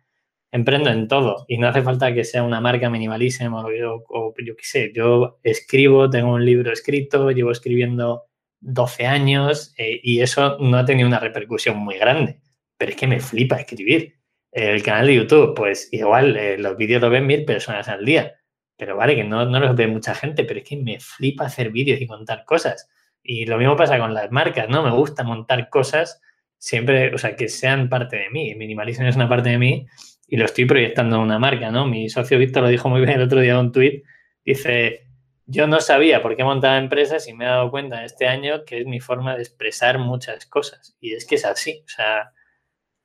emprendo 0.51 0.91
en 0.91 1.07
todo 1.07 1.45
y 1.47 1.57
no 1.57 1.67
hace 1.67 1.81
falta 1.81 2.13
que 2.13 2.23
sea 2.23 2.43
una 2.43 2.61
marca 2.61 2.87
minimalísima 2.89 3.65
o 3.65 3.71
yo, 3.71 4.03
yo 4.45 4.55
qué 4.55 4.63
sé. 4.63 4.91
Yo 4.93 5.39
escribo, 5.43 6.09
tengo 6.09 6.33
un 6.33 6.45
libro 6.45 6.71
escrito, 6.71 7.31
llevo 7.31 7.51
escribiendo 7.51 8.25
12 8.59 9.07
años 9.07 9.73
eh, 9.77 9.99
y 10.03 10.21
eso 10.21 10.57
no 10.59 10.77
ha 10.77 10.85
tenido 10.85 11.07
una 11.07 11.19
repercusión 11.19 11.77
muy 11.77 11.97
grande. 11.97 12.39
Pero 12.77 12.91
es 12.91 12.97
que 12.97 13.07
me 13.07 13.19
flipa 13.19 13.57
escribir. 13.57 14.15
El 14.51 14.83
canal 14.83 15.07
de 15.07 15.15
YouTube, 15.15 15.55
pues 15.55 15.89
igual 15.91 16.37
eh, 16.37 16.57
los 16.59 16.77
vídeos 16.77 17.01
lo 17.01 17.09
ven 17.09 17.25
mil 17.25 17.45
personas 17.45 17.87
al 17.87 18.05
día. 18.05 18.35
Pero 18.77 18.95
vale, 18.97 19.15
que 19.15 19.23
no, 19.23 19.45
no 19.45 19.59
los 19.59 19.75
ve 19.75 19.87
mucha 19.87 20.13
gente, 20.13 20.43
pero 20.43 20.59
es 20.59 20.65
que 20.67 20.77
me 20.77 20.99
flipa 20.99 21.45
hacer 21.45 21.71
vídeos 21.71 21.99
y 22.01 22.05
contar 22.05 22.45
cosas. 22.45 22.89
Y 23.23 23.45
lo 23.45 23.57
mismo 23.57 23.75
pasa 23.75 23.97
con 23.97 24.13
las 24.13 24.29
marcas, 24.31 24.69
¿no? 24.69 24.83
Me 24.83 24.91
gusta 24.91 25.23
montar 25.23 25.69
cosas 25.69 26.21
siempre, 26.63 27.13
o 27.13 27.17
sea, 27.17 27.35
que 27.35 27.49
sean 27.49 27.89
parte 27.89 28.15
de 28.15 28.29
mí. 28.29 28.55
Minimalism 28.55 29.03
es 29.03 29.17
una 29.17 29.27
parte 29.27 29.49
de 29.49 29.57
mí 29.57 29.85
y 30.29 30.37
lo 30.37 30.45
estoy 30.45 30.63
proyectando 30.63 31.17
en 31.17 31.23
una 31.23 31.37
marca, 31.37 31.69
¿no? 31.71 31.85
Mi 31.85 32.07
socio 32.07 32.39
Víctor 32.39 32.63
lo 32.63 32.69
dijo 32.69 32.87
muy 32.87 33.01
bien 33.01 33.19
el 33.19 33.23
otro 33.23 33.41
día 33.41 33.51
en 33.51 33.57
un 33.57 33.71
tuit. 33.73 34.05
Dice, 34.45 35.05
yo 35.45 35.67
no 35.67 35.81
sabía 35.81 36.21
por 36.21 36.37
qué 36.37 36.45
montaba 36.45 36.77
empresas 36.77 37.27
y 37.27 37.33
me 37.33 37.43
he 37.43 37.49
dado 37.49 37.69
cuenta 37.69 38.05
este 38.05 38.27
año 38.27 38.63
que 38.63 38.79
es 38.79 38.85
mi 38.85 39.01
forma 39.01 39.35
de 39.35 39.41
expresar 39.41 39.99
muchas 39.99 40.45
cosas. 40.45 40.95
Y 41.01 41.13
es 41.13 41.25
que 41.25 41.35
es 41.35 41.43
así. 41.43 41.83
O 41.85 41.89
sea, 41.89 42.31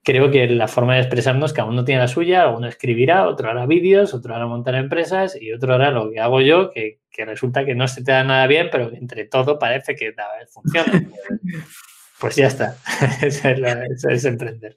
creo 0.05 0.31
que 0.31 0.47
la 0.47 0.69
forma 0.69 0.95
de 0.95 1.01
expresarnos, 1.01 1.53
cada 1.53 1.69
uno 1.69 1.85
tiene 1.85 2.03
la 2.03 2.09
suya, 2.09 2.47
uno 2.51 2.69
escribirá, 2.69 3.27
otro 3.27 3.51
hará 3.51 3.67
vídeos, 3.67 4.15
otro 4.15 4.37
hará 4.37 4.47
montar 4.47 4.77
empresesas 4.77 5.37
y 5.41 5.53
otro 5.53 5.75
hará 5.75 5.91
lo 5.91 6.13
que 6.13 6.21
hago 6.21 6.41
yo, 6.43 6.71
que, 6.71 7.01
que 7.11 7.25
resulta 7.25 7.65
que 7.65 7.75
no 7.75 7.89
se 7.89 8.05
te 8.05 8.13
da 8.13 8.23
nada 8.23 8.47
bien, 8.47 8.69
pero 8.71 8.93
entre 8.95 9.25
todo 9.25 9.59
parece 9.59 9.97
que 9.97 10.15
funciona. 10.49 10.93
Pues 12.21 12.37
ya 12.37 12.47
está. 12.47 12.77
eso, 13.23 14.09
es 14.09 14.25
emprender. 14.25 14.75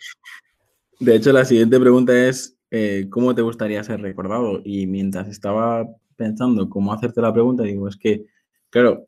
De 0.99 1.15
hecho, 1.15 1.31
la 1.31 1.45
siguiente 1.45 1.79
pregunta 1.79 2.13
es, 2.13 2.57
eh, 2.69 3.07
¿cómo 3.09 3.33
te 3.33 3.41
gustaría 3.41 3.83
ser 3.83 4.01
recordado? 4.01 4.61
Y 4.63 4.85
mientras 4.87 5.27
estaba 5.27 5.87
pensando 6.15 6.69
cómo 6.69 6.93
hacerte 6.93 7.21
la 7.21 7.33
pregunta, 7.33 7.63
digo, 7.63 7.87
es 7.87 7.97
que, 7.97 8.25
claro, 8.69 9.07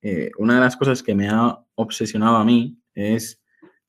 eh, 0.00 0.30
una 0.38 0.54
de 0.54 0.60
las 0.60 0.76
cosas 0.76 1.02
que 1.02 1.14
me 1.14 1.28
ha 1.28 1.58
obsesionado 1.74 2.36
a 2.36 2.44
mí 2.44 2.78
es, 2.94 3.42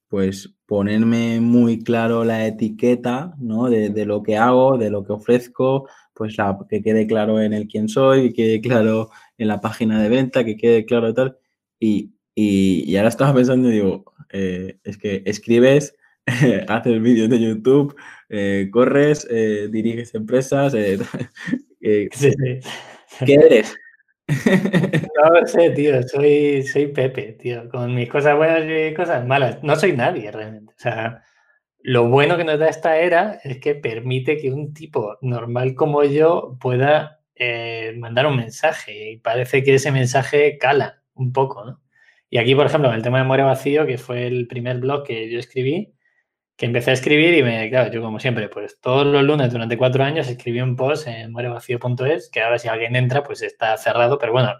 pues, 0.09 0.53
ponerme 0.65 1.39
muy 1.39 1.81
claro 1.81 2.25
la 2.25 2.45
etiqueta, 2.45 3.33
¿no? 3.39 3.69
De, 3.69 3.89
de 3.89 4.05
lo 4.05 4.21
que 4.21 4.37
hago, 4.37 4.77
de 4.77 4.89
lo 4.89 5.05
que 5.05 5.13
ofrezco, 5.13 5.87
pues 6.13 6.37
la, 6.37 6.57
que 6.69 6.81
quede 6.81 7.07
claro 7.07 7.39
en 7.39 7.53
el 7.53 7.67
quién 7.67 7.87
soy, 7.87 8.33
que 8.33 8.43
quede 8.43 8.61
claro 8.61 9.09
en 9.37 9.47
la 9.47 9.61
página 9.61 10.01
de 10.01 10.09
venta, 10.09 10.43
que 10.43 10.57
quede 10.57 10.83
claro 10.85 11.09
y 11.09 11.13
tal. 11.13 11.37
Y, 11.79 12.16
y, 12.39 12.95
ahora 12.97 13.09
estaba 13.09 13.33
pensando 13.33 13.67
y 13.67 13.71
digo, 13.71 14.13
eh, 14.31 14.77
es 14.83 14.99
que 14.99 15.23
escribes, 15.25 15.95
haces 16.67 17.01
vídeos 17.01 17.29
de 17.29 17.39
YouTube, 17.39 17.95
eh, 18.29 18.69
corres, 18.71 19.27
eh, 19.31 19.69
diriges 19.71 20.13
empresas. 20.13 20.73
¿Qué 21.81 22.61
eres? 23.25 23.75
No 24.27 25.39
lo 25.39 25.47
sé, 25.47 25.71
tío, 25.71 26.03
soy, 26.03 26.61
soy 26.61 26.87
Pepe, 26.87 27.33
tío, 27.41 27.67
con 27.69 27.95
mis 27.95 28.07
cosas 28.07 28.37
buenas 28.37 28.65
y 28.69 28.93
cosas 28.93 29.25
malas. 29.25 29.63
No 29.63 29.75
soy 29.75 29.93
nadie 29.93 30.29
realmente. 30.31 30.73
O 30.77 30.79
sea, 30.79 31.23
lo 31.79 32.07
bueno 32.07 32.37
que 32.37 32.43
nos 32.43 32.59
da 32.59 32.67
esta 32.69 32.99
era 32.99 33.39
es 33.43 33.57
que 33.59 33.73
permite 33.73 34.37
que 34.37 34.51
un 34.51 34.75
tipo 34.75 35.17
normal 35.21 35.73
como 35.73 36.03
yo 36.03 36.55
pueda 36.61 37.21
eh, 37.33 37.95
mandar 37.97 38.27
un 38.27 38.35
mensaje 38.35 39.13
y 39.13 39.17
parece 39.17 39.63
que 39.63 39.73
ese 39.75 39.91
mensaje 39.91 40.59
cala 40.59 41.01
un 41.15 41.33
poco, 41.33 41.65
¿no? 41.65 41.81
Y 42.29 42.37
aquí, 42.37 42.55
por 42.55 42.65
ejemplo, 42.65 42.89
en 42.89 42.95
el 42.95 43.01
tema 43.01 43.19
de 43.19 43.23
Muere 43.23 43.43
Vacío, 43.43 43.85
que 43.85 43.97
fue 43.97 44.27
el 44.27 44.47
primer 44.47 44.79
blog 44.79 45.05
que 45.05 45.29
yo 45.31 45.39
escribí, 45.39 45.93
que 46.57 46.65
empecé 46.65 46.91
a 46.91 46.93
escribir 46.93 47.35
y 47.35 47.43
me, 47.43 47.69
claro, 47.69 47.91
yo 47.91 48.01
como 48.01 48.19
siempre, 48.19 48.49
pues 48.49 48.79
todos 48.81 49.05
los 49.05 49.23
lunes 49.23 49.51
durante 49.51 49.77
cuatro 49.77 50.03
años 50.03 50.27
escribí 50.27 50.59
un 50.59 50.75
post 50.75 51.07
en 51.07 51.31
muerevacío.es, 51.31 52.29
que 52.31 52.41
ahora 52.41 52.57
si 52.57 52.67
alguien 52.67 52.95
entra, 52.95 53.23
pues 53.23 53.43
está 53.43 53.77
cerrado, 53.77 54.17
pero 54.17 54.33
bueno, 54.33 54.53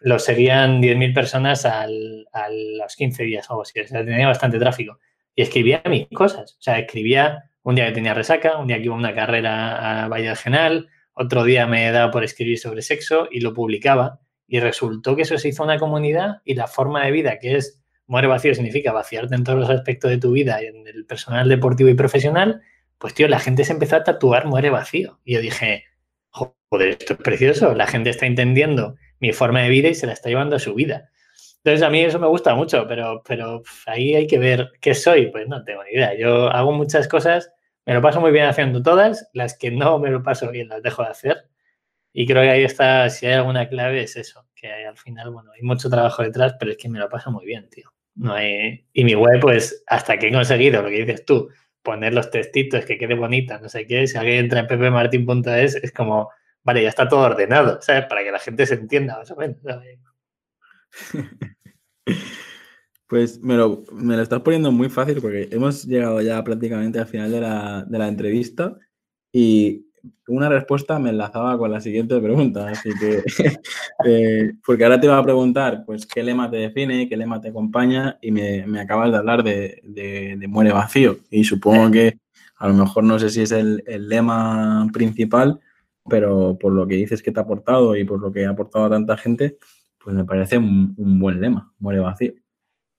lo 0.00 0.18
serían 0.18 0.80
10.000 0.80 1.14
personas 1.14 1.66
al, 1.66 2.26
a 2.32 2.48
los 2.48 2.94
15 2.96 3.24
días 3.24 3.50
o 3.50 3.54
algo 3.54 3.62
así, 3.62 3.80
o 3.80 3.86
sea, 3.86 4.04
tenía 4.04 4.28
bastante 4.28 4.58
tráfico. 4.58 4.98
Y 5.34 5.42
escribía 5.42 5.82
mis 5.86 6.06
cosas, 6.08 6.56
o 6.58 6.62
sea, 6.62 6.78
escribía 6.78 7.50
un 7.62 7.74
día 7.74 7.86
que 7.86 7.92
tenía 7.92 8.14
resaca, 8.14 8.58
un 8.58 8.68
día 8.68 8.78
que 8.78 8.84
iba 8.84 8.94
a 8.94 8.98
una 8.98 9.14
carrera 9.14 10.04
a 10.04 10.08
Valle 10.08 10.28
del 10.28 10.36
Genal, 10.36 10.88
otro 11.12 11.44
día 11.44 11.66
me 11.66 11.90
dado 11.90 12.10
por 12.10 12.22
escribir 12.24 12.58
sobre 12.58 12.82
sexo 12.82 13.26
y 13.30 13.40
lo 13.40 13.52
publicaba. 13.52 14.20
Y 14.46 14.60
resultó 14.60 15.16
que 15.16 15.22
eso 15.22 15.38
se 15.38 15.48
hizo 15.48 15.64
una 15.64 15.78
comunidad 15.78 16.42
y 16.44 16.54
la 16.54 16.66
forma 16.66 17.04
de 17.04 17.10
vida 17.10 17.38
que 17.38 17.56
es 17.56 17.80
muere 18.06 18.28
vacío 18.28 18.54
significa 18.54 18.92
vaciarte 18.92 19.34
en 19.34 19.44
todos 19.44 19.58
los 19.58 19.70
aspectos 19.70 20.10
de 20.10 20.18
tu 20.18 20.32
vida, 20.32 20.60
en 20.60 20.86
el 20.86 21.04
personal, 21.06 21.48
deportivo 21.48 21.88
y 21.88 21.94
profesional, 21.94 22.62
pues 22.98 23.14
tío, 23.14 23.26
la 23.28 23.40
gente 23.40 23.64
se 23.64 23.72
empezó 23.72 23.96
a 23.96 24.04
tatuar 24.04 24.46
muere 24.46 24.70
vacío. 24.70 25.18
Y 25.24 25.34
yo 25.34 25.40
dije, 25.40 25.84
joder, 26.30 26.90
esto 26.90 27.14
es 27.14 27.18
precioso, 27.18 27.74
la 27.74 27.86
gente 27.86 28.10
está 28.10 28.26
entendiendo 28.26 28.96
mi 29.18 29.32
forma 29.32 29.62
de 29.62 29.70
vida 29.70 29.88
y 29.88 29.94
se 29.94 30.06
la 30.06 30.12
está 30.12 30.28
llevando 30.28 30.56
a 30.56 30.60
su 30.60 30.74
vida. 30.74 31.10
Entonces 31.58 31.82
a 31.82 31.90
mí 31.90 32.00
eso 32.00 32.20
me 32.20 32.28
gusta 32.28 32.54
mucho, 32.54 32.86
pero, 32.86 33.22
pero 33.26 33.62
ahí 33.86 34.14
hay 34.14 34.28
que 34.28 34.38
ver 34.38 34.70
qué 34.80 34.94
soy, 34.94 35.32
pues 35.32 35.48
no 35.48 35.64
tengo 35.64 35.82
ni 35.82 35.90
idea. 35.90 36.16
Yo 36.16 36.48
hago 36.48 36.70
muchas 36.70 37.08
cosas 37.08 37.50
me 37.86 37.94
lo 37.94 38.02
paso 38.02 38.20
muy 38.20 38.32
bien 38.32 38.46
haciendo 38.46 38.82
todas, 38.82 39.30
las 39.32 39.56
que 39.56 39.70
no 39.70 40.00
me 40.00 40.10
lo 40.10 40.22
paso 40.24 40.50
bien 40.50 40.68
las 40.68 40.82
dejo 40.82 41.04
de 41.04 41.08
hacer. 41.08 41.48
Y 42.18 42.26
creo 42.26 42.42
que 42.42 42.48
ahí 42.48 42.64
está, 42.64 43.10
si 43.10 43.26
hay 43.26 43.34
alguna 43.34 43.68
clave, 43.68 44.02
es 44.02 44.16
eso, 44.16 44.46
que 44.54 44.72
al 44.72 44.96
final, 44.96 45.30
bueno, 45.30 45.50
hay 45.52 45.60
mucho 45.60 45.90
trabajo 45.90 46.22
detrás, 46.22 46.54
pero 46.58 46.70
es 46.70 46.78
que 46.78 46.88
me 46.88 46.98
lo 46.98 47.10
paso 47.10 47.30
muy 47.30 47.44
bien, 47.44 47.68
tío. 47.68 47.92
No. 48.14 48.34
Y 48.40 49.04
mi 49.04 49.14
web, 49.14 49.38
pues, 49.38 49.84
hasta 49.86 50.18
que 50.18 50.28
he 50.28 50.32
conseguido 50.32 50.80
lo 50.80 50.88
que 50.88 51.04
dices 51.04 51.26
tú, 51.26 51.50
poner 51.82 52.14
los 52.14 52.30
textitos, 52.30 52.86
que 52.86 52.96
quede 52.96 53.14
bonita, 53.14 53.58
no 53.60 53.68
sé 53.68 53.86
qué, 53.86 54.06
si 54.06 54.16
alguien 54.16 54.38
entra 54.38 54.60
en 54.60 54.66
ppmartin.es, 54.66 55.74
es 55.74 55.92
como, 55.92 56.30
vale, 56.62 56.84
ya 56.84 56.88
está 56.88 57.06
todo 57.06 57.20
ordenado, 57.20 57.82
¿sabes? 57.82 58.06
Para 58.06 58.24
que 58.24 58.32
la 58.32 58.38
gente 58.38 58.64
se 58.64 58.76
entienda 58.76 59.18
más 59.18 59.30
o 59.30 59.36
menos. 59.36 59.58
Pues 63.08 63.40
me 63.40 63.54
lo, 63.54 63.84
me 63.92 64.16
lo 64.16 64.22
estás 64.22 64.40
poniendo 64.40 64.72
muy 64.72 64.88
fácil 64.88 65.20
porque 65.20 65.48
hemos 65.52 65.84
llegado 65.84 66.20
ya 66.22 66.42
prácticamente 66.42 66.98
al 66.98 67.06
final 67.06 67.30
de 67.30 67.40
la, 67.40 67.84
de 67.86 67.98
la 68.00 68.08
entrevista 68.08 68.76
y 69.30 69.86
una 70.28 70.48
respuesta 70.48 70.98
me 70.98 71.10
enlazaba 71.10 71.56
con 71.58 71.70
la 71.70 71.80
siguiente 71.80 72.20
pregunta, 72.20 72.68
así 72.68 72.90
que, 72.98 73.22
eh, 74.04 74.52
porque 74.64 74.84
ahora 74.84 75.00
te 75.00 75.06
iba 75.06 75.18
a 75.18 75.22
preguntar, 75.22 75.84
pues, 75.84 76.06
¿qué 76.06 76.22
lema 76.22 76.50
te 76.50 76.56
define, 76.56 77.08
qué 77.08 77.16
lema 77.16 77.40
te 77.40 77.48
acompaña? 77.48 78.18
Y 78.20 78.30
me, 78.30 78.66
me 78.66 78.80
acabas 78.80 79.10
de 79.10 79.18
hablar 79.18 79.42
de, 79.42 79.80
de, 79.84 80.46
Muere 80.48 80.72
Vacío. 80.72 81.18
Y 81.30 81.44
supongo 81.44 81.90
que 81.90 82.18
a 82.56 82.68
lo 82.68 82.74
mejor 82.74 83.04
no 83.04 83.18
sé 83.18 83.30
si 83.30 83.42
es 83.42 83.52
el, 83.52 83.82
el, 83.86 84.08
lema 84.08 84.86
principal, 84.92 85.60
pero 86.08 86.56
por 86.58 86.72
lo 86.72 86.86
que 86.86 86.96
dices 86.96 87.22
que 87.22 87.32
te 87.32 87.40
ha 87.40 87.42
aportado 87.42 87.96
y 87.96 88.04
por 88.04 88.20
lo 88.20 88.32
que 88.32 88.46
ha 88.46 88.50
aportado 88.50 88.86
a 88.86 88.90
tanta 88.90 89.16
gente, 89.16 89.58
pues 90.02 90.14
me 90.16 90.24
parece 90.24 90.58
un, 90.58 90.94
un 90.96 91.18
buen 91.18 91.40
lema, 91.40 91.72
Muere 91.78 92.00
Vacío. 92.00 92.32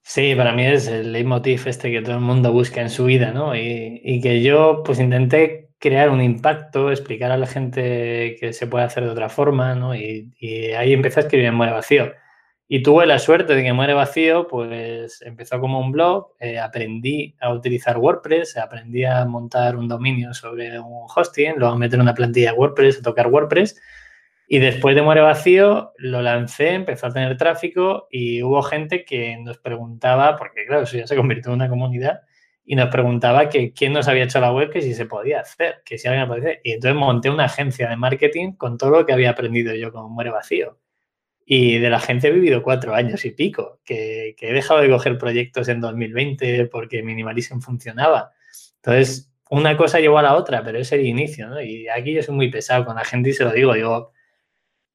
Sí, 0.10 0.36
para 0.36 0.54
mí 0.54 0.66
es 0.66 0.88
el 0.88 1.12
leitmotiv 1.12 1.68
este 1.68 1.92
que 1.92 2.02
todo 2.02 2.16
el 2.16 2.22
mundo 2.22 2.54
busca 2.54 2.82
en 2.82 2.90
su 2.90 3.04
vida, 3.04 3.34
¿no? 3.34 3.54
Y, 3.58 4.22
que 4.24 4.42
yo 4.42 4.82
pues 4.86 5.00
intenté 5.02 5.67
crear 5.80 6.10
un 6.10 6.22
impacto, 6.22 6.92
explicar 6.92 7.32
a 7.32 7.38
la 7.38 7.48
gente 7.48 8.36
que 8.40 8.54
se 8.54 8.68
puede 8.68 8.86
hacer 8.86 9.04
de 9.04 9.12
otra 9.12 9.30
forma, 9.30 9.76
¿no? 9.76 9.96
Y, 9.96 10.34
ahí 10.78 10.94
empecé 10.94 11.20
a 11.20 11.24
escribir 11.24 11.48
en 11.48 11.56
Muere 11.56 11.74
Vacío. 11.74 12.14
Y 12.70 12.84
tuve 12.84 13.06
la 13.06 13.20
suerte 13.20 13.56
de 13.56 13.64
que 13.64 13.74
Muere 13.74 13.94
Vacío, 13.94 14.48
pues 14.48 15.22
empezó 15.22 15.60
como 15.60 15.80
un 15.80 15.92
blog, 15.92 16.34
eh, 16.40 16.60
aprendí 16.60 17.36
a 17.40 17.54
utilizar 17.54 17.98
WordPress, 17.98 18.58
aprendí 18.58 19.06
a 19.06 19.26
montar 19.26 19.78
un 19.78 19.88
dominio 19.88 20.34
sobre 20.34 20.80
un 20.80 21.08
hosting, 21.16 21.54
luego 21.58 21.76
a 21.76 21.78
meter 21.78 22.00
una 22.00 22.14
plantilla 22.14 22.54
WordPress, 22.54 23.00
a 23.00 23.02
tocar 23.04 23.28
WordPress 23.28 23.80
y 24.50 24.60
después 24.60 24.96
de 24.96 25.02
Muere 25.02 25.20
Vacío 25.22 25.92
lo 25.98 26.22
lancé, 26.22 26.74
empezó 26.74 27.08
a 27.08 27.12
tener 27.12 27.36
tráfico 27.38 28.08
y 28.10 28.42
hubo 28.42 28.62
gente 28.64 29.04
que 29.04 29.38
nos 29.38 29.58
preguntaba, 29.58 30.38
porque 30.38 30.66
claro, 30.66 30.84
eso 30.84 30.98
ya 30.98 31.06
se 31.06 31.18
convirtió 31.18 31.52
en 31.52 31.56
una 31.56 31.70
comunidad, 31.70 32.22
y 32.70 32.76
nos 32.76 32.90
preguntaba 32.90 33.48
que 33.48 33.72
quién 33.72 33.94
nos 33.94 34.10
había 34.10 34.26
hecho 34.26 34.42
la 34.42 34.52
web, 34.52 34.70
que 34.70 34.82
si 34.82 34.94
se 34.94 35.06
podía 35.06 35.40
hacer, 35.40 35.82
que 35.86 35.98
si 35.98 36.10
alguien 36.10 36.28
podía 36.28 36.44
hacer. 36.44 36.62
Y 36.66 36.74
entonces 36.74 37.00
monté 37.00 37.30
una 37.30 37.46
agencia 37.46 37.90
de 37.90 37.96
marketing 37.96 38.52
con 38.54 38.78
todo 38.78 38.90
lo 38.90 39.06
que 39.06 39.14
había 39.14 39.30
aprendido 39.30 39.74
yo 39.74 39.94
con 39.94 40.12
Muere 40.12 40.32
Vacío. 40.32 40.78
Y 41.46 41.80
de 41.80 41.90
la 41.90 41.96
agencia 41.96 42.30
he 42.30 42.34
vivido 42.34 42.62
cuatro 42.62 42.94
años 42.94 43.24
y 43.24 43.32
pico, 43.32 43.80
que, 43.86 44.36
que 44.38 44.50
he 44.50 44.54
dejado 44.54 44.82
de 44.82 44.90
coger 44.90 45.18
proyectos 45.18 45.70
en 45.70 45.80
2020 45.80 46.66
porque 46.66 47.02
Minimalism 47.02 47.62
funcionaba. 47.62 48.34
Entonces, 48.76 49.32
una 49.50 49.78
cosa 49.78 50.02
llevó 50.02 50.18
a 50.18 50.24
la 50.24 50.36
otra, 50.36 50.62
pero 50.62 50.78
es 50.78 50.92
el 50.92 51.06
inicio, 51.06 51.48
¿no? 51.48 51.62
Y 51.62 51.88
aquí 51.88 52.14
yo 52.14 52.22
soy 52.22 52.36
muy 52.36 52.52
pesado 52.52 52.84
con 52.84 52.98
la 52.98 53.06
gente 53.06 53.30
y 53.30 53.34
se 53.34 53.46
lo 53.46 53.54
digo, 53.54 53.76
digo, 53.76 54.12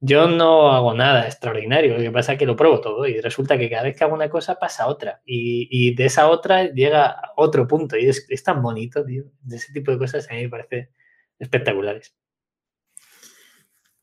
yo 0.04 0.26
no 0.26 0.72
hago 0.72 0.94
nada 0.94 1.26
extraordinario, 1.26 1.94
lo 1.94 2.00
que 2.00 2.10
pasa 2.10 2.32
es 2.32 2.38
que 2.40 2.44
lo 2.44 2.56
pruebo 2.56 2.80
todo 2.80 3.06
y 3.06 3.20
resulta 3.20 3.56
que 3.56 3.70
cada 3.70 3.84
vez 3.84 3.96
que 3.96 4.02
hago 4.02 4.14
una 4.16 4.28
cosa 4.28 4.56
pasa 4.58 4.88
otra 4.88 5.22
y, 5.24 5.94
de 5.94 6.06
esa 6.06 6.28
otra 6.28 6.72
llega 6.72 7.06
a 7.06 7.32
otro 7.36 7.68
punto 7.68 7.96
y 7.96 8.06
es, 8.06 8.42
tan 8.42 8.60
bonito, 8.60 9.04
tío. 9.04 9.26
De 9.40 9.56
ese 9.56 9.72
tipo 9.72 9.92
de 9.92 9.98
cosas 9.98 10.28
a 10.28 10.34
mí 10.34 10.42
me 10.42 10.48
parece 10.48 10.90
espectaculares. 11.38 12.16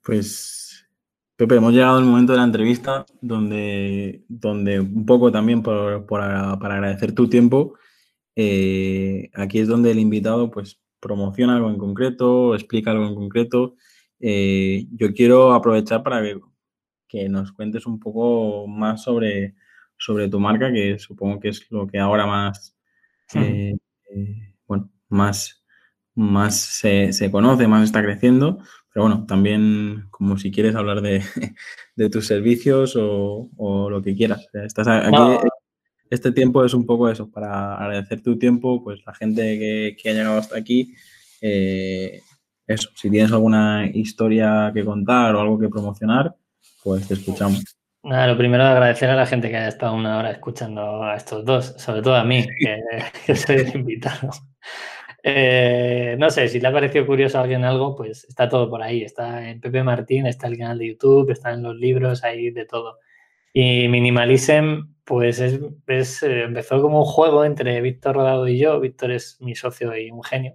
Pues, 0.02 0.88
Pepe, 1.36 1.56
hemos 1.56 1.74
llegado 1.74 1.98
al 1.98 2.06
momento 2.06 2.32
de 2.32 2.38
la 2.38 2.46
entrevista 2.46 3.06
donde, 3.20 4.24
donde 4.30 4.80
un 4.80 5.06
poco 5.06 5.34
también 5.34 5.62
por, 5.62 6.06
para 6.06 6.54
agradecer 6.54 7.14
tu 7.14 7.28
tiempo, 7.28 7.74
eh, 8.38 9.30
aquí 9.34 9.60
es 9.60 9.68
donde 9.68 9.92
el 9.92 10.00
invitado 10.00 10.50
pues 10.50 10.80
promociona 11.02 11.58
algo 11.58 11.70
en 11.70 11.78
concreto, 11.78 12.56
explica 12.56 12.92
algo 12.92 13.06
en 13.06 13.16
concreto 13.16 13.76
eh, 14.20 14.86
yo 14.92 15.14
quiero 15.14 15.54
aprovechar 15.54 16.04
para 16.04 16.22
que, 17.08 17.30
nos 17.30 17.52
cuentes 17.54 17.86
un 17.86 18.00
poco 18.00 18.68
más 18.68 19.04
sobre, 19.04 19.56
sobre 19.98 20.30
tu 20.30 20.40
marca, 20.40 20.72
que 20.72 21.00
supongo 21.00 21.40
que 21.40 21.50
es 21.50 21.66
lo 21.72 21.88
que 21.88 22.00
ahora 22.00 22.26
más, 22.26 22.78
eh, 23.36 23.76
eh, 24.12 24.54
bueno, 24.68 24.92
más, 25.08 25.64
más 26.16 26.56
se, 26.60 27.14
se, 27.14 27.32
conoce, 27.32 27.68
más 27.68 27.84
está 27.84 28.04
creciendo. 28.04 28.60
Pero 28.94 29.06
bueno, 29.06 29.26
también 29.28 30.08
como 30.10 30.38
si 30.38 30.52
quieres 30.52 30.76
hablar 30.76 31.02
de, 31.02 31.22
de 31.96 32.10
tus 32.10 32.28
servicios 32.28 32.96
o, 32.96 33.50
o, 33.56 33.90
lo 33.90 34.02
que 34.02 34.16
quieras. 34.16 34.48
Estás 34.54 34.88
aquí, 34.88 35.48
Este 36.10 36.32
tiempo 36.32 36.66
es 36.66 36.74
un 36.74 36.86
poco 36.86 37.10
eso, 37.10 37.30
para 37.30 37.76
agradecer 37.76 38.22
tu 38.22 38.38
tiempo, 38.38 38.84
pues 38.84 39.00
la 39.06 39.14
gente 39.14 39.60
que, 39.60 39.96
que 40.02 40.10
ha 40.10 40.14
llegado 40.14 40.40
hasta 40.40 40.58
aquí. 40.58 40.94
Eh, 41.42 42.22
eso, 42.70 42.90
si 42.96 43.10
tienes 43.10 43.32
alguna 43.32 43.90
historia 43.94 44.72
que 44.74 44.86
contar 44.86 45.36
o 45.36 45.42
algo 45.42 45.60
que 45.60 45.70
promocionar, 45.70 46.36
pues 46.84 47.08
te 47.08 47.16
escuchamos. 47.16 47.64
Nada, 48.04 48.28
lo 48.28 48.38
primero 48.38 48.64
es 48.64 48.70
agradecer 48.70 49.10
a 49.10 49.16
la 49.16 49.26
gente 49.26 49.50
que 49.50 49.58
haya 49.58 49.68
estado 49.68 49.94
una 49.94 50.18
hora 50.18 50.32
escuchando 50.32 51.04
a 51.04 51.16
estos 51.16 51.44
dos, 51.44 51.76
sobre 51.78 52.02
todo 52.02 52.16
a 52.16 52.24
mí, 52.24 52.46
que, 53.26 53.36
soy 53.36 53.58
el 53.58 53.76
invitado. 53.76 54.30
Eh, 55.22 56.16
no 56.18 56.30
sé, 56.30 56.48
si 56.48 56.62
le 56.62 56.68
ha 56.70 56.72
parecido 56.72 57.06
curioso 57.06 57.38
a 57.38 57.42
alguien 57.42 57.66
algo, 57.66 57.96
pues 57.96 58.24
está 58.24 58.48
todo 58.48 58.70
por 58.70 58.82
ahí. 58.82 59.04
Está 59.04 59.50
en 59.50 59.60
Pepe 59.60 59.84
Martín, 59.84 60.28
está 60.28 60.48
el 60.48 60.58
canal 60.58 60.78
de 60.78 60.88
YouTube, 60.88 61.32
está 61.32 61.52
en 61.52 61.64
los 61.64 61.76
libros, 61.76 62.24
ahí 62.24 62.52
de 62.52 62.66
todo. 62.66 63.00
Y 63.52 63.88
Minimalism, 63.90 64.94
pues 65.04 65.40
es, 65.40 65.60
eh, 66.24 66.44
empezó 66.44 66.82
como 66.82 67.00
un 67.00 67.06
juego 67.06 67.44
entre 67.44 67.82
Víctor 67.82 68.16
Rodado 68.16 68.48
y 68.48 68.60
yo. 68.60 68.80
Víctor 68.80 69.12
es 69.12 69.38
mi 69.42 69.56
socio 69.56 69.98
y 69.98 70.12
un 70.12 70.24
genio, 70.24 70.54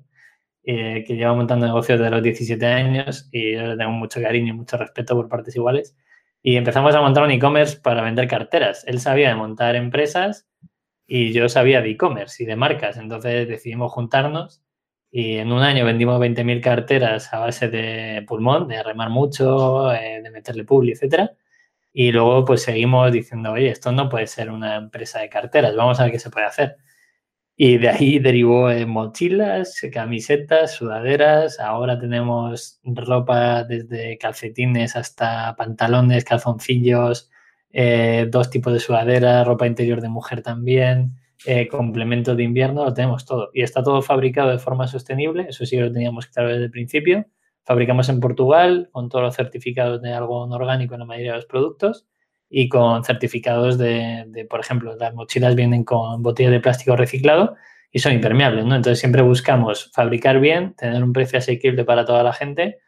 eh, 0.65 1.05
que 1.07 1.17
lleva 1.17 1.35
montando 1.35 1.67
negocios 1.67 1.99
desde 1.99 2.11
los 2.11 2.23
17 2.23 2.67
años 2.67 3.29
y 3.31 3.53
yo 3.53 3.67
le 3.67 3.77
tengo 3.77 3.93
mucho 3.93 4.21
cariño 4.21 4.55
y 4.55 4.57
mucho 4.57 4.77
respeto 4.79 5.15
por 5.15 5.29
partes 5.29 5.55
iguales. 5.57 5.97
Y 6.43 6.57
empezamos 6.57 6.95
a 6.95 7.01
montar 7.01 7.25
un 7.25 7.31
e-commerce 7.31 7.79
para 7.81 8.03
vender 8.03 8.29
carteras. 8.29 8.85
Él 8.87 9.01
sabía 9.01 9.29
de 9.29 9.35
montar 9.35 9.77
empresas 9.77 10.47
y 11.07 11.33
yo 11.33 11.49
sabía 11.49 11.83
de 11.83 11.91
e-commerce 11.91 12.43
y 12.43 12.47
de 12.47 12.57
marcas. 12.57 12.97
Entonces 12.97 13.49
decidimos 13.49 13.93
juntarnos 13.93 14.63
y 15.11 15.37
en 15.37 15.53
un 15.53 15.63
año 15.63 15.85
vendimos 15.85 16.19
20.000 16.21 16.61
carteras 16.61 17.33
a 17.33 17.39
base 17.41 17.69
de 17.69 18.25
pulmón, 18.27 18.69
de 18.69 18.83
remar 18.83 19.11
mucho, 19.11 19.93
eh, 19.93 20.21
de 20.23 20.31
meterle 20.31 20.65
publi, 20.65 20.93
etcétera. 20.93 21.33
Y 21.93 22.11
luego 22.11 22.45
pues 22.45 22.63
seguimos 22.63 23.13
diciendo, 23.13 23.53
oye, 23.53 23.69
esto 23.69 23.93
no 23.93 24.09
puede 24.09 24.27
ser 24.27 24.51
una 24.51 24.77
empresa 24.77 25.21
de 25.21 25.29
carteras, 25.29 25.77
vamos 25.77 26.01
a 26.01 26.05
ver 26.05 26.13
qué 26.13 26.19
se 26.19 26.31
puede 26.31 26.47
hacer. 26.47 26.77
Y 27.57 27.79
de 27.79 27.89
ahí 27.89 28.19
derivó 28.21 28.71
en 28.71 28.89
mochilas, 28.89 29.81
camisetas, 29.93 30.75
sudaderas. 30.75 31.61
Ahora 31.61 31.99
tenemos 31.99 32.81
ropa 32.85 33.65
desde 33.65 34.19
calcetines 34.19 34.97
hasta 34.97 35.55
pantalones, 35.57 36.25
calzoncillos, 36.25 37.31
eh, 37.71 38.27
dos 38.31 38.51
tipos 38.51 38.73
de 38.73 38.81
sudaderas, 38.81 39.47
ropa 39.47 39.67
interior 39.67 40.01
de 40.01 40.09
mujer 40.09 40.43
también, 40.43 41.17
eh, 41.47 41.69
complemento 41.69 42.35
de 42.37 42.45
invierno, 42.45 42.85
lo 42.85 42.95
tenemos 42.95 43.25
todo. 43.25 43.51
Y 43.53 43.63
está 43.63 43.83
todo 43.83 44.03
fabricado 44.03 44.51
de 44.51 44.59
forma 44.59 44.87
sostenible, 44.87 45.47
eso 45.49 45.67
sí 45.67 45.77
lo 45.77 45.93
teníamos 45.93 46.27
claro 46.27 46.51
desde 46.51 46.65
el 46.65 46.71
principio. 46.71 47.27
Fabricamos 47.65 48.09
en 48.09 48.21
Portugal 48.21 48.89
con 48.93 49.09
todos 49.09 49.25
los 49.25 49.37
certificados 49.37 50.03
de 50.03 50.13
algodón 50.13 50.53
orgánico 50.53 50.95
en 50.95 51.01
la 51.01 51.07
mayoría 51.07 51.33
de 51.33 51.39
los 51.39 51.47
productos 51.47 52.07
y 52.57 52.69
con 52.69 53.03
certificados 53.05 53.79
de, 53.79 54.47
por 54.49 54.61
ejemplo, 54.61 54.95
las 54.95 55.13
mochilas 55.13 55.57
vienen 55.57 55.83
con 55.83 56.23
botellas 56.23 56.53
de 56.53 56.61
plástico 56.61 56.95
reciclado 56.95 57.57
y 57.91 57.99
son 57.99 58.13
impermeables, 58.13 58.65
¿no? 58.65 58.77
Entonces 58.77 59.01
siempre 59.01 59.23
buscamos 59.23 59.91
fabricar 59.93 60.39
bien, 60.39 60.75
tener 60.75 61.03
un 61.03 61.13
precio 61.13 61.41
asequible 61.41 61.85
para 61.85 62.05
toda 62.05 62.23
la 62.23 62.33
gente 62.33 62.79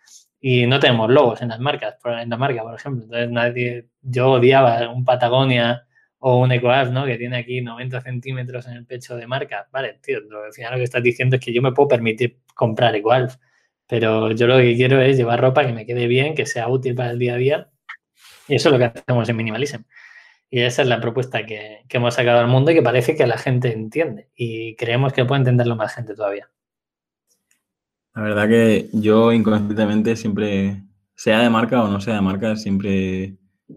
y 0.41 0.69
no 0.69 0.79
tenemos 0.79 1.11
logos 1.11 1.43
en 1.43 1.49
las 1.49 1.59
marcas, 1.59 1.97
en 2.05 2.31
la 2.31 2.37
marca, 2.37 2.62
por 2.62 2.75
ejemplo. 2.77 3.05
Entonces 3.07 3.31
nadie, 3.33 3.89
yo 4.03 4.31
odiaba 4.33 4.89
un 4.89 5.05
Patagonia 5.05 5.85
o 6.19 6.39
un 6.39 6.53
EcoAF, 6.53 6.91
¿no? 6.91 7.05
Que 7.05 7.19
tiene 7.19 7.39
aquí 7.39 7.61
90 7.61 8.01
centímetros 8.03 8.69
en 8.69 8.75
el 8.75 8.87
pecho 8.87 9.17
de 9.17 9.27
marca. 9.27 9.69
Vale, 9.73 9.99
tío, 10.01 10.19
al 10.19 10.53
final 10.53 10.73
lo 10.75 10.79
que 10.79 10.85
estás 10.85 11.03
diciendo 11.03 11.37
es 11.37 11.43
que 11.45 11.53
yo 11.53 11.61
me 11.61 11.73
puedo 11.73 11.89
permitir 11.89 12.39
comprar 12.55 12.95
EcoAF 12.95 13.37
pero 13.89 14.33
yo 14.33 14.47
lo 14.47 14.59
que 14.59 14.75
quiero 14.77 15.01
es 15.01 15.17
llevar 15.17 15.41
ropa 15.41 15.67
que 15.67 15.73
me 15.73 15.87
quede 15.87 16.07
bien, 16.07 16.35
que 16.35 16.47
sea 16.47 16.69
útil 16.69 16.95
para 16.95 17.11
el 17.11 17.19
día 17.19 17.35
a 17.35 17.37
día. 17.37 17.71
Y 18.49 18.57
eso 18.57 18.69
es 18.69 18.73
lo 18.73 18.79
que 18.79 18.85
hacemos 18.85 19.29
en 19.29 19.37
Minimalism. 19.37 19.83
Y 20.49 20.61
esa 20.61 20.83
es 20.83 20.89
la 20.89 21.01
propuesta 21.01 21.45
que, 21.45 21.85
hemos 21.89 22.15
sacado 22.15 22.39
al 22.39 22.49
mundo 22.49 22.71
y 22.71 22.75
que 22.75 22.83
parece 22.83 23.17
que 23.17 23.27
la 23.27 23.39
gente 23.39 23.73
entiende. 23.73 24.31
Y 24.37 24.77
creemos 24.77 25.13
que 25.13 25.25
puede 25.25 25.41
entenderlo 25.41 25.77
más 25.77 25.95
gente 25.95 26.15
todavía. 26.15 26.49
La 28.15 28.23
verdad 28.23 28.49
que 28.49 28.89
yo 28.93 29.33
inconscientemente 29.33 30.17
siempre, 30.17 30.83
sea 31.15 31.41
de 31.41 31.51
marca 31.51 31.83
o 31.83 31.89
no 31.89 32.01
sea 32.01 32.15
de 32.15 32.21
marca, 32.23 32.57
siempre 32.57 33.37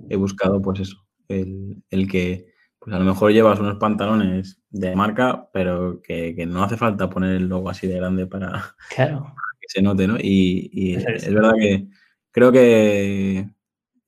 he 0.10 0.16
buscado 0.16 0.62
pues 0.62 0.82
eso, 0.82 0.98
el, 1.28 2.08
que 2.10 2.54
pues 2.80 2.96
a 2.96 3.00
lo 3.00 3.06
mejor 3.06 3.34
llevas 3.34 3.60
unos 3.60 3.78
pantalones 3.78 4.62
de 4.70 4.96
marca, 4.96 5.50
pero 5.52 6.02
que, 6.02 6.36
que, 6.36 6.46
no 6.46 6.64
hace 6.64 6.78
falta 6.78 7.10
poner 7.10 7.36
el 7.36 7.50
logo 7.50 7.70
así 7.70 7.88
de 7.88 7.98
grande 7.98 8.28
para, 8.28 8.76
claro 8.96 9.36
se 9.70 9.82
note, 9.84 10.08
¿no? 10.08 10.18
Y, 10.20 10.96
es 10.96 11.34
verdad 11.34 11.54
que 11.58 11.88
creo 12.32 12.52
que 12.52 13.48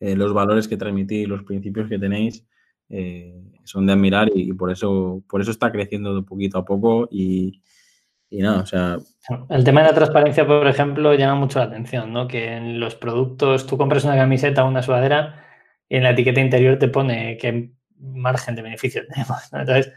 eh, 0.02 0.16
los 0.16 0.34
valores 0.34 0.68
que 0.68 0.78
transmitís, 0.78 1.28
los 1.28 1.44
principios 1.44 1.88
que 1.88 2.00
tenéis, 2.00 2.44
eh, 2.90 3.40
son 3.64 3.86
de 3.86 3.94
admirar 3.94 4.30
y, 4.34 4.52
por 4.54 4.72
eso 4.72 5.24
por 5.30 5.42
eso 5.42 5.52
está 5.52 5.72
creciendo 5.72 6.26
poquito 6.26 6.58
a 6.58 6.66
poco 6.66 7.08
y, 7.12 7.62
nada, 8.32 8.62
o 8.62 8.66
sea... 8.66 8.98
El 9.50 9.64
tema 9.64 9.82
de 9.82 9.90
la 9.90 9.94
transparencia, 9.94 10.48
por 10.48 10.68
ejemplo, 10.68 11.14
llama 11.14 11.36
mucho 11.36 11.60
la 11.60 11.66
atención, 11.66 12.12
¿no? 12.12 12.28
Que 12.28 12.54
en 12.54 12.80
los 12.80 12.96
productos, 12.96 13.68
tú 13.68 13.78
compras 13.78 14.04
una 14.04 14.16
camiseta 14.16 14.66
o 14.66 14.68
una 14.68 14.82
sudadera 14.82 15.46
y 15.88 15.98
en 15.98 16.04
la 16.04 16.12
etiqueta 16.12 16.42
interior 16.42 16.80
te 16.80 16.88
pone 16.88 17.38
qué 17.38 17.72
margen 18.00 18.56
de 18.56 18.64
beneficio 18.64 19.04
tenemos, 19.08 19.38
Entonces, 19.54 19.94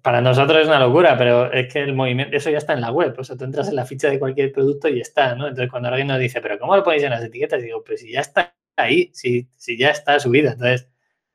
para 0.00 0.22
nosotros 0.22 0.62
es 0.62 0.66
una 0.66 0.80
locura, 0.80 1.18
pero 1.18 1.52
es 1.52 1.70
que 1.70 1.80
el 1.80 1.94
movimiento, 1.94 2.34
eso 2.34 2.48
ya 2.48 2.58
está 2.58 2.72
en 2.72 2.80
la 2.80 2.90
web. 2.90 3.14
O 3.18 3.22
sea, 3.22 3.36
tú 3.36 3.44
entras 3.44 3.68
en 3.68 3.76
la 3.76 3.84
ficha 3.84 4.08
de 4.08 4.18
cualquier 4.18 4.50
producto 4.50 4.88
y 4.88 4.98
está, 5.00 5.34
¿no? 5.34 5.46
Entonces, 5.46 5.70
cuando 5.70 5.90
alguien 5.90 6.08
nos 6.08 6.18
dice, 6.18 6.40
¿pero 6.40 6.58
cómo 6.58 6.74
lo 6.74 6.82
ponéis 6.82 7.02
en 7.02 7.10
las 7.10 7.22
etiquetas? 7.22 7.62
Digo, 7.62 7.84
pues 7.84 8.00
si 8.00 8.12
ya 8.12 8.20
está 8.20 8.54
ahí, 8.76 9.10
si, 9.14 9.48
si 9.56 9.76
ya 9.76 9.90
está 9.90 10.18
subida. 10.20 10.52
Entonces, 10.52 10.88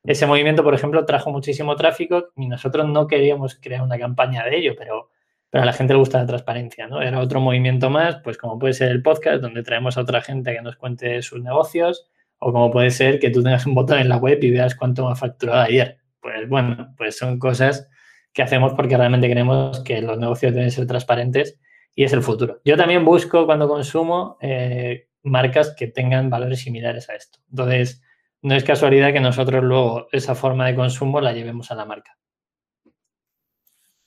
ese 0.04 0.26
movimiento, 0.26 0.62
por 0.62 0.74
ejemplo, 0.74 1.04
trajo 1.04 1.30
muchísimo 1.30 1.76
tráfico 1.76 2.28
y 2.36 2.46
nosotros 2.46 2.88
no 2.88 3.06
queríamos 3.06 3.56
crear 3.56 3.82
una 3.82 3.98
campaña 3.98 4.44
de 4.44 4.56
ello, 4.56 4.74
pero, 4.78 5.10
pero 5.50 5.62
a 5.62 5.66
la 5.66 5.72
gente 5.72 5.92
le 5.92 5.98
gusta 5.98 6.18
la 6.18 6.26
transparencia, 6.26 6.86
¿no? 6.86 7.02
Era 7.02 7.20
otro 7.20 7.40
movimiento 7.40 7.90
más, 7.90 8.16
pues 8.22 8.38
como 8.38 8.58
puede 8.58 8.72
ser 8.74 8.90
el 8.90 9.02
podcast, 9.02 9.42
donde 9.42 9.62
traemos 9.62 9.98
a 9.98 10.02
otra 10.02 10.22
gente 10.22 10.54
que 10.54 10.62
nos 10.62 10.76
cuente 10.76 11.20
sus 11.22 11.42
negocios, 11.42 12.08
o 12.38 12.52
como 12.52 12.70
puede 12.70 12.90
ser 12.90 13.18
que 13.18 13.30
tú 13.30 13.42
tengas 13.42 13.66
un 13.66 13.74
botón 13.74 13.98
en 13.98 14.08
la 14.08 14.16
web 14.16 14.38
y 14.42 14.50
veas 14.50 14.74
cuánto 14.74 15.08
ha 15.08 15.16
facturado 15.16 15.62
ayer. 15.62 15.98
Pues 16.20 16.48
bueno, 16.48 16.94
pues 16.96 17.16
son 17.16 17.38
cosas 17.38 17.88
que 18.32 18.42
hacemos 18.42 18.74
porque 18.74 18.96
realmente 18.96 19.28
queremos 19.28 19.80
que 19.80 20.00
los 20.00 20.18
negocios 20.18 20.54
deben 20.54 20.70
ser 20.70 20.86
transparentes 20.86 21.58
y 21.94 22.04
es 22.04 22.12
el 22.12 22.22
futuro. 22.22 22.60
Yo 22.64 22.76
también 22.76 23.04
busco 23.04 23.44
cuando 23.44 23.68
consumo 23.68 24.38
eh, 24.40 25.07
marcas 25.28 25.74
que 25.76 25.86
tengan 25.86 26.30
valores 26.30 26.60
similares 26.60 27.08
a 27.08 27.14
esto. 27.14 27.40
Entonces, 27.50 28.02
no 28.42 28.54
es 28.54 28.64
casualidad 28.64 29.12
que 29.12 29.20
nosotros 29.20 29.64
luego 29.64 30.08
esa 30.12 30.34
forma 30.34 30.66
de 30.66 30.74
consumo 30.74 31.20
la 31.20 31.32
llevemos 31.32 31.70
a 31.70 31.74
la 31.74 31.84
marca. 31.84 32.16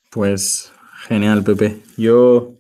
Pues 0.10 0.74
genial, 1.08 1.44
Pepe. 1.44 1.78
Yo 1.98 2.56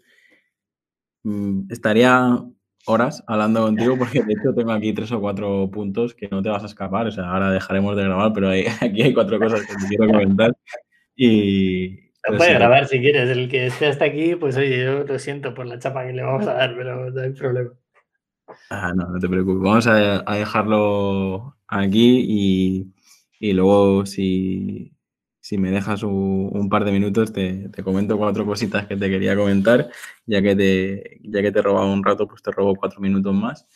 mm, 1.24 1.72
estaría 1.72 2.40
horas 2.86 3.24
hablando 3.28 3.62
contigo 3.62 3.98
porque 3.98 4.24
de 4.24 4.34
hecho 4.34 4.54
tengo 4.56 4.72
aquí 4.72 4.94
tres 4.94 5.12
o 5.12 5.22
cuatro 5.22 5.70
puntos 5.72 6.14
que 6.16 6.28
no 6.30 6.42
te 6.42 6.50
vas 6.50 6.64
a 6.64 6.68
escapar. 6.68 7.08
O 7.08 7.12
sea, 7.12 7.26
ahora 7.26 7.52
dejaremos 7.52 7.96
de 7.96 8.04
grabar, 8.04 8.32
pero 8.34 8.50
aquí 8.50 9.02
hay 9.02 9.14
cuatro 9.14 9.40
cosas 9.40 9.62
que 9.62 9.74
te 9.76 9.88
quiero 9.88 10.08
comentar. 10.08 10.56
Y. 11.16 12.12
Lo 12.30 12.38
puede 12.38 12.54
grabar 12.54 12.88
si 12.88 13.00
quieres. 13.00 13.30
El 13.30 13.50
que 13.50 13.66
esté 13.66 13.88
hasta 13.88 14.06
aquí, 14.06 14.36
pues 14.36 14.56
oye, 14.56 14.84
yo 14.84 15.04
lo 15.04 15.20
siento 15.20 15.54
por 15.54 15.66
la 15.66 15.80
chapa 15.80 16.06
que 16.06 16.14
le 16.14 16.22
vamos 16.22 16.48
a 16.48 16.54
dar, 16.54 16.76
pero 16.76 17.10
no 17.10 17.22
hay 17.22 17.32
problema. 17.32 17.72
Ah, 18.70 18.94
no, 18.96 19.10
no 19.10 19.20
te 19.20 19.28
preocupes. 19.28 19.62
Vamos 19.62 19.88
a, 19.88 20.24
dejarlo 20.36 21.58
aquí 21.68 22.92
y, 23.40 23.54
luego 23.54 24.06
si, 24.06 24.94
me 25.52 25.72
dejas 25.72 26.04
un, 26.04 26.70
par 26.70 26.86
de 26.86 26.92
minutos 26.92 27.34
te, 27.34 27.70
comento 27.84 28.18
cuatro 28.18 28.46
cositas 28.46 28.88
que 28.88 28.96
te 28.96 29.10
quería 29.10 29.36
comentar, 29.36 29.90
ya 30.26 30.42
que 30.42 30.56
te, 30.56 31.20
ya 31.24 31.42
que 31.42 31.52
te 31.52 31.60
he 31.60 31.62
robado 31.62 31.92
un 31.92 32.04
rato, 32.04 32.28
pues 32.28 32.42
te 32.42 32.52
robo 32.52 32.76
cuatro 32.76 33.02
minutos 33.02 33.34
más. 33.34 33.68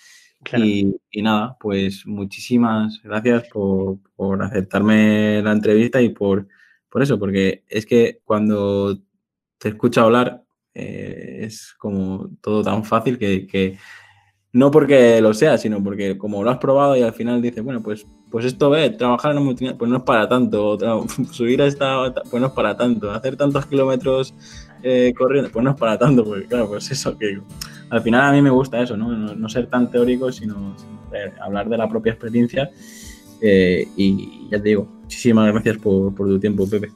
Y, 0.57 0.95
nada, 1.21 1.57
pues 1.59 2.05
muchísimas 2.05 3.01
gracias 3.03 3.47
por, 3.51 3.97
por 4.15 4.43
aceptarme 4.43 5.41
la 5.41 5.51
entrevista 5.53 6.01
y 6.01 6.09
por 6.09 6.47
por 6.95 7.03
eso, 7.03 7.19
porque 7.19 7.65
es 7.67 7.85
que 7.85 8.21
cuando 8.23 8.97
te 9.57 9.67
escucho 9.67 9.99
hablar 9.99 10.45
eh, 10.73 11.39
es 11.41 11.73
como 11.77 12.29
todo 12.39 12.63
tan 12.63 12.85
fácil 12.85 13.17
que, 13.19 13.77
no 14.55 14.71
porque 14.71 15.19
lo 15.19 15.33
sea, 15.33 15.57
sino 15.57 15.83
porque 15.83 16.17
como 16.17 16.41
lo 16.41 16.49
has 16.49 16.59
probado 16.59 16.95
y 16.95 17.01
al 17.01 17.11
final 17.11 17.41
dices, 17.41 17.61
bueno, 17.61 17.83
pues, 17.83 18.07
pues 18.31 18.45
esto 18.45 18.69
ve, 18.69 18.89
trabajar 18.89 19.31
en 19.31 19.39
una 19.39 19.47
multinacional, 19.47 19.77
pues 19.77 19.91
no 19.91 19.97
es 19.97 20.03
para 20.03 20.29
tanto, 20.29 20.77
subir 21.31 21.61
a 21.61 21.65
esta, 21.65 22.13
pues 22.31 22.39
no 22.39 22.47
es 22.47 22.53
para 22.53 22.77
tanto, 22.77 23.11
hacer 23.11 23.35
tantos 23.35 23.65
kilómetros 23.65 24.33
eh, 24.81 25.13
corriendo, 25.17 25.51
pues 25.51 25.61
no 25.61 25.71
es 25.71 25.75
para 25.75 25.97
tanto, 25.97 26.23
porque 26.23 26.45
claro, 26.45 26.69
pues 26.69 26.89
eso, 26.89 27.17
que 27.17 27.37
al 27.89 28.01
final 28.01 28.21
a 28.21 28.31
mí 28.31 28.41
me 28.41 28.49
gusta 28.49 28.81
eso, 28.81 28.95
¿no? 28.95 29.11
No, 29.11 29.49
ser 29.49 29.67
tan 29.67 29.91
teórico, 29.91 30.31
sino, 30.31 30.73
hablar 31.41 31.67
de 31.67 31.77
la 31.77 31.89
propia 31.89 32.13
experiencia 32.13 32.71
eh, 33.41 33.85
y 33.97 34.47
ya 34.49 34.61
te 34.61 34.69
digo, 34.69 34.87
muchísimas 35.01 35.51
gracias 35.51 35.79
por, 35.79 36.15
tu 36.15 36.39
tiempo, 36.39 36.65
Pepe. 36.69 36.91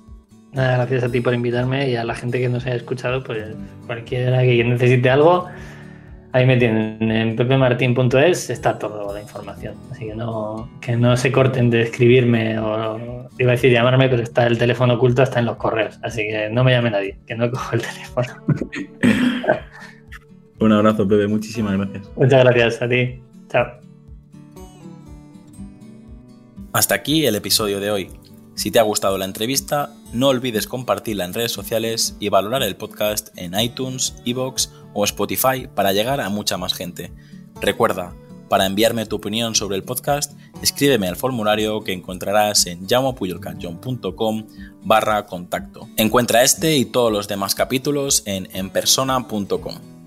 gracias 0.53 1.03
a 1.03 1.11
ti 1.11 1.19
por 1.19 1.33
invitarme 1.33 1.89
y 1.89 1.97
a 1.97 2.05
la 2.05 2.15
gente 2.15 2.39
que 2.39 2.47
nos 2.47 2.65
haya 2.65 2.75
escuchado, 2.75 3.21
pues 3.21 3.53
cualquiera 3.85 4.43
que 4.43 4.63
necesite 4.63 5.09
algo, 5.09 5.49
ahí 6.31 6.45
me 6.45 6.57
tienen. 6.57 7.11
En 7.11 7.35
pepemartin.es 7.35 8.49
está 8.49 8.77
toda 8.77 9.13
la 9.13 9.21
información. 9.21 9.75
Así 9.91 10.07
que 10.07 10.15
no, 10.15 10.69
que 10.81 10.95
no 10.95 11.15
se 11.17 11.31
corten 11.31 11.69
de 11.69 11.81
escribirme 11.81 12.59
o 12.59 13.27
iba 13.37 13.51
a 13.51 13.55
decir 13.55 13.71
llamarme, 13.71 14.09
pero 14.09 14.23
está 14.23 14.47
el 14.47 14.57
teléfono 14.57 14.95
oculto, 14.95 15.23
está 15.23 15.39
en 15.39 15.45
los 15.45 15.57
correos. 15.57 15.99
Así 16.03 16.23
que 16.23 16.49
no 16.49 16.63
me 16.63 16.71
llame 16.71 16.91
nadie, 16.91 17.17
que 17.25 17.35
no 17.35 17.49
cojo 17.49 17.75
el 17.75 17.81
teléfono. 17.81 18.27
Un 20.59 20.73
abrazo, 20.73 21.07
Pepe. 21.07 21.27
Muchísimas 21.27 21.77
gracias. 21.77 22.11
Muchas 22.15 22.43
gracias 22.43 22.81
a 22.81 22.89
ti. 22.89 23.21
Chao. 23.49 23.65
Hasta 26.73 26.95
aquí 26.95 27.25
el 27.25 27.35
episodio 27.35 27.79
de 27.79 27.91
hoy. 27.91 28.09
Si 28.55 28.71
te 28.71 28.79
ha 28.79 28.83
gustado 28.83 29.17
la 29.17 29.23
entrevista, 29.23 29.89
no 30.11 30.27
olvides 30.27 30.67
compartirla 30.67 31.23
en 31.23 31.33
redes 31.33 31.53
sociales 31.53 32.17
y 32.19 32.27
valorar 32.27 32.61
el 32.61 32.75
podcast 32.75 33.29
en 33.37 33.57
iTunes, 33.57 34.21
Evox 34.25 34.69
o 34.93 35.03
Spotify 35.05 35.67
para 35.73 35.93
llegar 35.93 36.21
a 36.21 36.29
mucha 36.29 36.57
más 36.57 36.73
gente. 36.73 37.11
Recuerda, 37.61 38.13
Para 38.49 38.65
enviarme 38.65 39.05
tu 39.05 39.17
opinión 39.17 39.53
sobre 39.53 39.77
el 39.77 39.83
podcast, 39.83 40.33
escríbeme 40.63 41.07
al 41.07 41.15
formulario 41.15 41.83
que 41.83 41.93
encontrarás 41.93 42.65
en 42.65 42.87
llamopuyolcanchon.com 42.87 44.47
barra 44.83 45.27
contacto. 45.27 45.87
Encuentra 45.97 46.41
este 46.41 46.75
y 46.75 46.85
todos 46.85 47.11
los 47.11 47.27
demás 47.27 47.53
capítulos 47.53 48.23
en 48.25 48.47
enpersona.com. 48.51 49.98